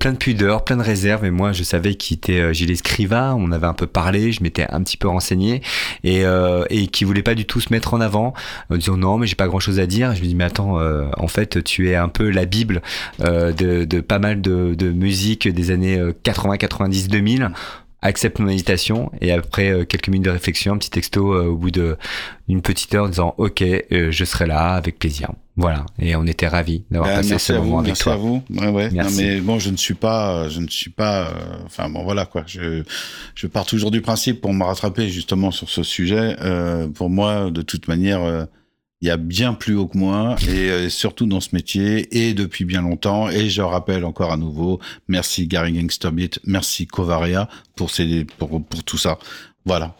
[0.00, 3.52] plein de pudeur, plein de réserves, et moi, je savais qu'il était Gilles Escriva, on
[3.52, 5.62] avait un peu parlé, je m'étais un petit peu renseigné,
[6.02, 8.34] et, euh, et qui voulait pas du tout se mettre en avant,
[8.70, 10.80] en disant, non, mais j'ai pas grand chose à dire, je lui dis, mais attends,
[10.80, 12.82] euh, en fait, tu es un peu la bible
[13.20, 17.50] euh, de, de pas mal de, de musique des années euh, 80, 90, 2000.
[18.00, 21.56] Accepte mon invitation et après euh, quelques minutes de réflexion, un petit texto euh, au
[21.56, 21.96] bout de
[22.46, 25.32] d'une petite heure en disant ok, euh, je serai là avec plaisir.
[25.56, 28.02] Voilà et on était ravis d'avoir Bah, passé merci ce à moment vous, avec merci
[28.04, 28.12] toi.
[28.12, 28.42] à vous.
[28.50, 28.88] Ouais, ouais.
[28.92, 29.16] Merci.
[29.16, 31.26] Non, mais bon, je ne suis pas, je ne suis pas.
[31.30, 31.32] euh,
[31.66, 32.44] Enfin bon, voilà quoi.
[32.46, 32.84] Je,
[33.34, 36.36] je pars toujours du principe pour me rattraper justement sur ce sujet.
[36.40, 38.44] euh, pour moi, de toute manière, euh,
[39.00, 42.34] il y a bien plus haut que moi et euh, surtout dans ce métier et
[42.34, 43.28] depuis bien longtemps.
[43.30, 48.84] Et je rappelle encore à nouveau, merci Gary Gangsterbeat, merci Covaria pour ces, pour pour
[48.84, 49.18] tout ça.
[49.64, 49.94] Voilà.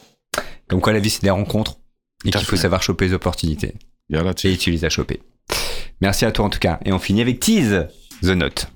[0.69, 1.79] Donc quoi la vie c'est des rencontres
[2.25, 3.75] et qu'il faut savoir choper les opportunités
[4.11, 5.21] là, et tu les as chopées.
[6.01, 7.87] Merci à toi en tout cas et on finit avec Tease
[8.23, 8.69] The Note.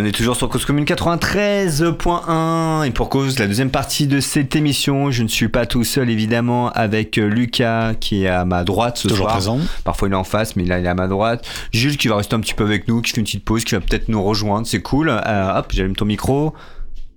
[0.00, 4.56] On est toujours sur Cause Commune 93.1 et pour cause la deuxième partie de cette
[4.56, 8.64] émission, je ne suis pas tout seul évidemment avec euh, Lucas qui est à ma
[8.64, 9.34] droite ce Toujours soir.
[9.34, 9.58] présent.
[9.84, 11.46] Parfois il est en face mais là il est à ma droite.
[11.72, 13.74] Jules qui va rester un petit peu avec nous, qui fait une petite pause, qui
[13.74, 15.10] va peut-être nous rejoindre, c'est cool.
[15.10, 16.54] Euh, hop, j'allume ton micro.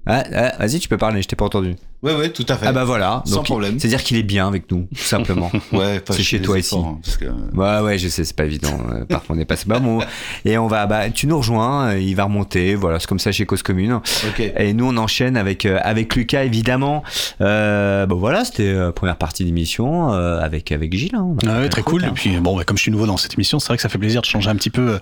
[0.05, 1.75] Ah, ah, Vas-y, tu peux parler, je t'ai pas entendu.
[2.03, 2.67] Ouais, ouais, tout à fait.
[2.67, 3.79] Ah bah voilà, Sans Donc, problème.
[3.79, 5.49] C'est-à-dire qu'il est bien avec nous, tout simplement.
[5.71, 6.75] Ouais, pas C'est chez toi ici.
[6.77, 7.25] hein, parce que-
[7.55, 8.77] Ouais, ouais, je sais, c'est pas évident.
[8.91, 10.01] Euh, Parfois, on est passé bas mot.
[10.45, 12.75] Et on va, bah, tu nous rejoins, euh, il va remonter.
[12.75, 13.93] Voilà, c'est comme ça chez Cause Commune.
[13.93, 14.39] Ok.
[14.57, 17.03] Et nous, on enchaîne avec, euh, avec Lucas, évidemment.
[17.41, 21.15] Euh, bon, voilà, c'était euh, première partie d'émission euh, avec, avec Gilles.
[21.15, 21.35] hein.
[21.47, 22.03] Ah ouais, très cool.
[22.03, 22.09] hein.
[22.09, 23.89] Et puis bon, bah, comme je suis nouveau dans cette émission, c'est vrai que ça
[23.89, 24.99] fait plaisir de changer un petit peu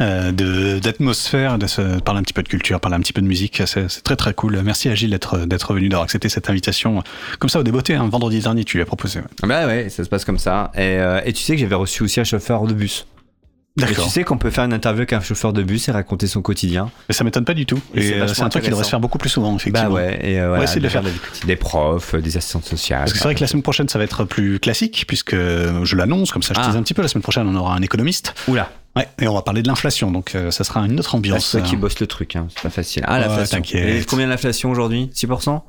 [0.00, 3.20] euh, de d'atmosphère, de se parler un petit peu de culture, parler un petit peu
[3.22, 3.62] de musique.
[3.66, 4.60] C'est c'est très très cool.
[4.64, 7.02] Merci à Gilles d'être d'être venu, d'avoir accepté cette invitation.
[7.38, 9.20] Comme ça au débeauté, hein, vendredi dernier, tu lui as proposé.
[9.20, 9.26] ouais.
[9.42, 10.70] Bah ouais, ça se passe comme ça.
[10.74, 13.06] Et, euh, et tu sais que j'avais reçu aussi un chauffeur de bus.
[13.82, 16.28] Et tu sais qu'on peut faire une interview avec un chauffeur de bus et raconter
[16.28, 16.92] son quotidien.
[17.08, 17.80] Mais ça m'étonne pas du tout.
[17.92, 19.88] Et Et, c'est euh, un truc qui devrait se faire beaucoup plus souvent, effectivement.
[19.90, 21.02] Bah ouais, et euh, voilà, essayer de le faire.
[21.44, 23.00] des profs, euh, des assistantes sociales.
[23.00, 25.96] Parce que c'est vrai que la semaine prochaine, ça va être plus classique, puisque je
[25.96, 26.66] l'annonce, comme ça je Ah.
[26.66, 27.02] tease un petit peu.
[27.02, 28.34] La semaine prochaine, on aura un économiste.
[28.46, 31.16] Oula, Ouais, et on va parler de l'inflation, donc euh, ça sera une autre Ah,
[31.16, 31.46] ambiance.
[31.46, 31.78] c'est toi qui euh.
[31.78, 33.02] bosse le truc, hein, c'est pas facile.
[33.06, 33.56] Ah, Ouais, l'inflation.
[33.58, 34.02] t'inquiète.
[34.02, 35.10] Et combien l'inflation aujourd'hui?
[35.14, 35.62] 6%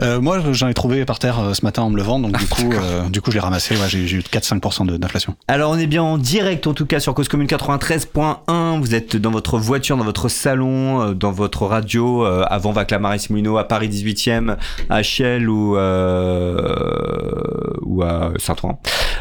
[0.00, 2.46] Euh, moi, j'en ai trouvé par terre euh, ce matin en me levant, donc du
[2.46, 3.74] coup, euh, du coup, je l'ai ramassé.
[3.76, 5.34] Ouais, j'ai eu 4-5% de- d'inflation.
[5.48, 8.78] Alors on est bien en direct en tout cas sur Cause Commune 93.1.
[8.80, 13.18] Vous êtes dans votre voiture, dans votre salon, euh, dans votre radio, euh, avant Vaclamar
[13.18, 14.56] Simoulineau à Paris 18e,
[14.88, 18.78] à Chiel ou, euh, ou à Saint-Ouen.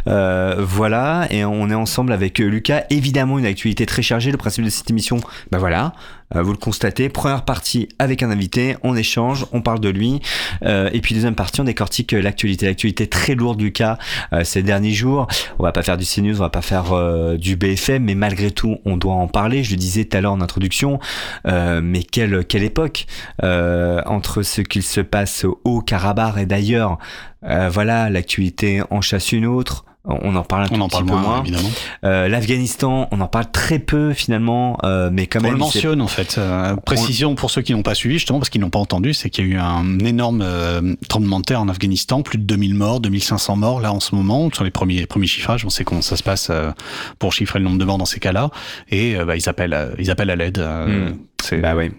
[0.07, 2.83] Euh, voilà, et on est ensemble avec Lucas.
[2.89, 4.31] Évidemment une actualité très chargée.
[4.31, 5.17] Le principe de cette émission,
[5.51, 5.93] bah voilà,
[6.35, 7.09] euh, vous le constatez.
[7.09, 10.21] Première partie avec un invité, on échange, on parle de lui.
[10.63, 12.65] Euh, et puis deuxième partie, on décortique euh, l'actualité.
[12.65, 13.97] L'actualité très lourde du cas
[14.33, 15.27] euh, ces derniers jours.
[15.59, 18.51] On va pas faire du CNews, on va pas faire euh, du BFM, mais malgré
[18.51, 19.63] tout, on doit en parler.
[19.63, 20.99] Je le disais tout à l'heure en introduction,
[21.47, 23.05] euh, mais quelle, quelle époque
[23.43, 26.97] euh, entre ce qu'il se passe au Karabakh et d'ailleurs,
[27.43, 29.85] euh, voilà, l'actualité en chasse une autre.
[30.09, 31.69] On en parle un On tout en petit peu moins, évidemment.
[32.05, 35.51] Euh, L'Afghanistan, on en parle très peu finalement, euh, mais quand On même.
[35.53, 36.37] le c'est- mentionne en fait.
[36.37, 39.29] Euh, précision pour ceux qui n'ont pas suivi, justement parce qu'ils n'ont pas entendu, c'est
[39.29, 42.73] qu'il y a eu un énorme euh, tremblement de terre en Afghanistan, plus de 2000
[42.73, 45.65] morts, 2500 morts là en ce moment, sur les premiers premiers chiffrages.
[45.65, 46.71] On sait comment ça se passe euh,
[47.19, 48.49] pour chiffrer le nombre de morts dans ces cas-là,
[48.89, 50.59] et euh, bah, ils appellent ils appellent à l'aide.
[50.59, 51.17] euh, Mm.
[51.43, 51.91] C'est Bah oui.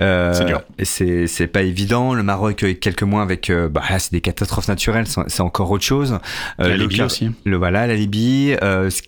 [0.00, 0.32] Euh,
[0.82, 2.14] C'est pas évident.
[2.14, 5.70] Le Maroc, euh, quelques mois avec, euh, bah là, c'est des catastrophes naturelles, c'est encore
[5.70, 6.18] autre chose.
[6.60, 7.30] Euh, la le Libye cla- aussi.
[7.44, 8.56] Le voilà, la Libye,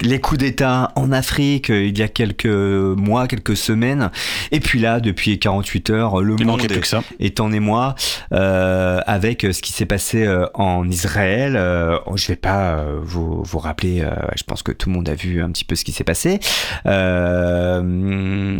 [0.02, 4.10] les coups d'État en Afrique il y a quelques mois, quelques semaines,
[4.52, 7.02] et puis là, depuis 48 heures, le Il monde est, que ça.
[7.18, 7.94] est en émoi
[8.32, 11.56] euh, avec ce qui s'est passé en Israël.
[11.56, 14.06] Euh, je vais pas vous, vous rappeler,
[14.36, 16.38] je pense que tout le monde a vu un petit peu ce qui s'est passé.
[16.86, 18.58] Euh,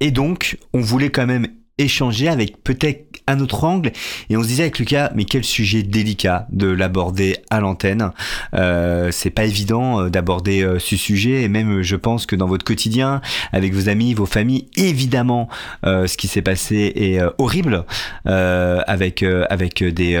[0.00, 1.48] et donc, on voulait quand même
[1.78, 3.90] échanger avec peut-être un autre angle.
[4.28, 8.10] Et on se disait avec Lucas mais quel sujet délicat de l'aborder à l'antenne.
[8.54, 11.42] Euh, c'est pas évident euh, d'aborder euh, ce sujet.
[11.42, 13.20] Et même je pense que dans votre quotidien
[13.52, 15.48] avec vos amis vos familles évidemment
[15.86, 17.84] euh, ce qui s'est passé est euh, horrible
[18.24, 20.18] avec avec des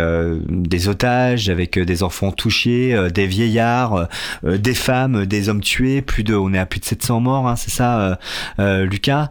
[0.48, 4.08] des otages avec des enfants touchés des vieillards
[4.42, 7.56] des femmes des hommes tués plus de on est à plus de 700 morts hein,
[7.56, 8.18] c'est ça
[8.58, 9.28] Lucas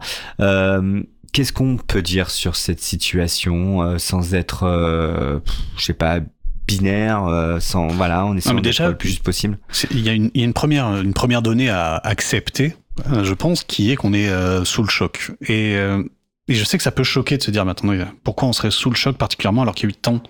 [1.34, 5.40] Qu'est-ce qu'on peut dire sur cette situation euh, sans être, euh,
[5.76, 6.20] je sais pas,
[6.68, 9.58] binaire, euh, sans voilà, on essaie d'être le plus juste possible?
[9.90, 12.76] Il y a une, il y a une première, une première donnée à accepter,
[13.12, 14.30] euh, je pense, qui est qu'on est
[14.64, 15.32] sous le choc.
[15.48, 18.52] Et, et je sais que ça peut choquer de se dire, mais attendez, pourquoi on
[18.52, 20.22] serait sous le choc particulièrement alors qu'il y a eu tant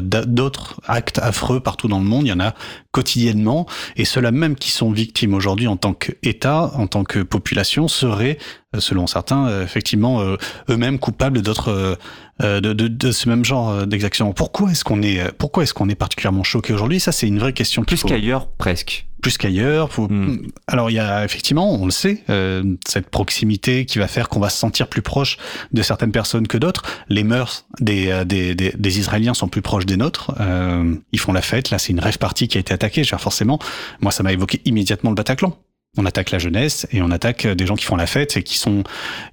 [0.00, 2.54] d'autres actes affreux partout dans le monde Il y en a
[2.90, 3.66] quotidiennement,
[3.96, 8.38] et ceux-là même qui sont victimes aujourd'hui en tant qu'État, en tant que population, seraient,
[8.74, 10.36] euh, selon certains, euh, effectivement euh,
[10.68, 11.96] eux-mêmes coupables d'autres euh, euh,
[12.42, 14.32] de, de, de ce même genre euh, d'exactions.
[14.32, 17.00] Pourquoi est-ce qu'on est, pourquoi est-ce qu'on est particulièrement choqué aujourd'hui?
[17.00, 17.82] Ça, c'est une vraie question.
[17.84, 19.06] Plus faut- qu'ailleurs, presque.
[19.22, 19.90] plus qu'ailleurs.
[19.92, 20.46] Faut- Mm.
[20.68, 24.38] Alors il y a effectivement, on le sait, euh, cette proximité qui va faire qu'on
[24.40, 25.36] va se sentir plus proche
[25.72, 26.82] de certaines personnes que d'autres.
[27.08, 30.32] Les mœurs des, euh, des, des, des Israéliens sont plus proches des nôtres.
[30.40, 31.70] Euh, ils font la fête.
[31.70, 33.02] Là, c'est une rêve partie qui a été attaquée.
[33.02, 33.58] Je veux dire, forcément,
[34.00, 35.56] moi, ça m'a évoqué immédiatement le Bataclan.
[35.96, 38.42] On attaque la jeunesse et on attaque euh, des gens qui font la fête et
[38.42, 38.84] qui sont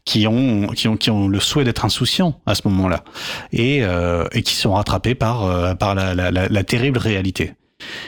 [0.06, 3.04] qui ont qui ont qui ont le souhait d'être insouciants à ce moment-là
[3.52, 7.54] et euh, et qui sont rattrapés par euh, par la, la, la, terrible réalité.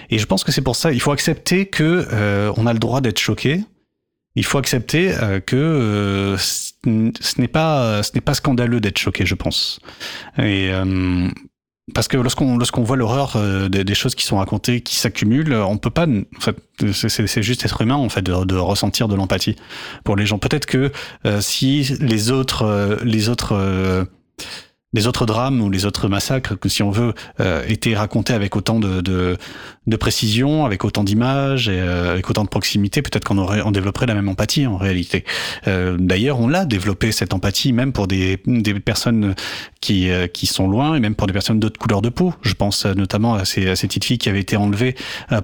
[0.09, 2.79] Et je pense que c'est pour ça, il faut accepter que euh, on a le
[2.79, 3.61] droit d'être choqué.
[4.35, 9.25] Il faut accepter euh, que euh, ce n'est pas ce n'est pas scandaleux d'être choqué,
[9.25, 9.79] je pense.
[10.37, 10.69] Et
[11.93, 15.77] parce que lorsqu'on lorsqu'on voit l'horreur euh, des, choses qui sont racontées, qui s'accumulent, on
[15.77, 16.05] peut pas.
[16.05, 16.55] En fait,
[16.93, 19.55] c'est- juste être humain en fait de, de ressentir de l'empathie
[20.03, 20.37] pour les gens.
[20.37, 20.91] Peut-être que
[21.25, 24.03] euh, si les autres euh, les autres euh,
[24.97, 28.55] les autres drames ou les autres massacres, que si on veut, euh, étaient racontés avec
[28.55, 29.37] autant de,
[29.99, 34.07] précision, avec autant d'images et euh, avec autant de proximité, peut-être qu'on aurait, on développerait
[34.07, 35.23] la même empathie en réalité.
[35.67, 38.37] Euh, D'ailleurs, on l'a développé cette empathie même pour des,
[38.83, 39.35] personnes
[39.81, 42.33] qui, qui sont loin et même pour des personnes d'autres couleurs de peau.
[42.41, 44.95] Je pense notamment à ces, à petites filles qui avaient été enlevées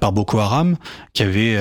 [0.02, 0.78] par Boko Haram,
[1.14, 1.58] qui avaient,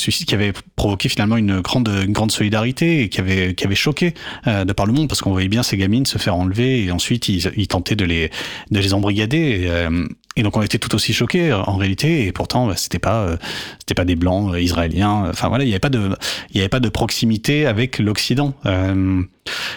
[0.00, 4.14] qui avaient provoqué finalement une grande, grande solidarité et qui avait, qui avait choqué
[4.46, 7.28] de par le monde parce qu'on voyait bien ces gamines se faire enlever et ensuite
[7.36, 8.30] ils, ils tentaient de les,
[8.70, 9.38] de les embrigader.
[9.62, 10.06] Et, euh,
[10.36, 13.22] et donc on était tout aussi choqués euh, en réalité et pourtant bah, c'était pas
[13.22, 13.36] euh,
[13.78, 16.10] c'était pas des blancs euh, israéliens enfin voilà il y avait pas de
[16.50, 19.22] il y avait pas de proximité avec l'Occident euh,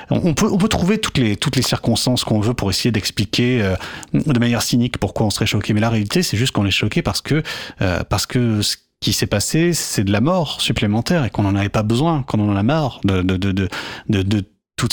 [0.10, 3.61] on peut on peut trouver toutes les toutes les circonstances qu'on veut pour essayer d'expliquer
[3.61, 3.76] euh,
[4.14, 7.02] de manière cynique pourquoi on serait choqué mais la réalité c'est juste qu'on est choqué
[7.02, 7.41] parce que
[7.81, 11.56] euh, parce que ce qui s'est passé, c'est de la mort supplémentaire et qu'on n'en
[11.56, 13.69] avait pas besoin, qu'on en a marre de, de, de, de,
[14.10, 14.44] de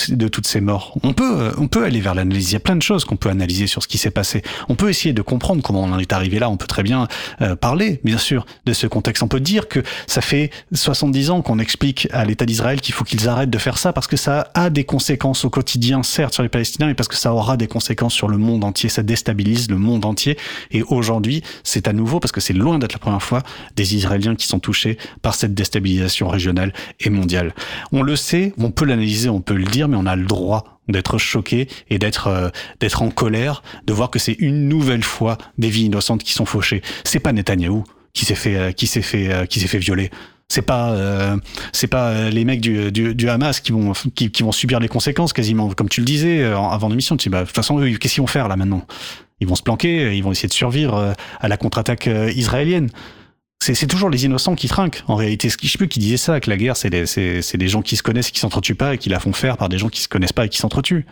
[0.08, 0.96] de toutes ces morts.
[1.02, 2.50] On peut, euh, on peut aller vers l'analyse.
[2.50, 4.42] Il y a plein de choses qu'on peut analyser sur ce qui s'est passé.
[4.68, 6.50] On peut essayer de comprendre comment on en est arrivé là.
[6.50, 7.08] On peut très bien
[7.40, 9.22] euh, parler, bien sûr, de ce contexte.
[9.22, 13.04] On peut dire que ça fait 70 ans qu'on explique à l'État d'Israël qu'il faut
[13.04, 16.42] qu'ils arrêtent de faire ça parce que ça a des conséquences au quotidien, certes, sur
[16.42, 18.88] les Palestiniens, mais parce que ça aura des conséquences sur le monde entier.
[18.88, 20.36] Ça déstabilise le monde entier.
[20.70, 23.42] Et aujourd'hui, c'est à nouveau, parce que c'est loin d'être la première fois,
[23.76, 27.54] des Israéliens qui sont touchés par cette déstabilisation régionale et mondiale.
[27.92, 30.80] On le sait, on peut l'analyser, on peut le dire, mais on a le droit
[30.88, 32.48] d'être choqué et d'être euh,
[32.80, 36.46] d'être en colère, de voir que c'est une nouvelle fois des vies innocentes qui sont
[36.46, 36.82] fauchées.
[37.04, 40.10] C'est pas Netanyahou qui s'est fait euh, qui s'est fait euh, qui s'est fait violer.
[40.48, 40.94] C'est pas
[41.72, 45.70] c'est pas les mecs du, du, Hamas qui vont qui, vont subir les conséquences quasiment
[45.70, 47.16] comme tu le disais avant l'émission.
[47.16, 48.86] Tu bah de toute façon eux qu'est-ce qu'ils vont faire là maintenant?
[49.40, 52.90] Ils vont se planquer, ils vont essayer de survivre à la contre-attaque israélienne.
[53.60, 55.02] C'est toujours les innocents qui trinquent.
[55.08, 57.04] En réalité, ce qui, je sais plus qui disait ça, que la guerre, c'est des,
[57.04, 59.68] des gens qui se connaissent et qui s'entretuent pas et qui la font faire par
[59.68, 61.06] des gens qui se connaissent pas et qui s'entretuent.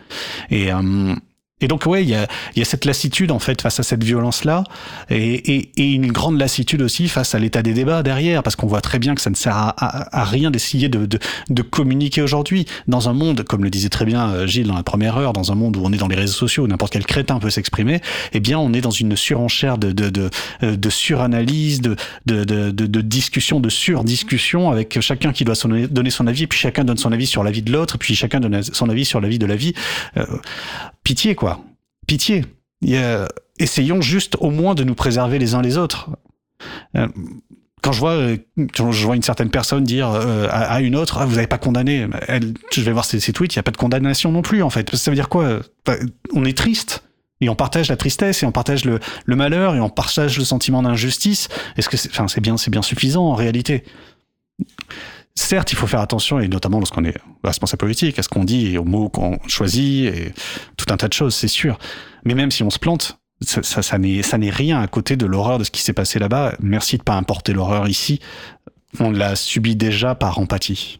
[0.51, 1.15] Et, euh,
[1.61, 2.27] et donc, ouais, il y a,
[2.57, 4.65] y a cette lassitude, en fait, face à cette violence-là,
[5.09, 8.67] et, et, et une grande lassitude aussi face à l'état des débats derrière, parce qu'on
[8.67, 11.17] voit très bien que ça ne sert à, à, rien d'essayer de, de,
[11.49, 12.65] de communiquer aujourd'hui.
[12.89, 15.53] Dans un monde, comme le disait très bien euh, Gilles dans la première heure, dans
[15.53, 18.01] un monde où on est dans les réseaux sociaux, où n'importe quel crétin peut s'exprimer,
[18.33, 20.29] eh bien, on est dans une surenchère de, de, de,
[20.63, 21.95] euh, de suranalyse, de,
[22.25, 25.55] de, de, de, discussion, de surdiscussion, avec chacun qui doit
[25.89, 28.41] donner son avis, puis chacun donne son avis sur la vie de l'autre, puis chacun
[28.41, 29.73] donne son avis sur la vie de la vie.
[30.17, 30.25] Euh,
[31.05, 31.61] pitié, quoi.
[32.05, 32.43] Pitié.
[32.91, 33.27] A-
[33.57, 36.09] Essayons juste au moins de nous préserver les uns les autres.
[36.97, 37.07] Euh,
[37.81, 41.25] quand je vois, euh, je vois une certaine personne dire euh, à, une autre, ah,
[41.25, 42.05] vous n'avez pas condamné,
[42.73, 44.93] je vais voir ses, tweets, il n'y a pas de condamnation non plus, en fait.
[44.95, 45.61] Ça veut dire quoi?
[45.87, 45.99] Enfin,
[46.33, 47.03] On est triste.
[47.41, 50.81] Et on partage la tristesse, et on partage le, malheur, et on partage le sentiment
[50.81, 51.47] d'injustice.
[51.77, 53.83] Est-ce que c'est, enfin, bien, c'est bien suffisant en réalité?
[55.37, 58.67] Certes, il faut faire attention, et notamment lorsqu'on est responsable politique, à ce qu'on dit
[58.67, 60.33] et aux mots qu'on choisit, et
[60.77, 61.77] tout un tas de choses, c'est sûr.
[62.23, 65.59] Mais même si on se plante, ça, ça, ça n'est, rien à côté de l'horreur
[65.59, 66.55] de ce qui s'est passé là-bas.
[66.61, 68.21] Merci de pas importer l'horreur ici.
[68.99, 70.99] On l'a subi déjà par empathie.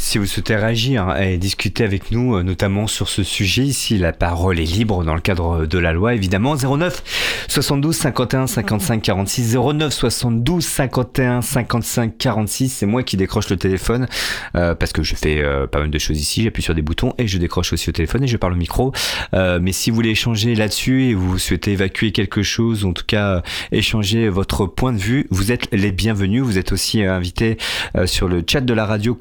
[0.00, 4.12] Si vous souhaitez réagir et discuter avec nous, euh, notamment sur ce sujet, ici la
[4.12, 6.54] parole est libre dans le cadre de la loi, évidemment.
[6.56, 7.02] 09
[7.48, 12.68] 72 51 55 46 09 72 51 55 46.
[12.68, 14.06] C'est moi qui décroche le téléphone
[14.54, 16.44] euh, parce que je fais euh, pas mal de choses ici.
[16.44, 18.92] J'appuie sur des boutons et je décroche aussi au téléphone et je parle au micro.
[19.34, 22.92] Euh, mais si vous voulez échanger là-dessus et vous souhaitez évacuer quelque chose, ou en
[22.92, 23.40] tout cas euh,
[23.72, 26.44] échanger votre point de vue, vous êtes les bienvenus.
[26.44, 27.58] Vous êtes aussi euh, invité
[27.96, 29.14] euh, sur le chat de la radio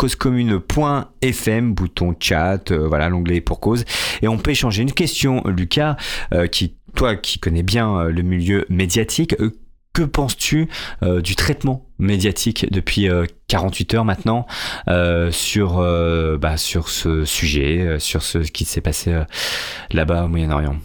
[0.68, 3.86] causecommune.fm, bouton chat, euh, voilà l'onglet pour cause.
[4.22, 5.98] Et on peut échanger une question, Lucas,
[6.34, 9.36] euh, qui toi qui connais bien euh, le milieu médiatique.
[9.94, 10.70] que penses-tu
[11.02, 14.46] du traitement médiatique depuis euh, 48 heures maintenant
[15.32, 15.78] sur
[16.40, 19.20] bah, sur ce sujet, sur ce qui s'est passé
[19.92, 20.76] là-bas au Moyen-Orient,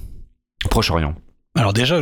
[0.71, 1.15] Proche-Orient?
[1.55, 2.01] Alors déjà,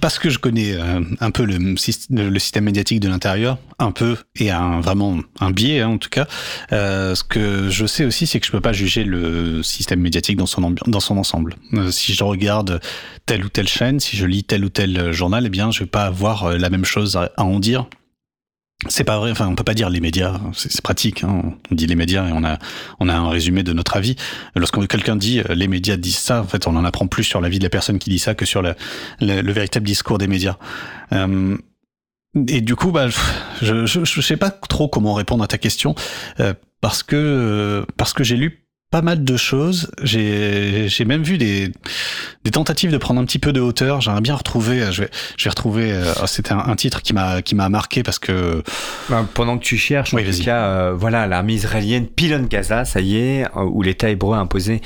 [0.00, 3.58] parce que je connais euh, un peu le, syst- le le système médiatique de l'intérieur,
[3.80, 6.28] un peu, et un, vraiment un biais hein, en tout cas,
[6.72, 10.36] euh, ce que je sais aussi, c'est que je peux pas juger le système médiatique
[10.36, 11.56] dans son, dans son ensemble.
[11.72, 12.80] Euh, si je regarde
[13.26, 15.80] telle ou telle chaîne, si je lis tel ou tel euh, journal, eh bien, je
[15.80, 17.86] vais pas avoir la même chose à en dire.
[18.88, 21.54] C'est pas vrai, enfin, on peut pas dire les médias, c'est pratique, hein.
[21.70, 22.58] on dit les médias et on a,
[23.00, 24.16] on a un résumé de notre avis.
[24.54, 27.40] Lorsque quelqu'un dit euh, les médias disent ça, en fait, on en apprend plus sur
[27.40, 28.74] la vie de la personne qui dit ça que sur le,
[29.20, 30.56] le, le véritable discours des médias.
[31.12, 31.56] Euh,
[32.48, 33.08] et du coup, bah,
[33.62, 35.94] je, je, je sais pas trop comment répondre à ta question
[36.40, 38.63] euh, parce que euh, parce que j'ai lu
[38.94, 39.90] pas mal de choses.
[40.04, 41.72] J'ai j'ai même vu des
[42.44, 44.00] des tentatives de prendre un petit peu de hauteur.
[44.00, 44.92] J'aimerais bien retrouver.
[44.92, 45.90] Je vais je vais retrouver.
[45.90, 48.62] euh, oh, C'était un, un titre qui m'a qui m'a marqué parce que
[49.08, 52.84] Ben, pendant que tu cherches, Oui, en tout cas, euh, voilà, l'armée israélienne pilonne Gaza,
[52.84, 54.80] ça y est, euh, où l'État hébreu a imposé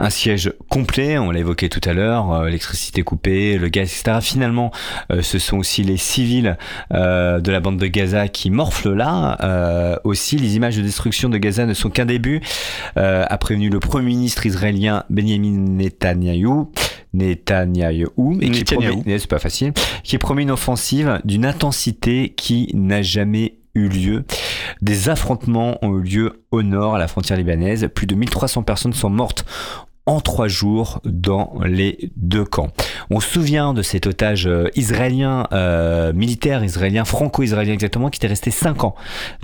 [0.00, 1.16] un siège complet.
[1.18, 4.18] On l'a évoqué tout à l'heure, euh, l'électricité coupée, le gaz, etc.
[4.20, 4.72] Finalement,
[5.12, 6.56] euh, ce sont aussi les civils
[6.90, 10.00] de la bande de Gaza qui morflent là.
[10.02, 12.40] Aussi, les images de destruction de Gaza ne sont qu'un début.
[12.96, 16.68] Euh, a prévenu le premier ministre israélien Benjamin Netanyahu.
[17.12, 18.06] Netanyahu,
[18.40, 23.58] et qui promet, c'est pas facile, qui promet une offensive d'une intensité qui n'a jamais
[23.74, 24.24] eu lieu.
[24.80, 27.90] Des affrontements ont eu lieu au nord, à la frontière libanaise.
[27.94, 29.44] Plus de 1300 personnes sont mortes
[30.06, 32.70] en trois jours dans les deux camps.
[33.10, 38.26] On se souvient de cet otage euh, israélien, euh, militaire israélien, franco-israélien exactement, qui était
[38.26, 38.96] resté cinq ans.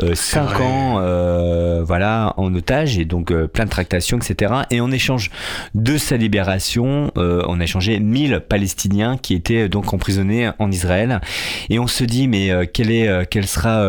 [0.02, 0.64] Euh, cinq vrai.
[0.64, 4.52] ans, euh, voilà, en otage, et donc plein de tractations, etc.
[4.70, 5.30] Et en échange
[5.74, 11.20] de sa libération, on a échangé 1000 Palestiniens qui étaient donc emprisonnés en Israël.
[11.68, 13.84] Et on se dit, mais quel est, quel sera,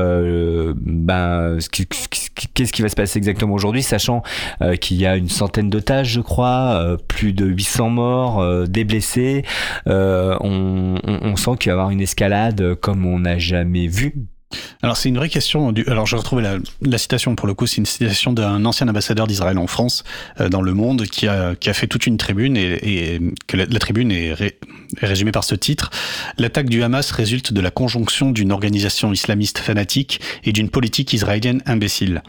[0.75, 1.57] ben,
[2.53, 4.23] qu'est-ce qui va se passer exactement aujourd'hui, sachant
[4.81, 8.83] qu'il y a une centaine d'otages, je crois, euh, plus de 800 morts, euh, des
[8.83, 9.43] blessés.
[9.87, 14.13] Euh, on, sent qu'il va y avoir une escalade comme on n'a jamais vu.
[14.81, 15.71] Alors c'est une vraie question.
[15.87, 16.43] Alors je retrouvé
[16.81, 20.03] la, citation pour le coup, c'est une citation d'un ancien ambassadeur d'Israël en France
[20.49, 24.33] dans Le Monde qui a, fait toute une tribune et, que la, tribune est
[25.01, 25.91] résumée par ce titre.
[26.39, 31.61] L'attaque du Hamas résulte de la conjonction d'une organisation islamiste fanatique et d'une politique israélienne
[31.67, 32.23] imbécile.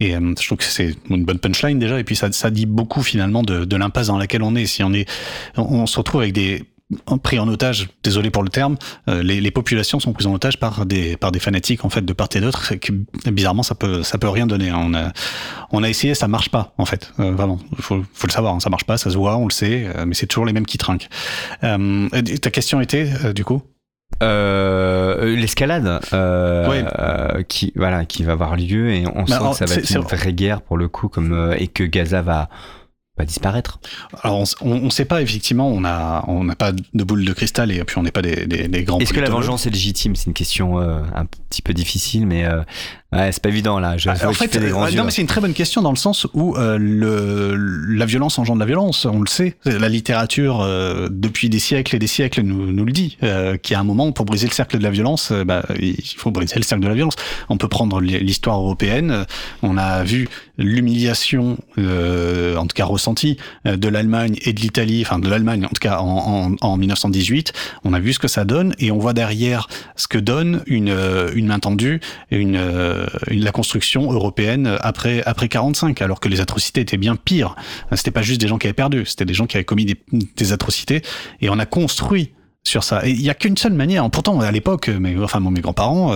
[0.00, 2.66] Et euh, je trouve que c'est une bonne punchline déjà, et puis ça, ça dit
[2.66, 4.66] beaucoup finalement de, de l'impasse dans laquelle on est.
[4.66, 5.08] Si on est,
[5.56, 6.64] on, se retrouve avec des
[7.22, 8.76] pris en otage, désolé pour le terme,
[9.08, 12.04] euh, les, les populations sont prises en otage par des par des fanatiques en fait
[12.04, 12.72] de part et d'autre.
[13.26, 14.70] Bizarrement ça peut ça peut rien donner.
[14.70, 14.80] hein.
[14.82, 15.12] On a
[15.70, 17.12] on a essayé, ça marche pas en fait.
[17.20, 19.52] Euh, vraiment, faut faut le savoir, hein, ça marche pas, ça se voit, on le
[19.52, 21.08] sait, euh, mais c'est toujours les mêmes qui trinquent.
[21.62, 22.08] Euh,
[22.42, 23.62] ta question était euh, du coup?
[24.22, 29.50] Euh, L'escalade, euh, euh, qui voilà, qui va avoir lieu et on Bah, sent alors,
[29.52, 32.22] que ça va être une vraie guerre pour le coup, comme euh, et que Gaza
[32.22, 32.48] va
[33.24, 33.80] disparaître.
[34.22, 37.98] Alors on, on sait pas effectivement, on n'a pas de boule de cristal et puis
[37.98, 38.98] on n'est pas des, des, des grands.
[38.98, 40.16] Est-ce que la vengeance est légitime?
[40.16, 42.60] C'est une question euh, un petit peu difficile, mais euh,
[43.12, 43.96] ouais, c'est pas évident là.
[43.96, 44.96] Je Ah, en fait, fais des grands euh, yeux.
[44.96, 47.56] non, mais c'est une très bonne question dans le sens où euh, le,
[47.96, 49.56] la violence engendre la violence, on le sait.
[49.64, 50.66] La littérature,
[51.10, 53.16] depuis des siècles et des siècles, nous, nous le dit,
[53.62, 56.30] qu'il y a un moment, pour briser le cercle de la violence, bah, il faut
[56.30, 57.14] briser le cercle de la violence.
[57.48, 59.24] On peut prendre l'histoire européenne,
[59.62, 60.28] on a vu
[60.58, 63.09] l'humiliation, en tout cas ressentie,
[63.66, 66.76] euh, de l'Allemagne et de l'Italie, enfin de l'Allemagne en tout cas en, en, en
[66.76, 67.52] 1918.
[67.84, 70.88] On a vu ce que ça donne et on voit derrière ce que donne une,
[70.90, 72.00] euh, une main tendue,
[72.30, 77.16] une, euh, une- la construction européenne après après 45, alors que les atrocités étaient bien
[77.16, 77.56] pires.
[77.94, 80.52] C'était pas juste des gens qui avaient perdu, c'était des gens qui avaient commis des,
[80.52, 81.02] atrocités
[81.40, 82.32] et on a construit
[82.64, 83.06] sur ça.
[83.06, 84.08] Et il y a qu'une seule manière.
[84.10, 86.12] Pourtant, à l'époque, mes, enfin, mes grands-parents,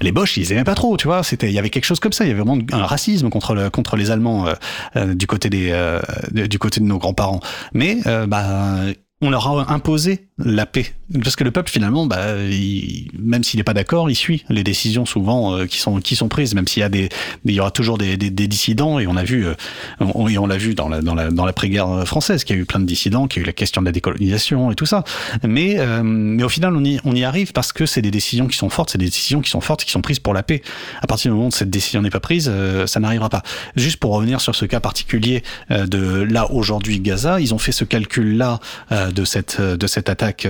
[0.00, 1.22] les Boches, ils aimaient pas trop, tu vois.
[1.22, 2.24] C'était, il y avait quelque chose comme ça.
[2.24, 4.54] Il y avait vraiment un racisme contre le, contre les Allemands euh,
[4.96, 6.00] euh, du côté des, euh,
[6.32, 7.40] du côté de nos grands-parents.
[7.72, 8.76] Mais, euh, bah,
[9.22, 10.94] on leur a imposé la paix.
[11.22, 14.62] Parce que le peuple, finalement, bah, il- même s'il n'est pas d'accord, il suit les
[14.64, 17.08] décisions souvent euh, qui sont qui sont prises, même s'il y a des,
[17.44, 18.98] il y aura toujours des, des, des dissidents.
[18.98, 19.54] Et on a vu, euh,
[20.00, 22.62] on, et on l'a vu dans la dans la dans l'après-guerre française, qu'il y a
[22.62, 24.86] eu plein de dissidents, qu'il y a eu la question de la décolonisation et tout
[24.86, 25.04] ça.
[25.42, 28.46] Mais euh, mais au final, on y on y arrive parce que c'est des décisions
[28.46, 30.62] qui sont fortes, c'est des décisions qui sont fortes, qui sont prises pour la paix.
[31.02, 33.42] À partir du moment où cette décision n'est pas prise, euh, ça n'arrivera pas.
[33.76, 37.72] Juste pour revenir sur ce cas particulier euh, de là aujourd'hui Gaza, ils ont fait
[37.72, 38.60] ce calcul là
[39.12, 40.46] de cette de cette attaque.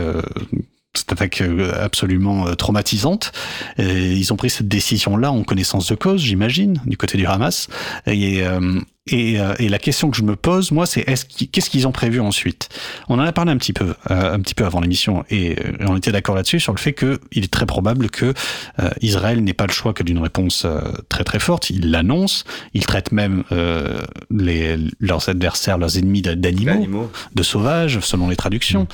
[0.94, 3.32] Cette attaque euh, absolument euh, traumatisante.
[3.78, 7.68] Et ils ont pris cette décision-là en connaissance de cause, j'imagine, du côté du Hamas.
[8.06, 11.70] Et, euh, et, euh, et la question que je me pose, moi, c'est qu'ils- qu'est-ce
[11.70, 12.68] qu'ils ont prévu ensuite?
[13.08, 15.96] On en a parlé un petit peu, euh, un petit peu avant l'émission, et on
[15.96, 18.34] était d'accord là-dessus sur le fait que il est très probable que
[18.80, 20.66] euh, Israël n'ait pas le choix que d'une réponse
[21.08, 21.70] très très forte.
[21.70, 22.44] Il l'annonce,
[22.74, 24.00] il traite même euh,
[24.30, 27.10] les, leurs adversaires, leurs ennemis d'a- d'animaux Animaux.
[27.34, 28.86] de sauvages, selon les traductions.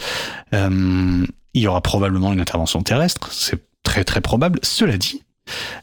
[0.54, 1.24] Euh,
[1.56, 4.58] il y aura probablement une intervention terrestre, c'est très très probable.
[4.62, 5.22] Cela dit,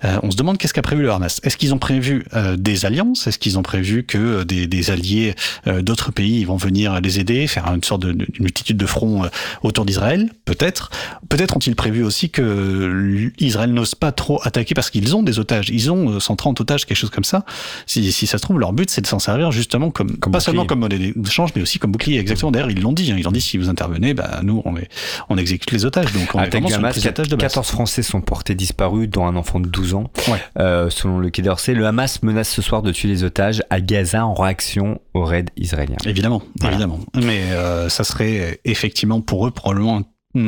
[0.03, 1.39] euh, on se demande qu'est-ce qu'a prévu le Hamas.
[1.43, 3.27] Est-ce qu'ils ont prévu euh, des alliances?
[3.27, 5.35] Est-ce qu'ils ont prévu que euh, des, des alliés
[5.67, 9.25] euh, d'autres pays vont venir les aider, faire une sorte de, une multitude de fronts
[9.25, 9.29] euh,
[9.61, 10.29] autour d'Israël?
[10.45, 10.89] Peut-être.
[11.29, 15.69] Peut-être ont-ils prévu aussi que Israël n'ose pas trop attaquer parce qu'ils ont des otages.
[15.69, 17.45] Ils ont euh, 130 otages, quelque chose comme ça.
[17.85, 20.39] Si, si ça se trouve, leur but c'est de s'en servir justement comme, Comme pas
[20.39, 20.45] bouclier.
[20.45, 22.19] seulement comme monnaie d'échange, mais aussi comme bouclier.
[22.19, 22.51] Exactement.
[22.51, 23.11] D'ailleurs, ils l'ont dit.
[23.11, 23.15] hein.
[23.17, 24.87] Ils ont dit si vous intervenez, bah nous on, les,
[25.29, 26.11] on exécute les otages.
[26.13, 27.37] Donc on est vraiment sur Hamas, de base.
[27.37, 30.11] 14 Français sont portés disparus, dont un enfant de 12 ans.
[30.27, 30.39] Ouais.
[30.59, 33.81] Euh, selon le Quai d'Orsay, le Hamas menace ce soir de tuer les otages à
[33.81, 35.97] Gaza en réaction au raid israélien.
[36.05, 36.75] Évidemment, Voilà.
[36.75, 36.99] évidemment.
[37.15, 40.03] Mais euh, ça serait effectivement pour eux probablement un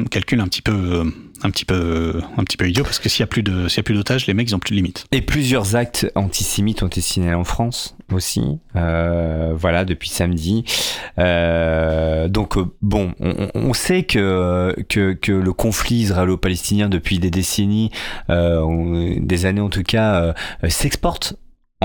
[0.10, 1.04] calcul un petit peu, euh,
[1.44, 3.78] un petit peu, un petit peu idiot parce que s'il y a plus de, s'il
[3.78, 5.06] y a plus d'otages, les mecs ils ont plus de limites.
[5.12, 8.42] Et plusieurs actes antisémites ont été signalés en France aussi.
[8.76, 10.64] Euh, voilà, depuis samedi.
[11.20, 17.30] Euh, donc euh, bon, on, on- sait que, que que le conflit israélo-palestinien depuis des
[17.30, 17.92] décennies,
[18.30, 20.16] euh, des années en tout cas,
[20.64, 21.36] euh, s'exporte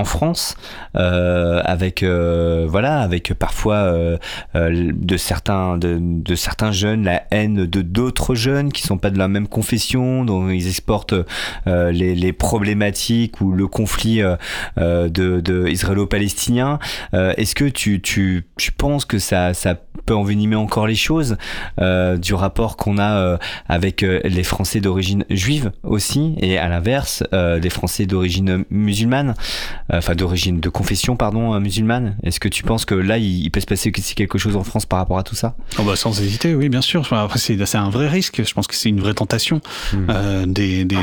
[0.00, 0.56] en France
[0.96, 4.16] euh, avec euh, voilà avec parfois euh,
[4.54, 9.28] de certains de, certains jeunes la haine de d'autres jeunes qui sont pas de la
[9.28, 11.14] même confession dont ils exportent
[11.66, 14.22] les, problématiques ou le conflit
[14.76, 16.78] de, israélo-palestinien.
[17.12, 19.74] Est-ce que tu, tu, tu penses que ça, ça
[20.06, 21.36] peut envenimer encore les choses
[21.78, 28.06] du rapport qu'on a avec les Français d'origine juive aussi et à l'inverse les Français
[28.06, 29.34] d'origine musulmane,
[29.92, 32.16] enfin d'origine de confession pardon euh, musulmane.
[32.22, 34.86] Est-ce que tu penses que là il, il peut se passer quelque chose en France
[34.86, 35.56] par rapport à tout ça?
[35.78, 37.12] Oh bah sans hésiter, oui, bien sûr.
[37.12, 38.42] Après, c'est un vrai risque.
[38.44, 39.60] Je pense que c'est une vraie tentation
[40.08, 40.96] euh, des, des,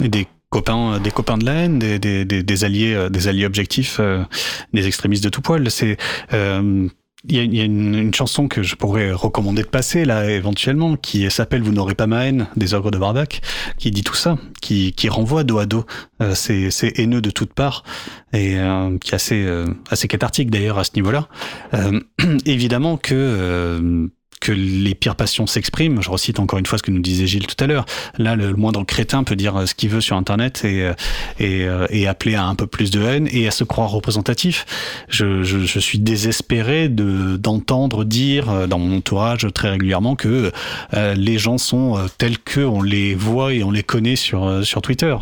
[0.00, 3.46] des copains, des copains de la haine, des, des, des, des alliés, euh, des alliés
[3.46, 4.24] objectifs, euh,
[4.72, 5.70] des extrémistes de tout poil.
[5.70, 5.96] C'est
[6.32, 6.88] euh,
[7.28, 10.30] il y a, y a une, une chanson que je pourrais recommander de passer là
[10.30, 13.40] éventuellement, qui s'appelle Vous n'aurez pas ma haine des ogres de Barbac,
[13.78, 15.84] qui dit tout ça, qui, qui renvoie dos à dos
[16.22, 17.84] euh, ces, ces haineux de toutes parts
[18.32, 21.28] et euh, qui est assez euh, assez cathartique d'ailleurs à ce niveau-là.
[21.74, 22.00] Euh,
[22.46, 24.08] évidemment que euh,
[24.40, 26.00] que les pires passions s'expriment.
[26.00, 27.84] Je recite encore une fois ce que nous disait Gilles tout à l'heure.
[28.16, 30.94] Là, le, moindre crétin peut dire euh, ce qu'il veut sur Internet et, euh,
[31.38, 34.64] et, euh, et appeler à un peu plus de haine et à se croire représentatif.
[35.08, 35.44] Je,
[35.80, 40.52] suis désespéré de d'entendre dire dans mon entourage très régulièrement que
[40.92, 45.16] les gens sont tels que on les voit et on les connaît sur sur Twitter.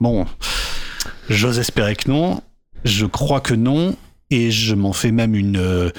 [0.00, 0.26] Bon,
[1.28, 2.42] j'ose espérer que non.
[2.84, 3.96] Je crois que non.
[4.30, 5.92] Et je m'en fais même une,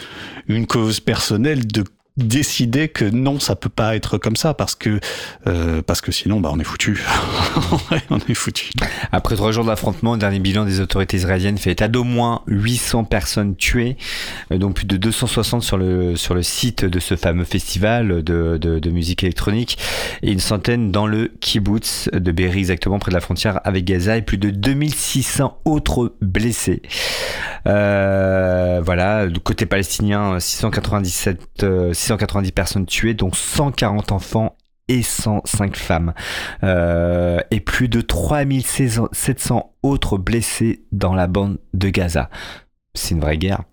[0.48, 1.84] une cause personnelle de
[2.18, 4.99] décider que non, ça peut pas être comme ça parce que
[5.48, 7.03] euh, parce que sinon, bah, on est foutu.
[8.10, 8.72] On est foutu.
[9.11, 13.06] Après trois jours d'affrontement, le dernier bilan des autorités israéliennes fait état d'au moins 800
[13.06, 13.98] personnes tuées,
[14.52, 18.57] euh, donc plus de 260 sur le, sur le site de ce fameux festival de,
[18.57, 19.77] de, musique électronique,
[20.22, 24.18] et une centaine dans le kibbutz de Be'eri, exactement près de la frontière avec Gaza,
[24.18, 26.81] et plus de 2600 autres blessés.
[27.65, 34.55] Euh, voilà, du côté palestinien, 697, euh, 690 personnes tuées, dont 140 enfants
[34.88, 36.13] et 105 femmes,
[36.63, 42.30] euh, et plus de 3700 autres blessés dans la bande de Gaza.
[42.93, 43.63] C'est une vraie guerre.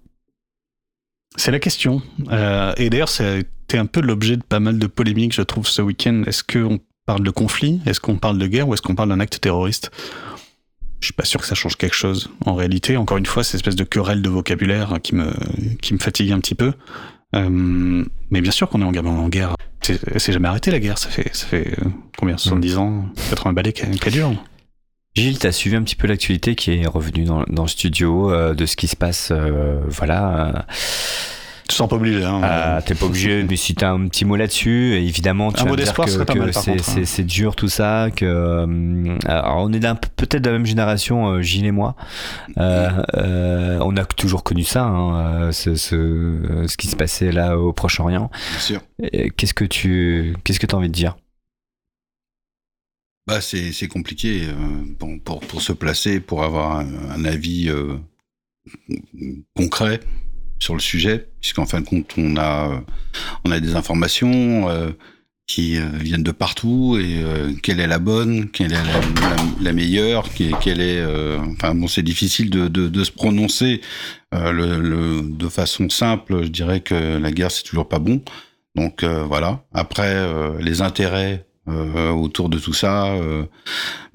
[1.37, 2.03] C'est la question.
[2.31, 5.83] Euh, et d'ailleurs, c'était un peu l'objet de pas mal de polémiques, je trouve, ce
[5.83, 6.23] week-end.
[6.27, 7.81] Est-ce qu'on parle de conflit?
[7.87, 8.69] Est-ce qu'on parle de guerre?
[8.69, 9.91] Ou est-ce qu'on parle d'un acte terroriste?
[11.01, 12.31] Je suis pas sûr que ça change quelque chose.
[12.45, 15.33] En réalité, encore une fois, c'est espèce de querelle de vocabulaire me,
[15.81, 16.73] qui me fatigue un petit peu.
[17.37, 19.07] Euh, mais bien sûr qu'on est en guerre.
[19.07, 19.55] En guerre.
[19.83, 20.99] C'est jamais arrêté la guerre.
[20.99, 21.85] Ça fait, ça fait euh,
[22.19, 22.37] combien?
[22.37, 24.33] 70 ans 80 balais qu'elle dure.
[25.17, 28.31] Gilles, tu as suivi un petit peu l'actualité qui est revenue dans, dans le studio
[28.31, 29.31] euh, de ce qui se passe.
[29.33, 30.67] euh, voilà.
[31.69, 32.25] Tu sens pas obligé.
[32.25, 35.65] Hein, Euh, T'es pas obligé, mais si t'as un petit mot là-dessus, évidemment, tu Un
[35.65, 36.13] vas mot dire d'espoir que,
[36.53, 36.71] c'est-
[37.01, 37.03] hein.
[37.05, 39.81] c'est dur tout ça, que alors on est
[40.17, 41.95] peut-être de la même génération, Gilles et moi.
[42.59, 47.59] Euh, on a toujours connu ça, hein, euh, ce, ce, ce qui se passait là
[47.59, 48.31] au Proche-Orient.
[48.51, 48.81] Bien sûr.
[49.03, 51.17] Et Qu'est-ce que tu, qu'est-ce que t'as envie de dire?
[53.27, 57.97] Bah, c'est c'est compliqué euh, pour, pour se placer, pour avoir un, un avis euh,
[59.57, 60.01] concret
[60.59, 62.81] sur le sujet, puisqu'en fin de compte, on a, euh,
[63.45, 64.91] on a des informations euh,
[65.51, 68.85] qui euh, viennent de partout et euh, quelle est la bonne, quelle est
[69.61, 71.01] la, meilleure, quelle est.
[71.01, 73.81] euh, enfin bon, c'est difficile de, se prononcer
[74.33, 76.45] de façon simple.
[76.45, 78.23] Je dirais que la guerre c'est toujours pas bon.
[78.77, 79.65] Donc voilà.
[79.75, 80.25] Après
[80.61, 83.45] les intérêts euh, autour de tout ça, euh,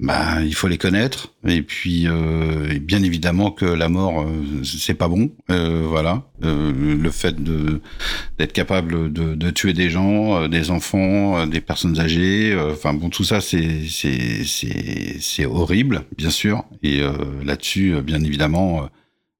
[0.00, 1.32] bah il faut les connaître.
[1.46, 5.30] Et puis euh, bien évidemment que la mort euh, c'est pas bon.
[5.50, 6.24] Euh, voilà.
[6.44, 12.54] Euh, le fait d'être capable de, de tuer des gens, des enfants, des personnes âgées.
[12.72, 16.64] Enfin bon, tout ça c'est c'est c'est horrible, bien sûr.
[16.82, 17.00] Et
[17.44, 18.88] là-dessus, bien évidemment,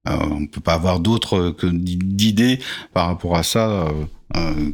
[0.05, 2.59] on peut pas avoir d'autres que d'i- d'idées
[2.93, 3.87] par rapport à ça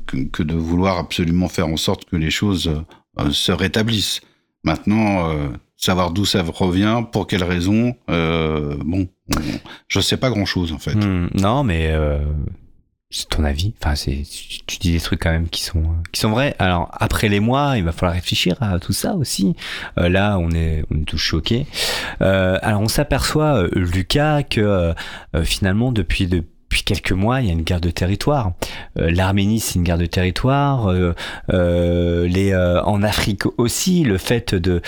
[0.05, 2.71] que, que de vouloir absolument faire en sorte que les choses
[3.19, 4.21] euh, se rétablissent.
[4.63, 9.39] Maintenant, euh, savoir d'où ça revient, pour quelles raisons, euh, bon, on-
[9.87, 10.95] je sais pas grand-chose en fait.
[10.95, 11.93] Hmm, non, mais
[13.09, 13.73] c'est ton avis.
[13.79, 14.23] Enfin, c'est
[14.65, 16.55] tu, dis des trucs quand même qui sont qui sont vrais.
[16.59, 19.55] Alors après les mois, il va falloir réfléchir à tout ça aussi.
[19.97, 21.67] Là, on est on est tous choqués.
[22.21, 24.93] Alors on s'aperçoit, Lucas, que
[25.43, 26.25] finalement depuis
[26.73, 28.53] depuis quelques mois, il y a une guerre de territoire.
[28.97, 30.89] Euh, L'Arménie, c'est une guerre de territoire.
[30.89, 31.13] Euh,
[31.53, 34.81] euh, en Afrique aussi, le fait de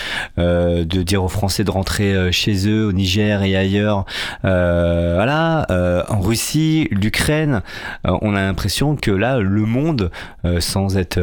[0.84, 4.04] dire aux Français de rentrer chez eux, au Niger et ailleurs,
[4.42, 5.66] voilà,
[6.08, 7.62] en Russie, l'Ukraine,
[8.04, 10.10] on a l'impression que là, le monde,
[10.58, 11.20] sans être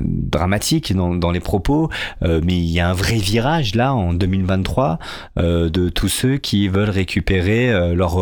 [0.00, 1.90] dramatique dans, les propos,
[2.22, 4.98] mais il y a un vrai virage là en 2023
[5.38, 8.16] euh, de tous ceux qui veulent récupérer leur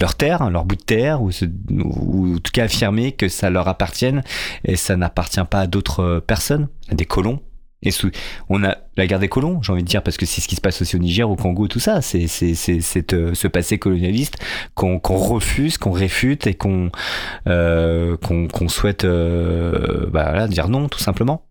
[0.00, 4.22] leur terre, leur de terre, ou, en tout cas affirmer que ça leur appartienne
[4.64, 7.40] et ça n'appartient pas à d'autres euh, personnes, à des colons.
[7.82, 8.10] Et sous,
[8.50, 10.54] on a la guerre des colons, j'ai envie de dire, parce que c'est ce qui
[10.54, 12.02] se passe aussi au Niger, au Congo, tout ça.
[12.02, 14.36] C'est c'est c'est euh, ce passé colonialiste
[14.74, 16.90] qu'on refuse, qu'on réfute et qu'on
[17.46, 21.49] euh, qu'on souhaite bah, dire non, tout simplement.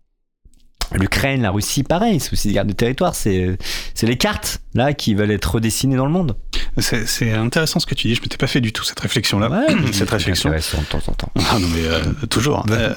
[0.94, 3.14] L'Ukraine, la Russie, pareil, c'est aussi des guerres de territoire.
[3.14, 3.56] C'est
[3.94, 6.36] c'est les cartes là qui veulent être redessinées dans le monde.
[6.78, 8.14] C'est intéressant ce que tu dis.
[8.14, 9.66] Je m'étais pas fait du tout cette réflexion-là.
[9.92, 10.50] cette réflexion.
[10.50, 11.32] de temps en temps.
[11.36, 12.64] Ah non mais euh, toujours.
[12.70, 12.94] Euh,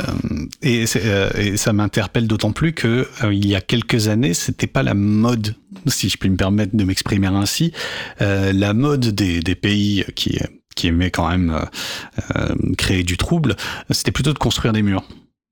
[0.61, 4.67] et, euh, et ça m'interpelle d'autant plus que euh, il y a quelques années, c'était
[4.67, 5.55] pas la mode,
[5.87, 7.73] si je puis me permettre de m'exprimer ainsi,
[8.21, 10.39] euh, la mode des, des pays qui
[10.75, 11.65] qui aimaient quand même euh,
[12.35, 13.55] euh, créer du trouble,
[13.91, 15.03] c'était plutôt de construire des murs.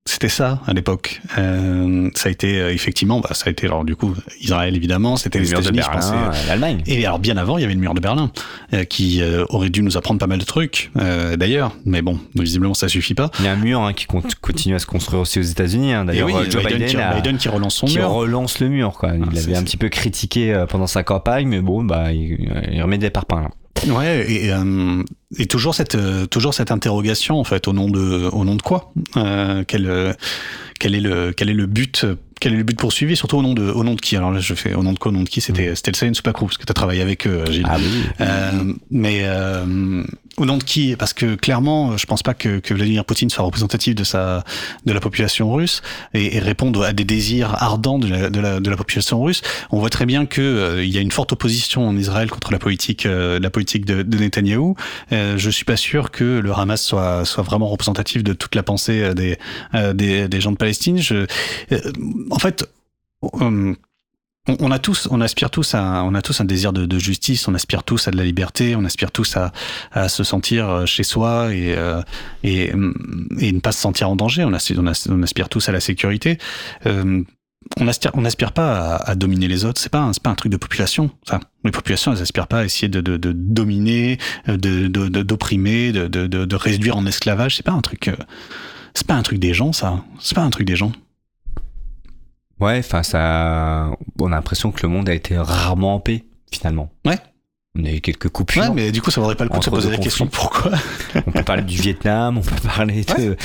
[0.06, 1.22] C'était ça à l'époque.
[1.38, 5.16] Euh, ça a été euh, effectivement, bah, ça a été alors du coup Israël évidemment,
[5.16, 6.82] c'était Le les mur de États-Unis, euh, l'Allemagne.
[6.88, 8.32] Et alors bien avant, il y avait le mur de Berlin,
[8.74, 11.74] euh, qui aurait dû nous apprendre pas mal de trucs, d'ailleurs.
[11.86, 13.30] Mais bon, visiblement ça suffit pas.
[13.40, 15.94] Il y a un mur hein, qui con- continue à se construire aussi aux États-Unis.
[15.94, 16.06] hein.
[16.06, 18.10] D'ailleurs, oui, Joe Biden, Biden, qui, a- Biden qui relance son qui mur.
[18.10, 18.94] relance le mur.
[18.94, 19.12] Quoi.
[19.16, 22.52] Il Ah, c'est- avait un petit peu critiqué pendant sa campagne, mais bon, bah, il,
[22.72, 23.42] il remet des parpaings.
[23.44, 23.50] Là.
[23.88, 25.02] Ouais, et, euh,
[25.38, 28.62] et toujours cette euh, toujours cette interrogation en fait au nom de au nom de
[28.62, 30.14] quoi euh, quel euh,
[30.80, 32.06] quel est le quel est le but
[32.40, 34.16] quel est le but poursuivi surtout au nom de au nom de qui?
[34.16, 35.42] Alors là je fais au nom de quoi au nom de qui?
[35.42, 37.66] C'était c'était le Science Supercrew parce que tu as travaillé avec eux Gilles.
[37.68, 38.04] Ah oui.
[38.20, 40.04] Euh, mais euh,
[40.38, 40.96] au nom de qui?
[40.96, 44.44] Parce que clairement, je pense pas que, que Vladimir Poutine soit représentatif de sa
[44.86, 45.82] de la population russe
[46.14, 49.42] et, et répondre à des désirs ardents de la, de la, de la population russe.
[49.72, 52.52] On voit très bien que euh, il y a une forte opposition en Israël contre
[52.52, 54.76] la politique euh, la politique de, de Netanyahou.
[55.12, 58.64] Euh, je suis pas sûr que le Hamas soit soit vraiment représentatif de toute la
[58.64, 59.38] pensée euh, des
[59.76, 60.98] euh, des, des gens de Palestine.
[60.98, 61.26] Je,
[61.72, 61.92] euh,
[62.30, 62.66] en fait.
[64.50, 67.00] Euh, on, a tous, on aspire tous à, on a tous un désir de, de
[67.00, 69.52] justice, on aspire tous à de la liberté, on aspire tous à,
[69.92, 72.02] à se sentir euh, chez soi et, euh,
[72.44, 74.44] et, hum, et ne pas se sentir en danger.
[74.44, 76.38] On, aspire, on, as- on aspire tous à la sécurité.
[76.86, 77.24] Euh,
[77.80, 79.80] on aspire, on aspire pas à, à dominer les autres.
[79.80, 81.12] C'est pas, un- pas un truc de population.
[81.64, 84.88] Les populations, elles aspirent pas à essayer de, de, de dominer, de-
[85.22, 87.58] d'opprimer, de, de réduire en esclavage.
[87.58, 88.08] C'est pas un truc.
[88.08, 88.16] euh,
[88.96, 90.04] C'est pas un truc des gens, ça.
[90.20, 90.92] C'est pas un truc des gens.
[92.62, 93.90] Ouais, enfin, ça.
[94.20, 96.90] On a l'impression que le monde a été rarement en paix, finalement.
[97.06, 97.18] Ouais.
[97.80, 98.64] On a eu quelques coupures.
[98.64, 100.72] Ouais, mais du coup, ça vaudrait pas le coup de se poser la question pourquoi.
[101.16, 103.38] On peut parler du Vietnam, on peut parler de,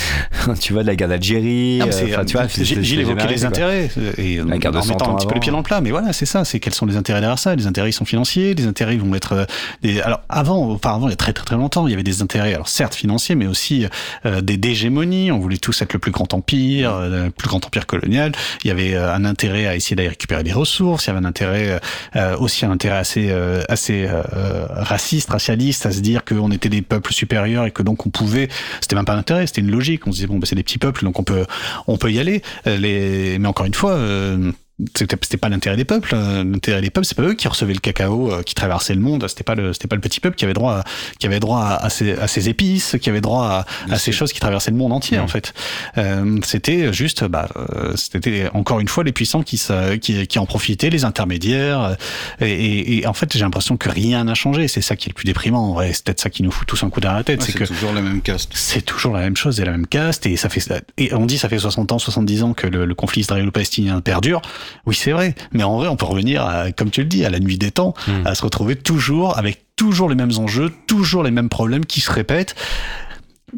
[0.60, 1.80] tu vois, de la guerre d'Algérie.
[1.80, 1.92] Euh,
[2.26, 3.46] Gilles, c'est évoquait les quoi.
[3.46, 3.88] intérêts
[4.18, 5.80] et La guerre en 100 mettant un petit peu les pieds dans le plat.
[5.80, 7.54] Mais voilà, c'est ça, c'est quels sont les intérêts derrière ça.
[7.54, 9.44] Les intérêts ils sont financiers, les intérêts ils vont être euh,
[9.82, 10.00] des.
[10.00, 12.52] Alors avant, auparavant, il y a très très très longtemps, il y avait des intérêts,
[12.52, 13.86] alors certes financiers, mais aussi
[14.24, 15.30] euh, des d'hégémonies.
[15.30, 18.32] On voulait tous être le plus grand empire, euh, le plus grand empire colonial.
[18.64, 21.06] Il y avait euh, un intérêt à essayer d'aller récupérer des ressources.
[21.06, 21.80] Il y avait un intérêt
[22.16, 26.68] euh, aussi un intérêt assez euh, assez euh, raciste, racialiste, à se dire qu'on était
[26.68, 28.48] des peuples supérieurs et que donc on pouvait.
[28.80, 30.06] C'était même pas un intérêt, c'était une logique.
[30.06, 31.46] On se disait bon, bah, c'est des petits peuples, donc on peut
[31.86, 32.42] on peut y aller.
[32.66, 33.38] Euh, Les...
[33.38, 33.92] Mais encore une fois.
[33.92, 34.52] euh,
[34.94, 36.10] c'était pas l'intérêt des peuples.
[36.14, 39.00] euh, L'intérêt des peuples, c'est pas eux qui recevaient le cacao euh, qui traversait le
[39.00, 39.26] monde.
[39.28, 40.84] C'était pas le c'était pas le petit peuple qui avait droit à,
[41.18, 43.46] qui avait droit à, ces, à ces épices, qui avait droit
[43.88, 45.54] à, à ces choses qui traversaient le monde entier en fait.
[45.96, 49.60] Euh, c'était juste bah euh, c'était encore une fois les puissants qui
[50.00, 51.96] qui, qui en profitaient, les intermédiaires.
[52.40, 54.68] Et, et- et en fait, j'ai l'impression que rien n'a changé.
[54.68, 55.70] C'est ça qui est le plus déprimant.
[55.70, 55.92] en vrai.
[55.92, 57.40] C'est peut-être ça qui nous fout tous un coup derrière la tête.
[57.40, 58.50] Ouais, c'est que toujours la même caste.
[58.54, 60.62] c'est toujours la même chose et la même caste et ça fait
[60.98, 64.42] et on dit ça fait 60 ans 70 ans que le, le conflit israélo-palestinien perdure
[64.86, 65.34] oui c'est vrai.
[65.52, 67.70] Mais en vrai on peut revenir à, comme tu le dis à la nuit des
[67.70, 68.26] temps Mm.
[68.26, 72.10] à se retrouver toujours avec toujours les mêmes enjeux toujours les mêmes problèmes qui se
[72.10, 72.54] répètent.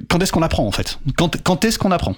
[0.08, 0.98] Quand est-ce qu'on apprend en fait?
[1.16, 2.14] Quand, quand est-ce qu'on apprend?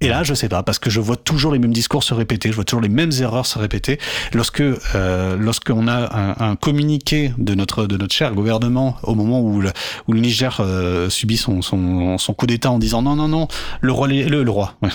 [0.00, 2.50] Et là, je sais pas, parce que je vois toujours les mêmes discours se répéter,
[2.50, 3.98] je vois toujours les mêmes erreurs se répéter.
[4.34, 9.40] Lorsque, euh, lorsqu'on a un, un communiqué de notre de notre cher gouvernement au moment
[9.40, 9.72] où le,
[10.06, 13.48] où le Niger euh, subit son, son, son coup d'État en disant non non non,
[13.80, 14.90] le roi le, le roi, ouais.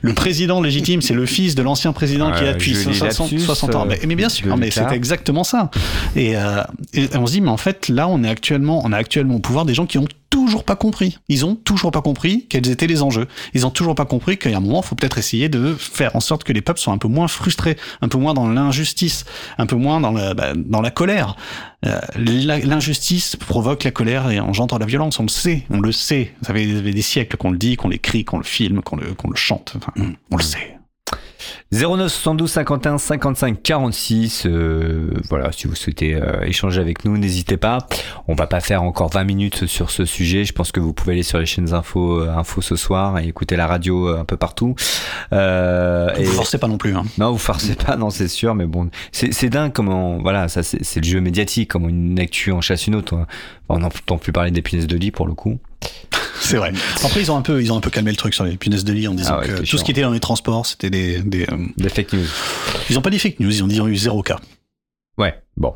[0.00, 3.44] le président légitime, c'est le fils de l'ancien président qui a depuis joli 60, lapsus,
[3.44, 3.84] 60 ans.
[3.84, 5.70] Mais, mais bien sûr, mais c'est exactement ça.
[6.14, 6.62] Et, euh,
[6.94, 9.40] et on se dit mais en fait là on est actuellement on a actuellement au
[9.40, 11.18] pouvoir des gens qui ont toujours pas compris.
[11.28, 13.26] Ils ont toujours pas compris quels étaient les enjeux.
[13.54, 16.20] Ils ont toujours pas compris a un moment, il faut peut-être essayer de faire en
[16.20, 19.24] sorte que les peuples soient un peu moins frustrés, un peu moins dans l'injustice,
[19.58, 21.36] un peu moins dans, le, bah, dans la colère.
[21.84, 25.20] Euh, L'injustice provoque la colère et engendre la violence.
[25.20, 26.34] On le sait, on le sait.
[26.42, 29.30] Ça fait des siècles qu'on le dit, qu'on l'écrit, qu'on le filme, qu'on le, qu'on
[29.30, 29.76] le chante.
[30.30, 30.75] On le sait.
[31.72, 34.46] 09 72 51 55 46.
[34.46, 37.78] euh, voilà, si vous souhaitez euh, échanger avec nous, n'hésitez pas.
[38.28, 40.44] On va pas faire encore 20 minutes sur ce sujet.
[40.44, 43.26] Je pense que vous pouvez aller sur les chaînes info, euh, info ce soir et
[43.28, 44.74] écouter la radio euh, un peu partout.
[45.32, 46.94] Euh, Vous forcez pas non plus.
[46.96, 47.04] Hein.
[47.18, 50.62] Non, vous forcez pas, non, c'est sûr, mais bon, c'est c'est dingue comment, voilà, ça
[50.62, 53.14] c'est c'est le jeu médiatique, comment une actu en chasse une autre.
[53.14, 53.26] hein.
[53.68, 55.58] On n'entend plus parler des punaises de lit pour le coup.
[56.40, 56.72] C'est vrai.
[57.04, 58.84] Après, ils ont un peu, ils ont un peu calmé le truc sur les punaises
[58.84, 59.78] de lit en disant Ah ouais, que tout chiant.
[59.78, 62.26] ce qui était dans les transports, c'était des, des euh, Des fake news.
[62.90, 64.38] ils ont pas dit fake news, ils ont dit eu zéro cas.
[65.18, 65.74] Ouais, bon.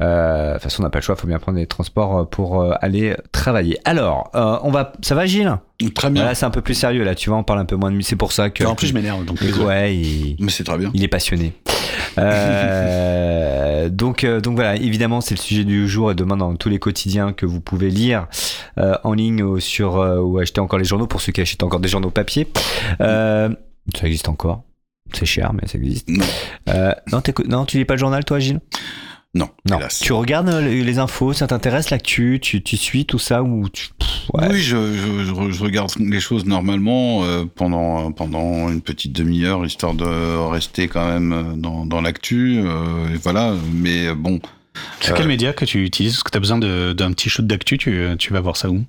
[0.00, 2.24] Euh, De toute façon, on n'a pas le choix, faut bien prendre les transports euh,
[2.24, 3.78] pour euh, aller travailler.
[3.84, 5.52] Alors, euh, on va, ça va, Gilles?
[5.94, 6.24] Très bien.
[6.24, 7.02] Là, c'est un peu plus sérieux.
[7.02, 8.00] Là, tu vois, on parle un peu moins de.
[8.00, 8.64] C'est pour ça que.
[8.64, 9.24] en plus, je m'énerve.
[9.24, 9.40] Donc.
[9.60, 10.90] Ouais, il, Mais c'est très bien.
[10.94, 11.52] il est passionné.
[12.18, 16.68] Euh, donc, euh, donc voilà, évidemment, c'est le sujet du jour et demain dans tous
[16.68, 18.28] les quotidiens que vous pouvez lire
[18.78, 21.62] euh, en ligne ou sur euh, ou acheter encore les journaux pour ceux qui achètent
[21.62, 22.48] encore des journaux papier.
[23.00, 23.48] Euh,
[23.94, 24.62] ça existe encore.
[25.12, 26.08] C'est cher, mais ça existe.
[26.08, 26.24] Non.
[26.68, 28.60] Euh, non, non, tu lis pas le journal, toi, Gilles?
[29.36, 29.78] Non, Non.
[29.78, 30.00] hélas.
[30.00, 33.88] Tu regardes euh, les, infos, ça t'intéresse l'actu, tu, tu suis tout ça ou tu.
[33.98, 34.48] Pff, ouais.
[34.50, 39.12] Oui, je, je, je re- je regarde les choses normalement euh, pendant pendant une petite
[39.12, 40.06] demi-heure, histoire de
[40.48, 42.60] rester quand même euh, dans, dans l'actu.
[42.64, 44.40] euh, et voilà, mais euh, bon.
[45.00, 46.14] C'est quel média que tu utilises?
[46.14, 48.70] Est-ce que tu as besoin de- d'un petit shoot d'actu tu, tu vas voir ça
[48.70, 48.82] où?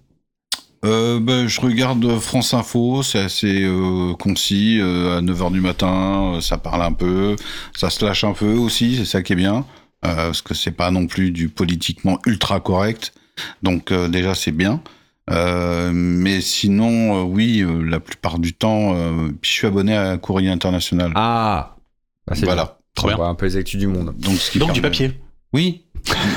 [0.86, 6.36] Euh, ben, je regarde France Info, c'est assez euh, concis, euh, à 9h du matin,
[6.36, 7.36] euh, ça parle un peu,
[7.76, 9.62] ça se lâche un peu aussi, c'est ça qui est bien, euh,
[10.02, 13.14] parce que c'est pas non plus du politiquement ultra correct,
[13.64, 14.82] donc euh, déjà c'est bien.
[15.30, 19.96] Euh, mais sinon, euh, oui, euh, la plupart du temps, euh, puis je suis abonné
[19.98, 21.12] à Courrier International.
[21.16, 21.76] Ah
[22.26, 22.54] Bah, c'est bien.
[22.54, 22.80] voilà.
[22.96, 23.18] Trop On bien.
[23.18, 24.16] voit un peu les actus du monde.
[24.18, 25.20] Donc, ce qui Donc du papier.
[25.54, 25.84] Oui,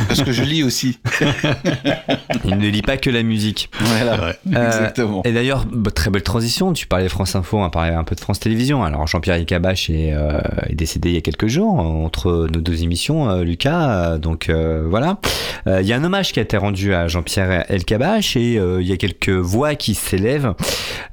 [0.09, 0.99] parce que je lis aussi.
[2.45, 3.71] Il ne lit pas que la musique.
[3.81, 4.37] Voilà, Ouais.
[4.57, 5.23] Euh, exactement.
[5.25, 6.73] Et d'ailleurs, bah, très belle transition.
[6.73, 8.83] Tu parlais de France Info, on parlait un peu de France Télévisions.
[8.83, 12.83] Alors, Jean-Pierre Elkabach est, euh, est décédé il y a quelques jours, entre nos deux
[12.83, 14.19] émissions, euh, Lucas.
[14.19, 15.19] Donc, euh, voilà.
[15.67, 18.81] Euh, Il y a un hommage qui a été rendu à Jean-Pierre Elkabach et euh,
[18.83, 20.55] il y a quelques voix qui s'élèvent.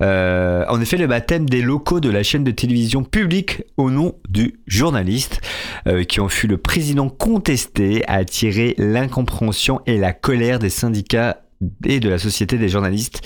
[0.02, 4.16] Euh, en effet, le baptême des locaux de la chaîne de télévision publique au nom
[4.30, 5.42] du journaliste,
[5.88, 8.37] euh, qui ont fut le président contesté, a attiré
[8.78, 11.44] l'incompréhension et la colère des syndicats
[11.86, 13.22] et de la société des journalistes.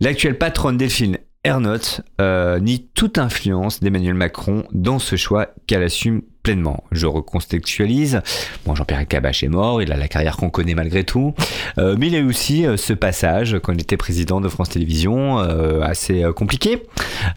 [0.00, 6.22] L'actuelle patronne Delphine Ernotte euh, nie toute influence d'Emmanuel Macron dans ce choix qu'elle assume
[6.46, 6.84] pleinement.
[6.92, 8.20] Je recontextualise.
[8.64, 11.34] Bon, Jean-Pierre Elkabbach est mort, il a la carrière qu'on connaît malgré tout.
[11.78, 14.48] Euh, mais il y a eu aussi euh, ce passage quand il était président de
[14.48, 16.84] France Télévisions, euh, assez euh, compliqué.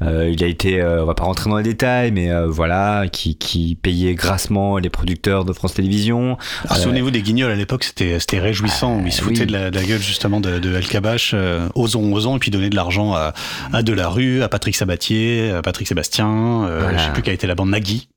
[0.03, 3.05] Euh, il a été, euh, on va pas rentrer dans les détails, mais euh, voilà,
[3.11, 6.37] qui, qui payait grassement les producteurs de France Télévisions.
[6.69, 8.99] Euh, Souvenez-vous des guignols à l'époque, c'était c'était réjouissant.
[8.99, 9.29] où ils se oui.
[9.29, 12.39] foutaient de, la, de la gueule justement de, de El Kabbach, euh, osons, osons, et
[12.39, 13.33] puis donner de l'argent à,
[13.73, 16.27] à Delarue, à Patrick Sabatier, à Patrick Sébastien,
[16.67, 16.97] euh, Voilà.
[16.99, 18.07] je sais plus qui a été la bande Nagui,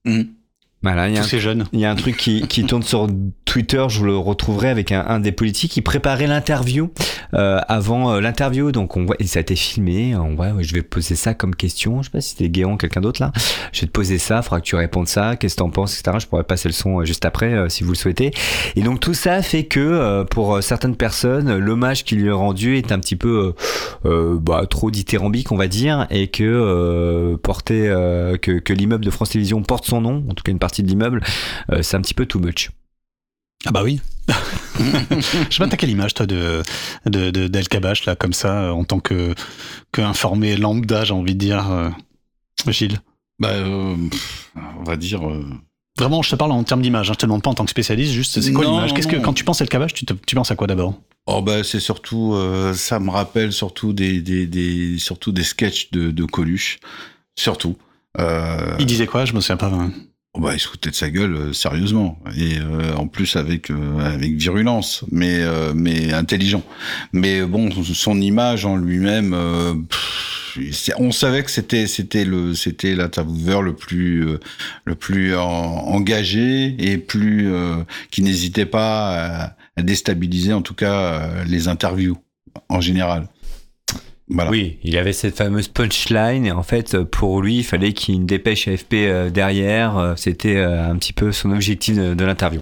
[0.83, 1.65] Voilà, il y a tous un ces jeunes.
[1.73, 3.09] Il y a un truc qui, qui tourne sur
[3.45, 6.91] Twitter, je le retrouverai avec un, un des politiques qui préparait l'interview
[7.35, 8.73] euh, avant euh, l'interview.
[8.73, 10.17] Donc on voit, et ça a été filmé.
[10.17, 12.03] On voit, je vais poser ça comme question.
[12.03, 13.33] Je sais pas si c'était Guéant, quelqu'un d'autre là.
[13.73, 14.43] Je vais te poser ça.
[14.43, 15.37] Faudra que tu répondes ça.
[15.37, 16.19] Qu'est-ce que t'en penses, etc.
[16.21, 18.33] Je pourrais passer le son euh, juste après euh, si vous le souhaitez.
[18.77, 22.77] Et donc tout ça fait que euh, pour certaines personnes, l'hommage qui lui est rendu
[22.77, 23.55] est un petit peu
[24.05, 29.11] bah, trop dithyrambique, on va dire, et que euh, porter euh, que, que l'immeuble de
[29.11, 31.23] France Télévisions porte son nom, en tout cas une partie de l'immeuble,
[31.71, 32.71] euh, c'est un petit peu too much.
[33.67, 34.01] Ah bah oui.
[34.79, 35.21] Je
[35.51, 36.63] sais pas, t'as quelle image, toi, de,
[37.07, 39.35] de, de- d'El Kabash, là, comme ça, euh, en tant que,
[39.93, 41.91] que informé lambda, j'ai envie de dire, euh,
[42.69, 43.01] Gilles?
[43.39, 43.97] Bah, euh,
[44.79, 45.29] on va dire.
[45.29, 45.45] euh,
[45.99, 47.71] Vraiment, je te parle en termes d'image, hein, je te demande pas en tant que
[47.71, 48.95] spécialiste, juste c'est quoi Non, l'image?
[48.95, 49.23] Qu'est-ce que, non.
[49.23, 50.95] quand tu penses El Kabash, tu, te- tu penses à quoi d'abord?
[51.27, 55.91] Oh bah c'est surtout, euh, ça me rappelle surtout des, des, des surtout des sketchs
[55.93, 56.79] de, de Coluche,
[57.39, 57.77] surtout.
[58.19, 59.25] Euh, Il disait quoi?
[59.25, 59.69] Je me souviens pas.
[59.69, 59.93] hein.
[60.35, 63.71] Oh bah il se foutait de sa gueule euh, sérieusement et euh, en plus avec
[63.71, 66.63] euh, avec virulence, mais euh, mais intelligent.
[67.13, 69.75] Mais bon, son image en lui-même, euh,
[70.99, 74.41] on savait que c'était c'était le c'était l'intervieweur le plus euh,
[74.85, 75.43] le plus en-
[75.89, 77.77] engagé et plus euh,
[78.11, 82.19] qui n'hésitait pas à, déstabiliser en tout cas euh, les interviews
[82.69, 83.29] en général.
[84.29, 84.51] Voilà.
[84.51, 88.17] Oui, il avait cette fameuse punchline et en fait pour lui il fallait qu'il y
[88.17, 89.99] ait une dépêche AFP euh, derrière.
[89.99, 92.61] Euh, C'était euh, un petit peu son objectif de, de l'interview.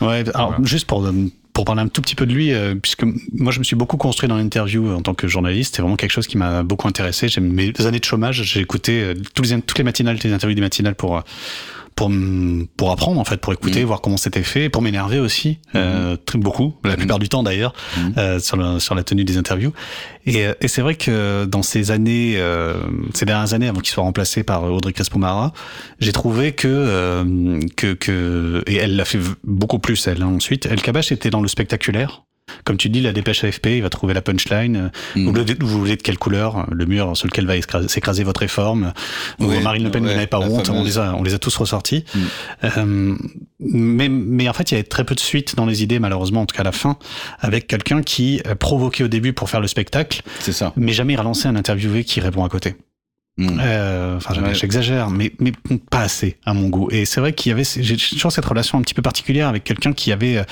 [0.00, 1.12] Ouais, alors juste pour, euh,
[1.54, 3.96] pour parler un tout petit peu de lui, euh, puisque moi je me suis beaucoup
[3.96, 6.86] construit dans l'interview euh, en tant que journaliste, c'est vraiment quelque chose qui m'a beaucoup
[6.86, 7.26] intéressé.
[7.28, 10.54] J'ai mes années de chômage, j'ai écouté euh, tous les, toutes les matinales, les interviews
[10.54, 11.20] des matinales pour euh,
[11.94, 12.10] pour
[12.76, 13.86] pour apprendre en fait, pour écouter, Mhm.
[13.86, 17.72] voir comment c'était fait, pour m'énerver aussi, euh, très beaucoup, la plupart du temps d'ailleurs,
[18.16, 19.72] euh, sur la sur la tenue des interviews.
[20.26, 22.74] Et, euh, et c'est vrai que dans ces années, euh,
[23.14, 25.52] ces dernières années, avant qu'il soit remplacé par Audrey Crespo-Mara,
[25.98, 30.66] j'ai trouvé que, euh, que, que, et elle l'a fait beaucoup plus, elle, hein, ensuite,
[30.66, 32.22] El Kabash était dans le spectaculaire.
[32.64, 34.76] Comme tu dis, la dépêche AFP, il va trouver la punchline.
[34.76, 35.24] Euh, Mm.
[35.26, 38.40] Vous, voulez, vous voulez de quelle couleur Le mur sur lequel va écraser- s'écraser votre
[38.40, 38.92] réforme?
[39.40, 41.34] Ou Ouais, Marine Le Pen, vous ouais, n'avez pas honte on les, a, on les
[41.34, 42.04] a tous ressortis.
[42.14, 42.18] Mm.
[42.64, 43.14] Euh,
[43.60, 46.42] mais, mais en fait, il y avait très peu de suite dans les idées, malheureusement,
[46.42, 46.96] en tout cas à la fin,
[47.40, 50.72] avec quelqu'un qui euh, provoquait au début pour faire le spectacle, C'est ça.
[50.76, 52.74] mais jamais relancer un interviewé qui répond à côté.
[53.38, 53.58] Mm.
[53.62, 54.54] Euh, Enfin, Ouais.
[54.54, 55.52] j'exagère, mais, mais
[55.90, 56.88] pas assez à mon goût.
[56.90, 59.64] Et c'est vrai qu'il y avait, j'ai toujours cette relation un petit peu particulière avec
[59.64, 60.44] quelqu'un qui avait euh,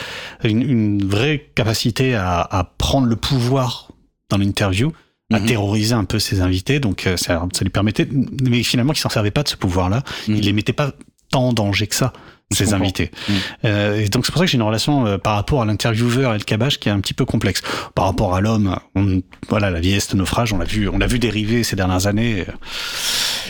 [0.45, 3.93] une, une vraie capacité à, à prendre le pouvoir
[4.31, 4.93] dans l'interview,
[5.33, 5.47] à Mhm.
[5.47, 6.81] terroriser un peu ses invités.
[6.81, 8.09] Donc euh, ça, ça lui permettait,
[8.43, 10.03] mais finalement, il s'en servait pas de ce pouvoir-là.
[10.29, 10.37] Mhm.
[10.37, 10.93] Il les mettait pas
[11.31, 12.13] tant en danger que ça.
[12.53, 13.11] Ses invités.
[13.29, 13.35] Mhm.
[13.67, 16.35] Euh, et donc c'est pour ça que j'ai une relation euh, par rapport à l'intervieweur
[16.35, 17.63] et le cabage qui est un petit peu complexe.
[17.95, 21.07] Par rapport à l'homme, on- voilà, la vieillesse de naufrage, on l'a vu, on l'a
[21.07, 22.45] vu dériver ces dernières années.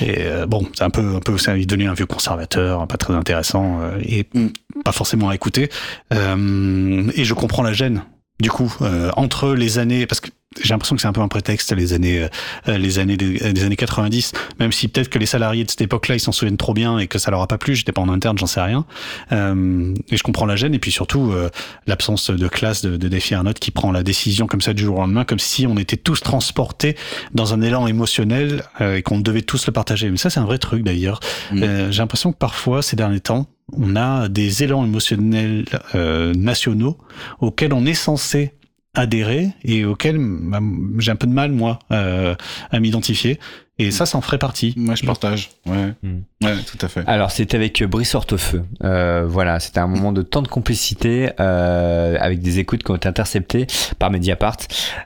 [0.02, 2.98] Et euh, bon, c'est un peu, un peu, ça, il devenait un vieux conservateur, pas
[2.98, 4.48] très intéressant euh, et Mm.
[4.84, 5.70] pas forcément à écouter.
[6.12, 8.02] Euh, et je comprends la gêne.
[8.40, 10.28] Du coup, euh, entre les années, parce que
[10.60, 12.28] j'ai l'impression que c'est un peu un prétexte les années,
[12.68, 15.80] euh, les années des, des années 90, même si peut-être que les salariés de cette
[15.80, 17.76] époque-là ils s'en souviennent trop bien et que ça leur a pas plu.
[17.76, 18.84] J'étais pas en interne, j'en sais rien.
[19.30, 21.50] Euh, et je comprends la gêne et puis surtout euh,
[21.86, 24.96] l'absence de classe de, de Défi Arnaud qui prend la décision comme ça du jour
[24.96, 26.96] au lendemain, comme si on était tous transportés
[27.32, 30.10] dans un élan émotionnel euh, et qu'on devait tous le partager.
[30.10, 31.20] Mais ça, c'est un vrai truc d'ailleurs.
[31.52, 31.62] Mm.
[31.62, 35.64] Euh, j'ai l'impression que parfois, ces derniers temps, on a des élans émotionnels
[35.94, 36.98] euh, nationaux
[37.40, 38.52] auxquels on est censé
[38.94, 40.60] adhérer et auxquels bah,
[40.98, 42.34] j'ai un peu de mal, moi, euh,
[42.70, 43.38] à m'identifier.
[43.78, 44.74] Et ça, ça en ferait partie.
[44.76, 45.52] Moi, je partage.
[45.64, 45.94] Ouais.
[46.02, 46.18] Mm.
[46.44, 47.02] Ouais, tout à fait.
[47.06, 48.62] Alors c'était avec Brice Hortefeux.
[48.84, 52.96] Euh, voilà, c'était un moment de tant de complicité euh, avec des écoutes qui ont
[52.96, 53.66] été interceptées
[53.98, 54.58] par Mediapart.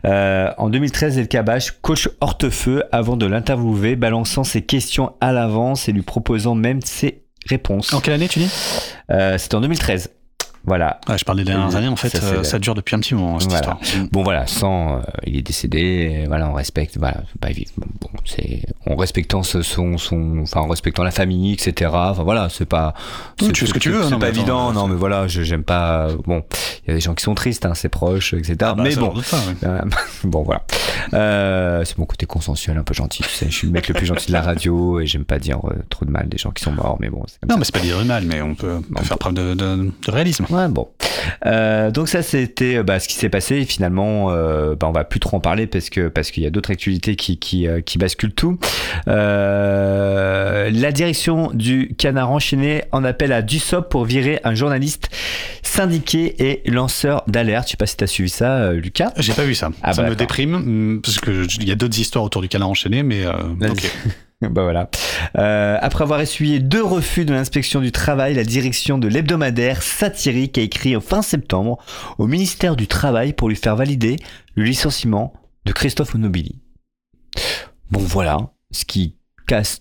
[0.07, 5.89] Euh, en 2013, El Kabash coach Hortefeux avant de l'interviewer, balançant ses questions à l'avance
[5.89, 7.93] et lui proposant même ses réponses.
[7.93, 8.51] En quelle année, tu dis?
[9.11, 10.11] Euh, c'était en 2013.
[10.67, 10.99] Voilà.
[11.07, 13.15] ah, Je parlais des dernières Euh, années, en fait, ça, ça, dure depuis un petit
[13.15, 13.77] moment, cette Voilà.
[13.83, 14.07] histoire.
[14.13, 17.19] Bon voilà, sans, euh, il est décédé, voilà, on respecte, voilà,
[17.49, 17.71] évident.
[18.01, 21.91] Bon, c'est, en respectant ce- son, son, enfin, en respectant la famille, etc.
[21.95, 22.95] Enfin voilà, c'est pas,
[23.41, 24.95] Oui, c'est- tu fais ce que tu veux, c'est pas attends, évident, euh, non, mais
[24.97, 26.43] voilà, je, j'aime pas, bon,
[26.85, 28.57] il y a des gens qui sont tristes, hein, c'est proche, etc.
[28.63, 29.55] Ah bah, mais bon, pas, ouais.
[29.65, 29.81] euh,
[30.25, 30.63] bon voilà,
[31.13, 33.95] euh, c'est mon côté consensuel, un peu gentil, tu sais, je suis le mec le
[33.95, 36.51] plus gentil de la radio et j'aime pas dire euh, trop de mal des gens
[36.51, 37.59] qui sont morts, mais bon, c'est comme Non, ça.
[37.59, 40.11] mais c'est pas dire mal, mais on peut, on peut faire preuve de, de, de
[40.11, 40.47] réalisme.
[40.55, 40.89] Ouais, bon.
[41.47, 43.57] Euh, donc ça, c'était euh, bah, ce qui s'est passé.
[43.57, 46.47] Et finalement, euh, bah, on va plus trop en parler parce que parce qu'il y
[46.47, 48.59] a d'autres actualités qui qui, euh, qui basculent tout.
[49.09, 55.09] Euh, la direction du Canard enchaîné en appelle à Dussop pour virer un journaliste
[55.63, 57.67] syndiqué et lanceur d'alerte.
[57.67, 59.13] Je sais pas si tu as suivi ça, Lucas.
[59.17, 59.71] J'ai pas vu ça.
[59.83, 62.49] Ah ça bah, me déprime, hum, parce que il y a d'autres histoires autour du
[62.49, 63.25] canard enchaîné, mais.
[64.51, 64.91] bah voilà.
[65.39, 70.59] Euh, après avoir essuyé deux refus de l'inspection du travail, la direction de l'hebdomadaire satirique
[70.59, 71.79] a écrit en fin septembre
[72.19, 74.17] au ministère du Travail pour lui faire valider
[74.55, 75.33] le licenciement
[75.65, 76.61] de Christophe Onobili.
[77.91, 78.39] Bon voilà,
[78.71, 79.17] ce qui
[79.47, 79.81] casse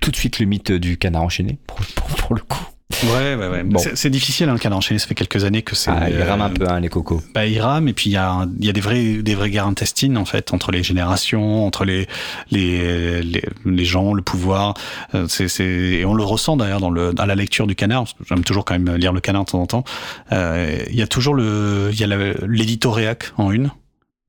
[0.00, 2.66] tout de suite le mythe du canard enchaîné, pour, le coup.
[3.02, 3.62] Ouais, ouais, ouais.
[3.64, 3.78] Bon.
[3.78, 4.98] C'est- difficile, hein, Canard enchaîné.
[4.98, 5.90] Ça fait quelques années que c'est.
[5.90, 7.22] Ah, il rame un euh, peu, hein, les cocos.
[7.34, 9.66] Bah, il rame, et puis il y a, y a des, vrais, des vraies guerres
[9.66, 12.06] intestines, en fait, entre les générations, entre les,
[12.50, 14.74] les, les, les gens, le pouvoir.
[15.14, 18.44] Euh, c'est, c'est, et on le ressent d'ailleurs dans le, la lecture du canard, j'aime
[18.44, 19.84] toujours quand même lire le canard de temps en temps.
[20.32, 23.70] Euh, il y a toujours le, il y a le- l'édito réac en une,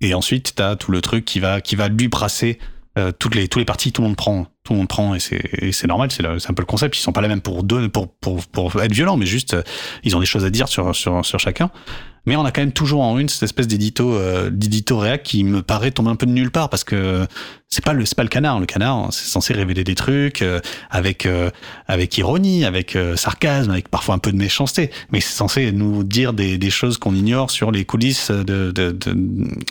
[0.01, 2.57] et ensuite t'as tout le truc qui va, qui va lui brasser
[2.97, 5.19] euh, toutes les, tous les partis, tout le monde prend, tout le monde prend, et
[5.19, 6.97] c'est, normal, c'est, c'est un peu le concept.
[6.97, 9.63] Ils sont pas là même pour deux, pour, pour, pour être violents, mais juste, euh,
[10.03, 11.69] ils ont des choses à dire sur, sur, sur chacun.
[12.25, 15.43] Mais on a quand même toujours en une cette espèce d'édito, euh, d'édito réac qui
[15.43, 17.27] me paraît tomber un peu de nulle part parce que
[17.75, 18.59] c'est pas le, c'est pas le canard.
[18.59, 21.49] Le canard, c'est censé révéler des trucs euh, avec, euh,
[21.87, 24.91] avec ironie, avec euh, sarcasme, avec parfois un peu de méchanceté.
[25.11, 28.91] Mais c'est censé nous dire des, des choses qu'on ignore sur les coulisses de, de,
[28.91, 29.13] de,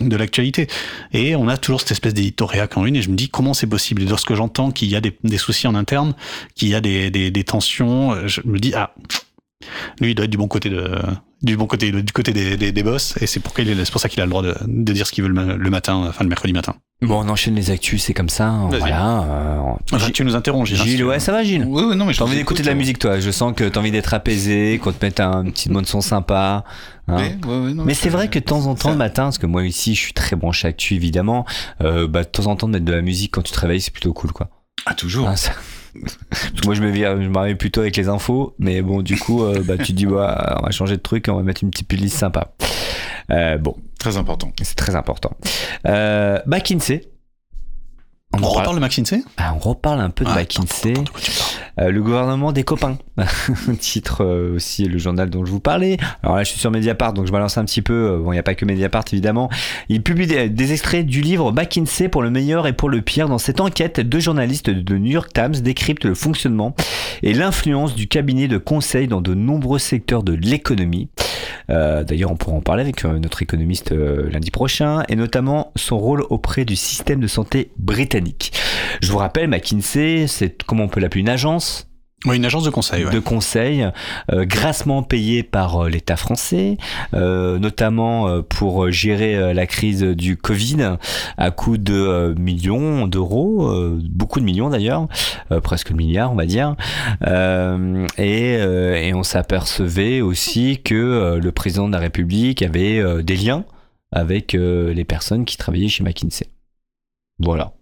[0.01, 0.67] de l'actualité.
[1.13, 3.55] Et on a toujours cette espèce d'édito réac en une et je me dis comment
[3.55, 4.03] c'est possible.
[4.03, 6.15] Et lorsque j'entends qu'il y a des, des soucis en interne,
[6.55, 8.95] qu'il y a des, des, des tensions, je me dis ah
[10.01, 10.91] lui, il doit être du bon côté de,
[11.45, 14.21] du bon côté, du côté des, des, des boss, et c'est pour, pour ça qu'il
[14.21, 16.29] a le droit de, de dire ce qu'il veut le, ma- le matin, enfin le
[16.29, 16.75] mercredi matin.
[17.03, 18.51] Bon, on enchaîne les actus, c'est comme ça.
[18.71, 19.23] Voilà.
[19.23, 19.59] euh,
[19.93, 20.81] Enfin, tu nous interromps, Gilles.
[20.81, 22.67] hein, Gilles, ouais, ça va, Gilles Oui, oui, non, mais je T'as envie d'écouter de
[22.67, 22.77] la hein.
[22.77, 23.21] musique, toi?
[23.21, 26.01] Je sens que t'as envie d'être apaisé, qu'on te mette un petit mot de son
[26.01, 26.65] sympa.
[27.09, 27.31] hein.
[27.47, 29.95] Non, Mais c'est vrai que de temps en temps le matin, parce que moi ici
[29.95, 31.45] je suis très branché actu évidemment,
[31.83, 33.83] euh, bah, de temps en temps de mettre de la musique quand tu te réveilles
[33.83, 34.49] c'est plutôt cool quoi.
[34.87, 35.29] Ah, toujours.
[35.29, 35.53] Hein, ça-
[36.31, 39.17] Parce que moi je me vire- je m'arrive plutôt avec les infos, mais bon du
[39.19, 41.63] coup euh, bah, tu te dis bah, on va changer de truc, on va mettre
[41.65, 42.55] une petite playlist sympa.
[43.31, 44.53] Euh, bon, Très important.
[44.63, 45.33] c'est très important.
[45.87, 47.09] Euh, McKinsey.
[48.43, 50.93] On reparle de McKinsey Ah, on reparle un peu de Ah, McKinsey.
[50.93, 51.13] attends, attends.
[51.81, 52.97] Euh, le gouvernement des copains.
[53.81, 55.97] Titre euh, aussi le journal dont je vous parlais.
[56.23, 57.93] Alors là, je suis sur Mediapart, donc je balance un petit peu.
[58.13, 59.51] Euh, Bon, il n'y a pas que Mediapart, évidemment.
[59.89, 63.29] Il publie des, des extraits du livre McKinsey pour le meilleur et pour le pire.
[63.29, 66.75] Dans cette enquête, deux journalistes de New York Times décryptent le fonctionnement
[67.23, 71.09] et l'influence du cabinet de conseil dans de nombreux secteurs de l'économie.
[71.71, 76.25] Euh, D'ailleurs, on pourra en parler avec notre économiste lundi prochain, et notamment son rôle
[76.31, 78.24] auprès du système de santé britannique.
[79.01, 81.89] Je vous rappelle, McKinsey, c'est comment on peut l'appeler une agence?
[82.27, 83.13] Oui, une agence de conseil, ouais.
[83.13, 83.87] de conseil,
[84.33, 86.79] euh, grassement payée par euh, l'État français,
[87.13, 90.97] euh, notamment pour gérer la crise du Covid
[91.37, 93.71] à coût de millions d'euros,
[94.09, 95.07] beaucoup de millions d'ailleurs,
[95.63, 96.77] presque le milliard on va dire.
[98.19, 103.65] Et, et on s'apercevait aussi que le président de la République avait des liens
[104.13, 106.47] avec les personnes qui travaillaient chez McKinsey.
[107.39, 107.74] Voilà.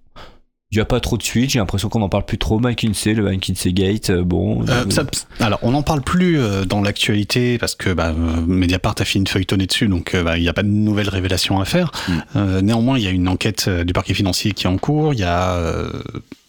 [0.73, 2.59] Il n'y a pas trop de suite, j'ai l'impression qu'on n'en parle plus trop.
[2.59, 4.65] McKinsey, le McKinsey Gate, euh, bon.
[4.70, 5.05] Euh, ça-
[5.39, 9.19] alors, on n'en parle plus euh, dans l'actualité parce que bah, euh, Mediapart a fait
[9.19, 11.93] une feuilletonnée dessus, donc euh, bah, il n'y a pas de nouvelles révélations à faire.
[12.09, 12.12] Mm.
[12.36, 15.12] Euh, néanmoins, il y a une enquête euh, du parquet financier qui est en cours.
[15.12, 15.90] Il y a, euh,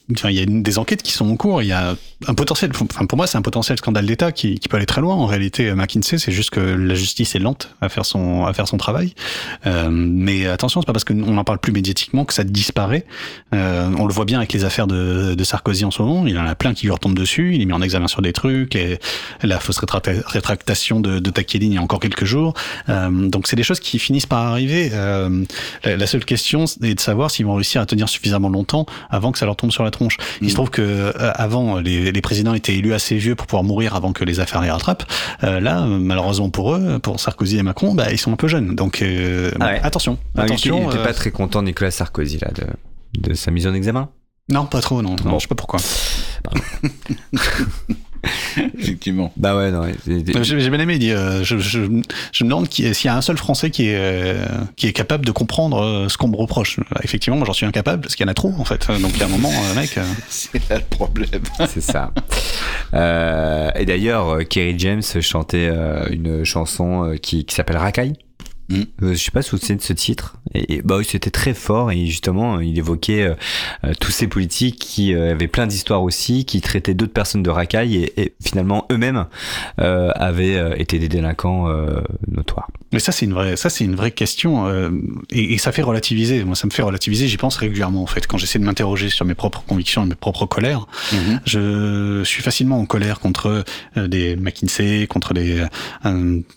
[0.10, 1.62] il y a des enquêtes qui sont en cours.
[1.62, 1.96] Il y a
[2.28, 2.72] un potentiel.
[2.74, 5.16] Enfin, pour moi, c'est un potentiel scandale d'État qui, qui peut aller très loin.
[5.16, 8.54] En réalité, euh, McKinsey, c'est juste que la justice est lente à faire son à
[8.54, 9.14] faire son travail.
[9.66, 13.06] Euh, mais attention, c'est pas parce qu'on n'en parle plus médiatiquement que ça disparaît.
[13.54, 16.28] Euh, on le voit bien avec les affaires de, de Sarkozy en ce moment.
[16.28, 17.56] Il en a plein qui lui retombent dessus.
[17.56, 18.74] Il est mis en examen sur des trucs.
[18.74, 19.00] Les,
[19.42, 22.54] la fausse rétracta- rétractation de, de Takedin il y a encore quelques jours.
[22.90, 24.90] Euh, donc c'est des choses qui finissent par arriver.
[24.94, 25.46] Euh,
[25.86, 29.32] la, la seule question est de savoir s'ils vont réussir à tenir suffisamment longtemps avant
[29.32, 30.18] que ça leur tombe sur la tronche.
[30.42, 33.64] Il se trouve que euh, avant les, les présidents étaient élus assez vieux pour pouvoir
[33.64, 35.06] mourir avant que les affaires les rattrapent.
[35.44, 38.76] Euh, là, malheureusement pour eux, pour Sarkozy et Macron, bah, ils sont un peu jeunes.
[38.76, 39.80] Donc euh, Ah ouais.
[39.84, 40.82] attention, Ah, attention.
[40.84, 44.10] il était euh, pas très content, Nicolas Sarkozy, là, de, de sa mise en examen.
[44.52, 45.16] Non, pas trop, non.
[45.24, 45.40] non Bon.
[45.40, 45.80] Je sais pas pourquoi.
[48.80, 49.32] Effectivement.
[49.38, 49.84] Bah ouais, non.
[50.06, 51.82] J'ai bien aimé, il dit, euh, je, je,
[52.32, 54.46] je me demande s'il y a un seul Français qui est, euh,
[54.76, 56.80] qui est capable de comprendre euh, ce qu'on me reproche.
[56.92, 58.88] Bah, effectivement, moi j'en suis incapable parce qu'il y en a trop en fait.
[58.88, 59.98] Donc il y a un moment, euh, mec.
[59.98, 61.42] euh, C'est là le problème.
[61.68, 62.12] C'est ça.
[62.94, 68.14] Euh, et d'ailleurs, Kerry James chantait euh, une chanson euh, qui, qui s'appelle Racaille.
[68.70, 68.82] Mm.
[69.04, 70.38] Euh, je sais pas si vous de ce titre.
[70.54, 73.34] Et, et, bah oui, c'était très fort et justement, il évoquait euh,
[73.86, 77.50] euh, tous ces politiques qui euh, avaient plein d'histoires aussi, qui traitaient d'autres personnes de
[77.50, 79.26] racaille et, et finalement eux-mêmes
[79.78, 81.68] avaient été des délinquants
[82.28, 82.68] notoires.
[82.92, 84.68] Mais ça c'est une vraie, ça c'est une vraie question
[85.32, 86.44] et, et ça fait relativiser.
[86.44, 87.28] Moi ça me fait relativiser.
[87.28, 90.16] J'y pense régulièrement en fait quand j'essaie de m'interroger sur mes propres convictions et mes
[90.16, 90.88] propres colères.
[91.12, 91.42] Mhm.
[91.46, 93.64] Je suis facilement en colère contre
[93.96, 95.64] des McKinsey, contre des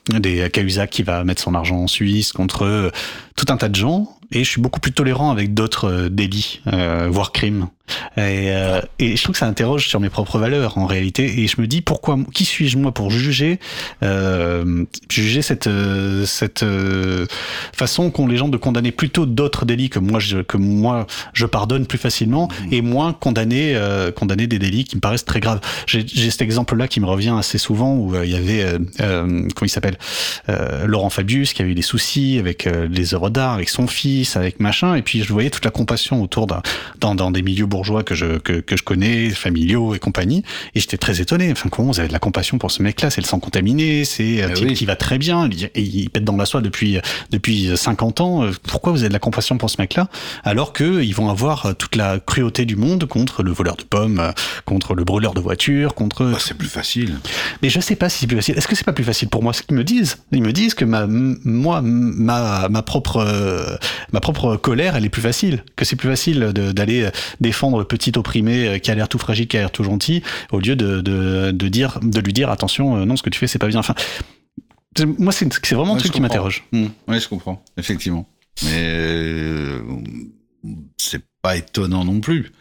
[0.08, 1.86] des Cahuzac qui va mettre son argent en
[2.34, 2.90] Contre euh,
[3.36, 4.08] tout un tas de gens.
[4.32, 7.68] Et je suis beaucoup plus tolérant avec d'autres euh, délits, euh, voire crimes.
[8.16, 11.40] Et, euh, et je trouve que ça interroge sur mes propres valeurs en réalité.
[11.40, 13.58] Et je me dis pourquoi, qui suis-je moi pour juger,
[14.02, 17.26] euh, juger cette euh, cette euh,
[17.72, 21.46] façon qu'ont les gens de condamner plutôt d'autres délits que moi je, que moi je
[21.46, 25.60] pardonne plus facilement et moins condamner euh, condamner des délits qui me paraissent très graves.
[25.86, 28.64] J'ai cet exemple-là qui me revient assez souvent où euh, il y avait
[28.98, 29.98] comment il s'appelle
[30.48, 34.36] euh, Laurent Fabius qui a eu des soucis avec les œuvres d'art, avec son fils,
[34.36, 36.62] avec machin, et puis je voyais toute la compassion autour d'un
[37.00, 40.42] dans, dans des milieux bourgeois que je que, que je connais, familiaux et compagnie,
[40.74, 41.52] et j'étais très étonné.
[41.52, 43.10] Enfin, comment vous avez de la compassion pour ce mec-là?
[43.10, 44.74] C'est le sang contaminé, c'est un type oui.
[44.74, 46.98] qui va très bien, il- pète dans la soie depuis
[47.30, 48.44] depuis 50 ans.
[48.44, 50.08] Euh, Pourquoi vous avez de la compassion pour ce mec-là?
[50.44, 53.82] Alors que ils vont avoir euh, toute la cruauté du monde contre le voleur de
[53.82, 54.32] pommes, euh,
[54.64, 57.16] contre le brûleur de voitures, contre Bah, c'est plus facile.
[57.62, 58.56] mais je sais pas si c'est plus facile.
[58.56, 59.52] Est-ce que c'est pas plus facile pour moi?
[59.52, 63.78] Ce qu'ils me disent Ils me disent que ma, moi, ma, ma propre,
[64.12, 65.64] ma propre colère, elle est plus facile.
[65.76, 67.08] Que c'est plus facile d'aller
[67.40, 70.22] défendre le petit opprimé euh, qui a l'air tout fragile, qui a l'air tout gentil,
[70.52, 73.38] au lieu de, de, de dire, de lui dire attention, euh, non, ce que tu
[73.38, 73.80] fais, c'est pas bien.
[73.80, 73.94] Enfin,
[75.18, 76.64] moi, c'est vraiment un Ouais, truc je qui m'interroge.
[76.72, 78.28] Hmm, ouais, je comprends, effectivement.
[78.64, 79.80] Mais euh,
[80.96, 82.52] c'est pas étonnant non plus.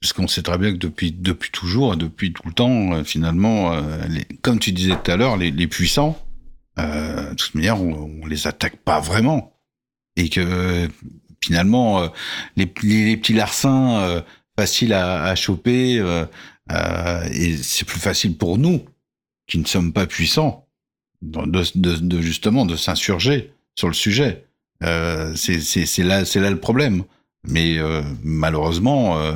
[0.00, 3.72] Puisqu'on sait très bien que depuis, depuis toujours, depuis tout le temps, finalement,
[4.08, 6.18] les- comme tu disais tout à l'heure, les, les puissants,
[6.78, 9.56] euh, de toute manière, on, on les attaque pas vraiment.
[10.16, 10.88] Et que
[11.46, 12.08] finalement, euh,
[12.56, 14.20] les, les, les petits larcins euh,
[14.58, 16.24] faciles à, à choper, euh,
[17.32, 18.84] et c'est plus facile pour nous,
[19.46, 20.66] qui ne sommes pas puissants,
[21.22, 24.44] de, de, de- de justement de s'insurger sur le sujet.
[25.36, 27.04] C'est là, le problème.
[27.46, 29.32] Mais euh, malheureusement, euh,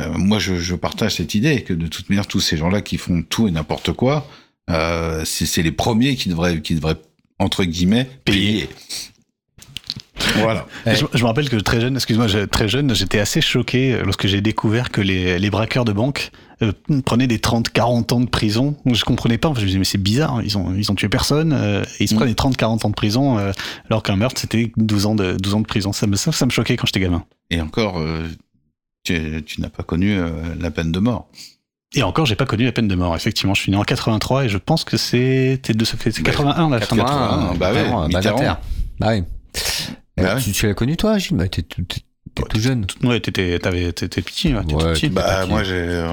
[0.00, 2.96] euh, moi, je, je partage cette idée que de toute manière, tous ces gens-là qui
[2.96, 4.28] font tout et n'importe quoi,
[4.68, 7.00] c'est c'est les premiers qui devraient, qui devraient
[7.38, 8.68] entre guillemets payer.
[10.36, 10.66] Voilà.
[10.86, 10.94] Ouais.
[10.96, 14.26] Je, je me rappelle que très jeune, excuse-moi, très jeune, j'étais assez choqué euh, lorsque
[14.26, 16.30] j'ai découvert que les, les braqueurs de banque
[16.62, 16.72] euh,
[17.04, 18.76] prenaient des 30-40 ans de prison.
[18.86, 21.52] Je comprenais pas, je me disais mais c'est bizarre, ils ont, ils ont tué personne,
[21.52, 22.18] euh, et ils se Mm.
[22.18, 23.52] prenaient 30-40 ans de prison, euh,
[23.90, 25.92] alors qu'un meurtre c'était 12 ans de, 12 ans de prison.
[25.92, 27.24] Ça me, ça, ça me choquait quand j'étais gamin.
[27.50, 28.26] Et encore, euh,
[29.04, 30.30] tu, tu n'as pas connu euh,
[30.60, 31.28] la peine de mort.
[31.96, 33.14] Et encore, j'ai pas connu la peine de mort.
[33.14, 36.22] Effectivement, je suis né en 83 et je pense que c'était de ce fait, c'est
[36.22, 36.96] Bah, 81 la fin.
[36.96, 38.56] 81, bah ouais, Mitterrand.
[38.98, 39.22] Bah oui.
[40.16, 40.40] Bah ouais.
[40.42, 41.36] tu, tu l'as connu toi, Gilles?
[41.36, 42.00] Bah, T'es tout, t'es
[42.48, 42.86] tout jeune.
[43.02, 44.20] Ouais, t'étais, petit, ouais, t'étais
[44.52, 45.08] Ouais, tout petit.
[45.08, 46.08] Bah, moi, euh,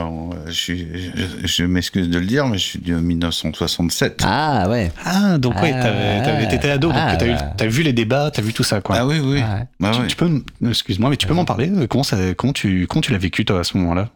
[0.47, 4.21] je, suis, je, je m'excuse de le dire, mais je suis de 1967.
[4.23, 4.91] Ah ouais.
[5.05, 7.67] Ah, donc ouais, Ah, t'avais, t'étais ado, donc ah, t'as, bah.
[7.67, 8.97] vu les débats, t'as vu tout ça, quoi.
[8.99, 9.41] Ah oui, oui.
[9.43, 9.67] Ah ouais.
[9.79, 12.87] Bah tu, tu peux, excuse-moi, mais tu peux m'en parler euh, Comment ça, comment tu,
[12.87, 14.09] comment tu l'as vécu toi à ce moment-là?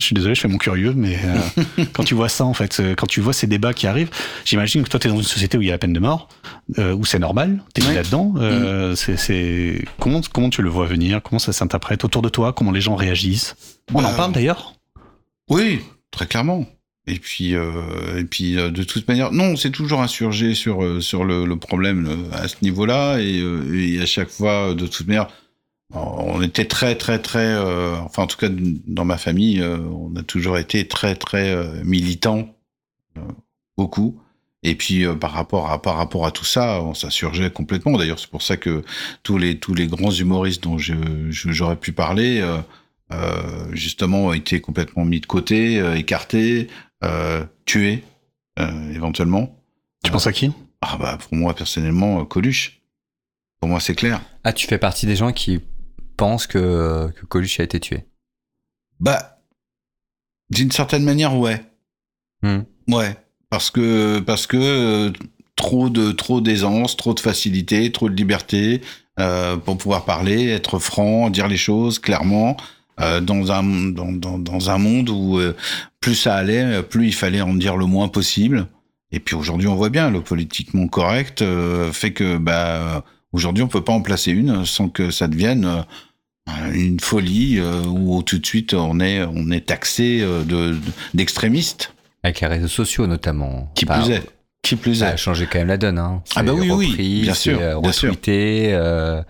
[0.00, 2.78] Je suis désolé, je fais mon curieux, mais euh, quand tu vois ça en fait,
[2.78, 4.10] euh, quand tu vois ces débats qui arrivent,
[4.44, 6.28] j'imagine que toi t'es dans une société où il y a la peine de mort,
[6.78, 7.94] euh, où c'est normal, t'es mis Ouais.
[7.96, 8.34] là-dedans.
[8.36, 11.20] Euh, c'est comment, comment tu le vois venir?
[11.20, 12.52] Comment ça s'interprète autour de toi?
[12.52, 13.56] Comment les gens réagissent?
[13.92, 14.74] On en Bah, parle d'ailleurs?
[15.50, 15.80] Oui,
[16.12, 16.64] très clairement.
[17.08, 21.24] Et puis, euh, et puis euh, de toute manière, non, c'est toujours insurgé sur sur
[21.24, 23.42] le, le problème à ce niveau-là, et,
[23.74, 25.26] et à chaque fois, de toute manière,
[25.94, 30.14] on était très très très, euh, enfin en tout cas dans ma famille, euh, on
[30.16, 32.54] a toujours été très très euh, militants,
[33.16, 33.20] euh,
[33.76, 34.20] beaucoup.
[34.64, 37.96] Et puis euh, par rapport à par rapport à tout ça, on s'insurgeait complètement.
[37.96, 38.84] D'ailleurs, c'est pour ça que
[39.22, 42.40] tous les tous les grands humoristes dont j'aurais pu parler.
[42.40, 42.58] euh,
[43.10, 46.68] euh, justement ont été complètement mis de côté, euh, écartés,
[47.02, 48.04] euh, tués
[48.58, 49.58] euh, éventuellement.
[50.04, 50.52] Tu penses à qui?
[50.82, 52.82] Ah bah pour moi personnellement Coluche.
[53.60, 54.20] Pour moi c'est clair.
[54.44, 55.60] Ah, tu fais partie des gens qui
[56.18, 58.04] pensent que, que Coluche a été tué.
[59.00, 59.38] Bah
[60.50, 61.62] d'une certaine manière ouais.
[62.42, 62.60] Hmm.
[62.88, 63.16] Ouais
[63.50, 65.12] parce que parce que euh,
[65.56, 68.80] trop de trop d'aisance, trop de facilité, trop de liberté
[69.18, 72.56] euh, pour pouvoir parler, être franc, dire les choses clairement.
[73.00, 73.62] euh, dans un
[73.92, 75.40] dans, dans, dans un monde où
[76.00, 78.66] plus ça allait, plus il fallait en dire le moins possible.
[79.10, 81.42] Et puis aujourd'hui, on voit bien le politiquement correct
[81.92, 85.84] fait que bah aujourd'hui, on peut pas en placer une sans que ça devienne
[86.72, 90.78] une folie euh, où tout de suite on est on est taxé euh, de de-
[91.14, 91.94] d'extrémiste.
[92.22, 93.70] Avec les réseaux sociaux notamment.
[93.74, 94.22] Qui Enfin, plus est,
[94.62, 95.12] qui plus Ça est.
[95.12, 95.98] a changé quand même la donne.
[95.98, 96.22] Hein.
[96.36, 98.10] Ah bah C'est oui, oui, repris, bien c'est, sûr, euh, bien sûr.
[98.10, 99.22] retweeté, euh,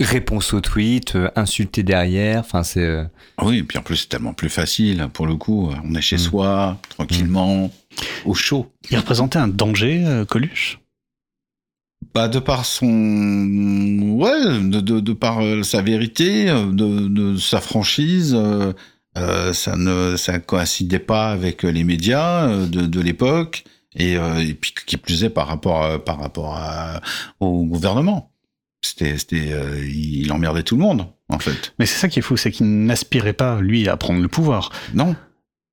[0.00, 2.40] réponse au tweet, euh, insulté derrière.
[2.40, 2.80] Enfin, c'est.
[2.80, 3.04] euh,
[3.42, 5.70] Oui, et puis en plus c'est tellement plus facile pour le coup.
[5.84, 6.20] On est chez Mm.
[6.20, 7.70] soi, tranquillement,
[8.24, 8.70] au chaud.
[8.90, 10.78] Il représentait un danger, euh, Coluche?
[12.12, 17.36] Bah, de par son, ouais, de, de, de par euh, sa vérité, euh, de, de
[17.36, 23.64] sa franchise, euh, ça ne, ça coïncidait pas avec les médias de, de l'époque,
[23.96, 27.00] et, euh, et puis qui plus est par rapport, à, par rapport à,
[27.40, 28.32] au gouvernement.
[28.82, 31.06] C'était, c'était, euh, il emmerdait tout le monde.
[31.30, 31.72] en fait.
[31.78, 34.70] Mais c'est ça qui est fou, c'est qu'il n'aspirait pas, lui, à prendre le pouvoir.
[34.92, 35.16] Non.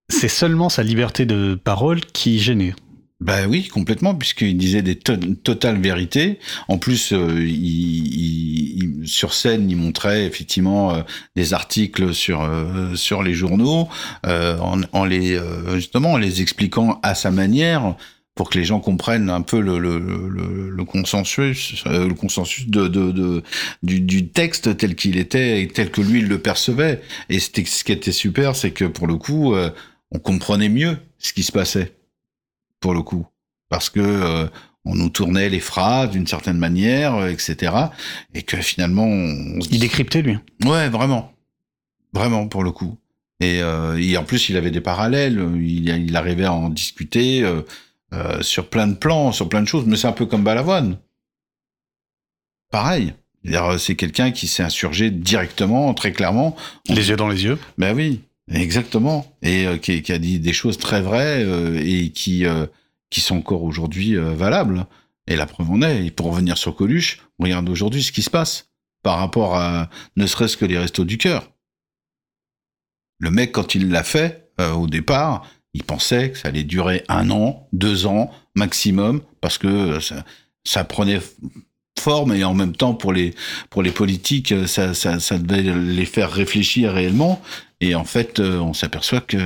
[0.09, 2.75] C'est seulement sa liberté de parole qui gênait.
[3.21, 6.39] Bah oui, complètement, puisqu'il disait des to- totales vérités.
[6.67, 11.01] En plus, euh, il, il- sur scène, il montrait effectivement euh,
[11.35, 13.87] des articles sur euh, sur les journaux,
[14.25, 15.39] euh, en, en les
[15.75, 17.95] justement en les expliquant à sa manière
[18.33, 22.67] pour que les gens comprennent un peu le, le, le, le consensus, euh, le consensus
[22.69, 23.43] de, de, de-
[23.83, 27.01] du, du texte tel qu'il était et tel que lui il le percevait.
[27.29, 27.49] Et ce
[27.83, 29.69] qui était super, c'est que pour le coup, euh,
[30.11, 31.93] on comprenait mieux ce qui se passait
[32.81, 33.25] pour le coup,
[33.69, 34.47] parce que euh,
[34.85, 37.73] on nous tournait les phrases d'une certaine manière, euh, etc.
[38.33, 40.37] Et que finalement, on, Il décryptait, lui.
[40.65, 41.33] Ouais, vraiment.
[42.13, 42.97] Vraiment, pour le coup.
[43.39, 45.39] Et, euh, et en plus, il avait des parallèles.
[45.55, 49.85] Il, il arrivait à en discuter euh, sur plein de plans, sur plein de choses.
[49.85, 50.97] Mais c'est un peu comme Balavoine.
[52.71, 53.13] Pareil.
[53.79, 56.55] C'est quelqu'un qui s'est insurgé directement, très clairement.
[56.87, 57.57] Les yeux dans les yeux.
[57.79, 58.21] Ben oui,
[58.59, 59.37] exactement.
[59.41, 62.65] Et euh, qui, a dit des choses très vraies euh, et qui, euh,
[63.09, 64.85] qui sont encore aujourd'hui valables.
[65.27, 66.11] Et la preuve en est.
[66.11, 68.69] Pour revenir sur Coluche, on regarde aujourd'hui ce qui se passe
[69.03, 71.51] par rapport à ne serait-ce que les restos du cœur.
[73.19, 77.29] Le mec, quand il l'a fait, au départ, il pensait que ça allait durer un
[77.29, 79.99] an, deux ans maximum, parce que
[80.63, 81.19] ça, prenait
[81.99, 83.35] forme et en même temps pour les
[83.69, 87.41] pour les politiques, ça, ça devait les faire réfléchir réellement.
[87.81, 89.37] Et en fait, euh, on s'aperçoit que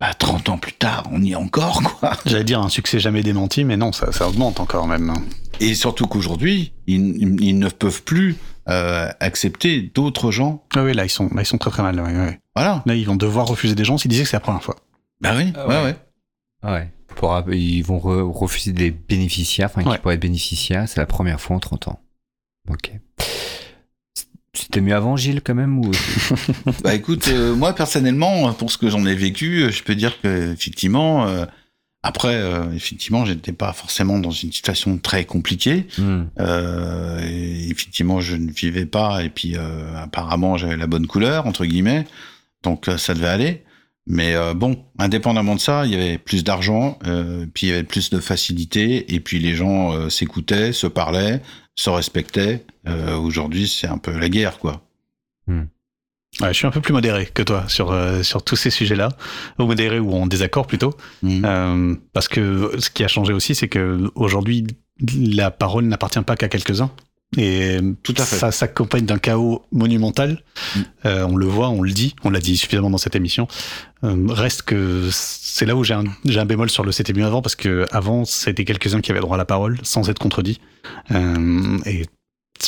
[0.00, 2.16] bah, 30 ans plus tard, on y est encore, quoi.
[2.26, 5.12] J'allais dire un succès jamais démenti, mais non, ça, ça augmente encore même.
[5.60, 8.36] Et surtout qu'aujourd'hui, ils, ils ne peuvent plus
[8.68, 10.64] euh, accepter d'autres gens.
[10.74, 12.00] Ah oui, là, ils sont, là, ils sont très très mal.
[12.00, 12.40] ouais, ouais.
[12.56, 12.82] Voilà.
[12.86, 14.76] Là, ils vont devoir refuser des gens s'ils disaient que c'est la première fois.
[15.20, 15.94] Bah oui, Ah ouais, ouais.
[16.64, 16.70] ouais.
[16.70, 16.92] Ouais.
[17.14, 19.96] Pour, ils vont re- refuser des bénéficiaires, enfin, Ouais.
[19.96, 20.88] qui pourraient être bénéficiaires.
[20.88, 22.00] C'est la première fois en 30 ans.
[22.70, 22.92] Ok.
[24.54, 25.90] C'était mieux avant, Gilles, quand même ou...
[26.84, 30.20] Bah écoute, euh, moi personnellement, pour ce que j'en ai vécu, euh, je peux dire
[30.20, 31.46] que effectivement, euh,
[32.02, 35.86] après, euh, effectivement, j'étais pas forcément dans une situation très compliquée.
[35.96, 36.24] Hmm.
[37.22, 39.56] Et effectivement, je ne vivais pas, et puis
[39.96, 42.06] apparemment, j'avais la bonne couleur entre guillemets,
[42.62, 43.64] donc ça devait aller.
[44.06, 47.72] Mais euh, bon, indépendamment de ça, il y avait plus d'argent, euh, puis il y
[47.72, 51.40] avait plus de facilité, et puis les gens euh, s'écoutaient, se parlaient,
[51.76, 52.64] se respectaient.
[53.16, 54.82] Aujourd'hui, c'est un peu la guerre, quoi.
[56.40, 59.10] Ouais, je suis un peu plus modéré que toi sur, sur tous ces sujets-là.
[59.58, 60.94] Ou modéré ou en désaccord plutôt.
[61.24, 64.66] Euh, parce que ce qui a changé aussi, c'est que aujourd'hui,
[65.16, 66.90] la parole n'appartient pas qu'à quelques-uns.
[67.38, 68.36] Et Tout à fait.
[68.36, 70.42] ça s'accompagne d'un chaos monumental.
[70.76, 70.80] Mm.
[71.06, 73.48] Euh, on le voit, on le dit, on l'a dit suffisamment dans cette émission.
[74.04, 77.56] Euh, reste que c'est là où j'ai un, bémol sur le c'était mieux avant, parce
[77.56, 80.60] que avant c'était quelques-uns qui avaient droit à la parole sans être contredits.
[81.10, 82.06] Euh, et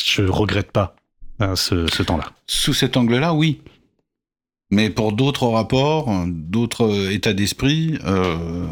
[0.04, 0.96] je regrette pas
[1.42, 2.32] euh, ce, ce temps-là.
[2.46, 3.60] Sous cet angle-là, oui.
[4.70, 8.66] Mais pour d'autres rapports, euh, d'autres euh, états d'esprit, euh,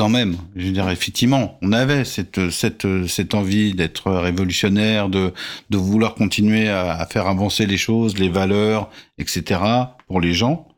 [0.00, 5.34] quand même, je veux dire, effectivement, on avait cette, cette, cette envie d'être révolutionnaire, de,
[5.68, 9.60] de vouloir continuer à, faire avancer les choses, les valeurs, etc.
[10.06, 10.68] pour les gens.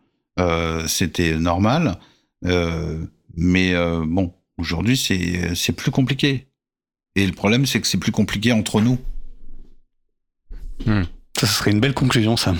[0.40, 1.98] Euh, C'était normal.
[2.46, 6.48] Euh, mais euh, bon, aujourd'hui, c'est plus compliqué.
[7.14, 8.98] Et le problème, c'est que c'est plus compliqué entre nous.
[11.38, 12.54] Ça, ce serait une belle conclusion, ça.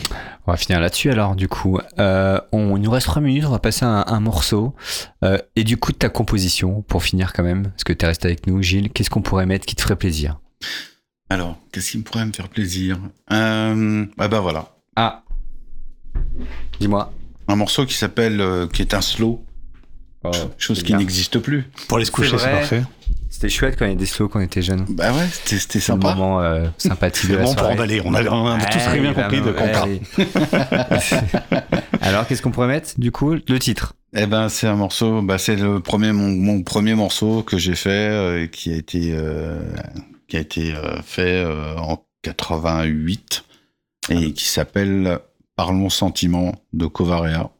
[0.47, 1.79] On va finir là-dessus alors, du coup.
[1.99, 4.75] Euh, on, il nous reste 3 minutes, on va passer un, un morceau.
[5.23, 8.09] Euh, et du coup, de ta composition, pour finir quand même, parce que tu es
[8.09, 10.41] resté avec nous, Gilles, qu'est-ce qu'on pourrait mettre qui te ferait plaisir?
[11.31, 12.99] Alors, qu'est-ce qui me pourrait me faire plaisir?
[13.31, 15.23] Euh, Ah bah voilà, Ah
[16.81, 17.13] Dis-moi.
[17.49, 19.45] un morceau qui s'appelle, euh, qui est un slow,
[20.59, 21.65] chose c'est qui n'existe plus.
[21.89, 22.83] Pour aller se coucher, C'est parfait.
[23.43, 24.87] C'était chouette quand il y a des slows quand on était jeunes.
[24.89, 26.15] Bah ouais, c'était C'est sympa.
[26.15, 27.77] moment euh, sympathique de la bon pour soirée.
[27.77, 28.01] en aller.
[28.05, 29.67] On a, on a tous très bien compris de quoi.
[32.01, 33.95] Alors, qu'est-ce qu'on pourrait mettre, du coup Le titre?
[34.15, 37.75] Eh ben, c'est un morceau, bah c'est le premier, mon, mon premier morceau que j'ai
[37.75, 39.59] fait, euh, qui a été, euh,
[40.29, 41.45] qui a été euh, fait
[41.79, 43.43] en 88
[44.11, 45.19] et qui s'appelle
[45.57, 47.51] Parlons sentiment de Covarea.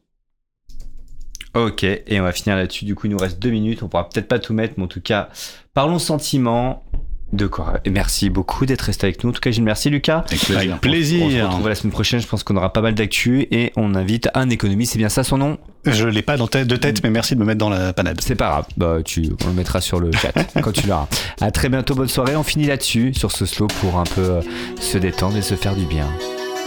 [1.55, 2.85] Ok, et on va finir là-dessus.
[2.85, 3.83] Du coup, il nous reste deux minutes.
[3.83, 5.29] On pourra peut-être pas tout mettre, mais en tout cas,
[5.75, 6.85] parlons sentiments
[7.33, 7.81] de quoi.
[7.87, 9.31] Et merci beaucoup d'être resté avec nous.
[9.31, 10.19] En tout cas, Gilles, merci Lucas.
[10.27, 10.57] Avec plaisir.
[10.59, 11.47] Avec On se plaisir.
[11.49, 12.21] retrouve la semaine prochaine.
[12.21, 14.93] Je pense qu'on aura pas mal d'actu et on invite un économiste.
[14.93, 15.59] C'est bien ça son nom?
[15.87, 18.21] Je l'ai pas dans tête, de tête, mais merci de me mettre dans la panade.
[18.23, 18.67] C'est pas grave.
[18.77, 21.09] Bah, tu, on le mettra sur le chat quand tu l'auras.
[21.41, 21.95] À très bientôt.
[21.95, 22.37] Bonne soirée.
[22.37, 24.41] On finit là-dessus sur ce slow pour un peu euh,
[24.79, 26.07] se détendre et se faire du bien.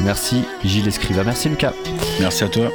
[0.01, 1.23] Merci Gilles Escriva.
[1.23, 1.73] Merci Lucas.
[2.19, 2.71] Merci à toi.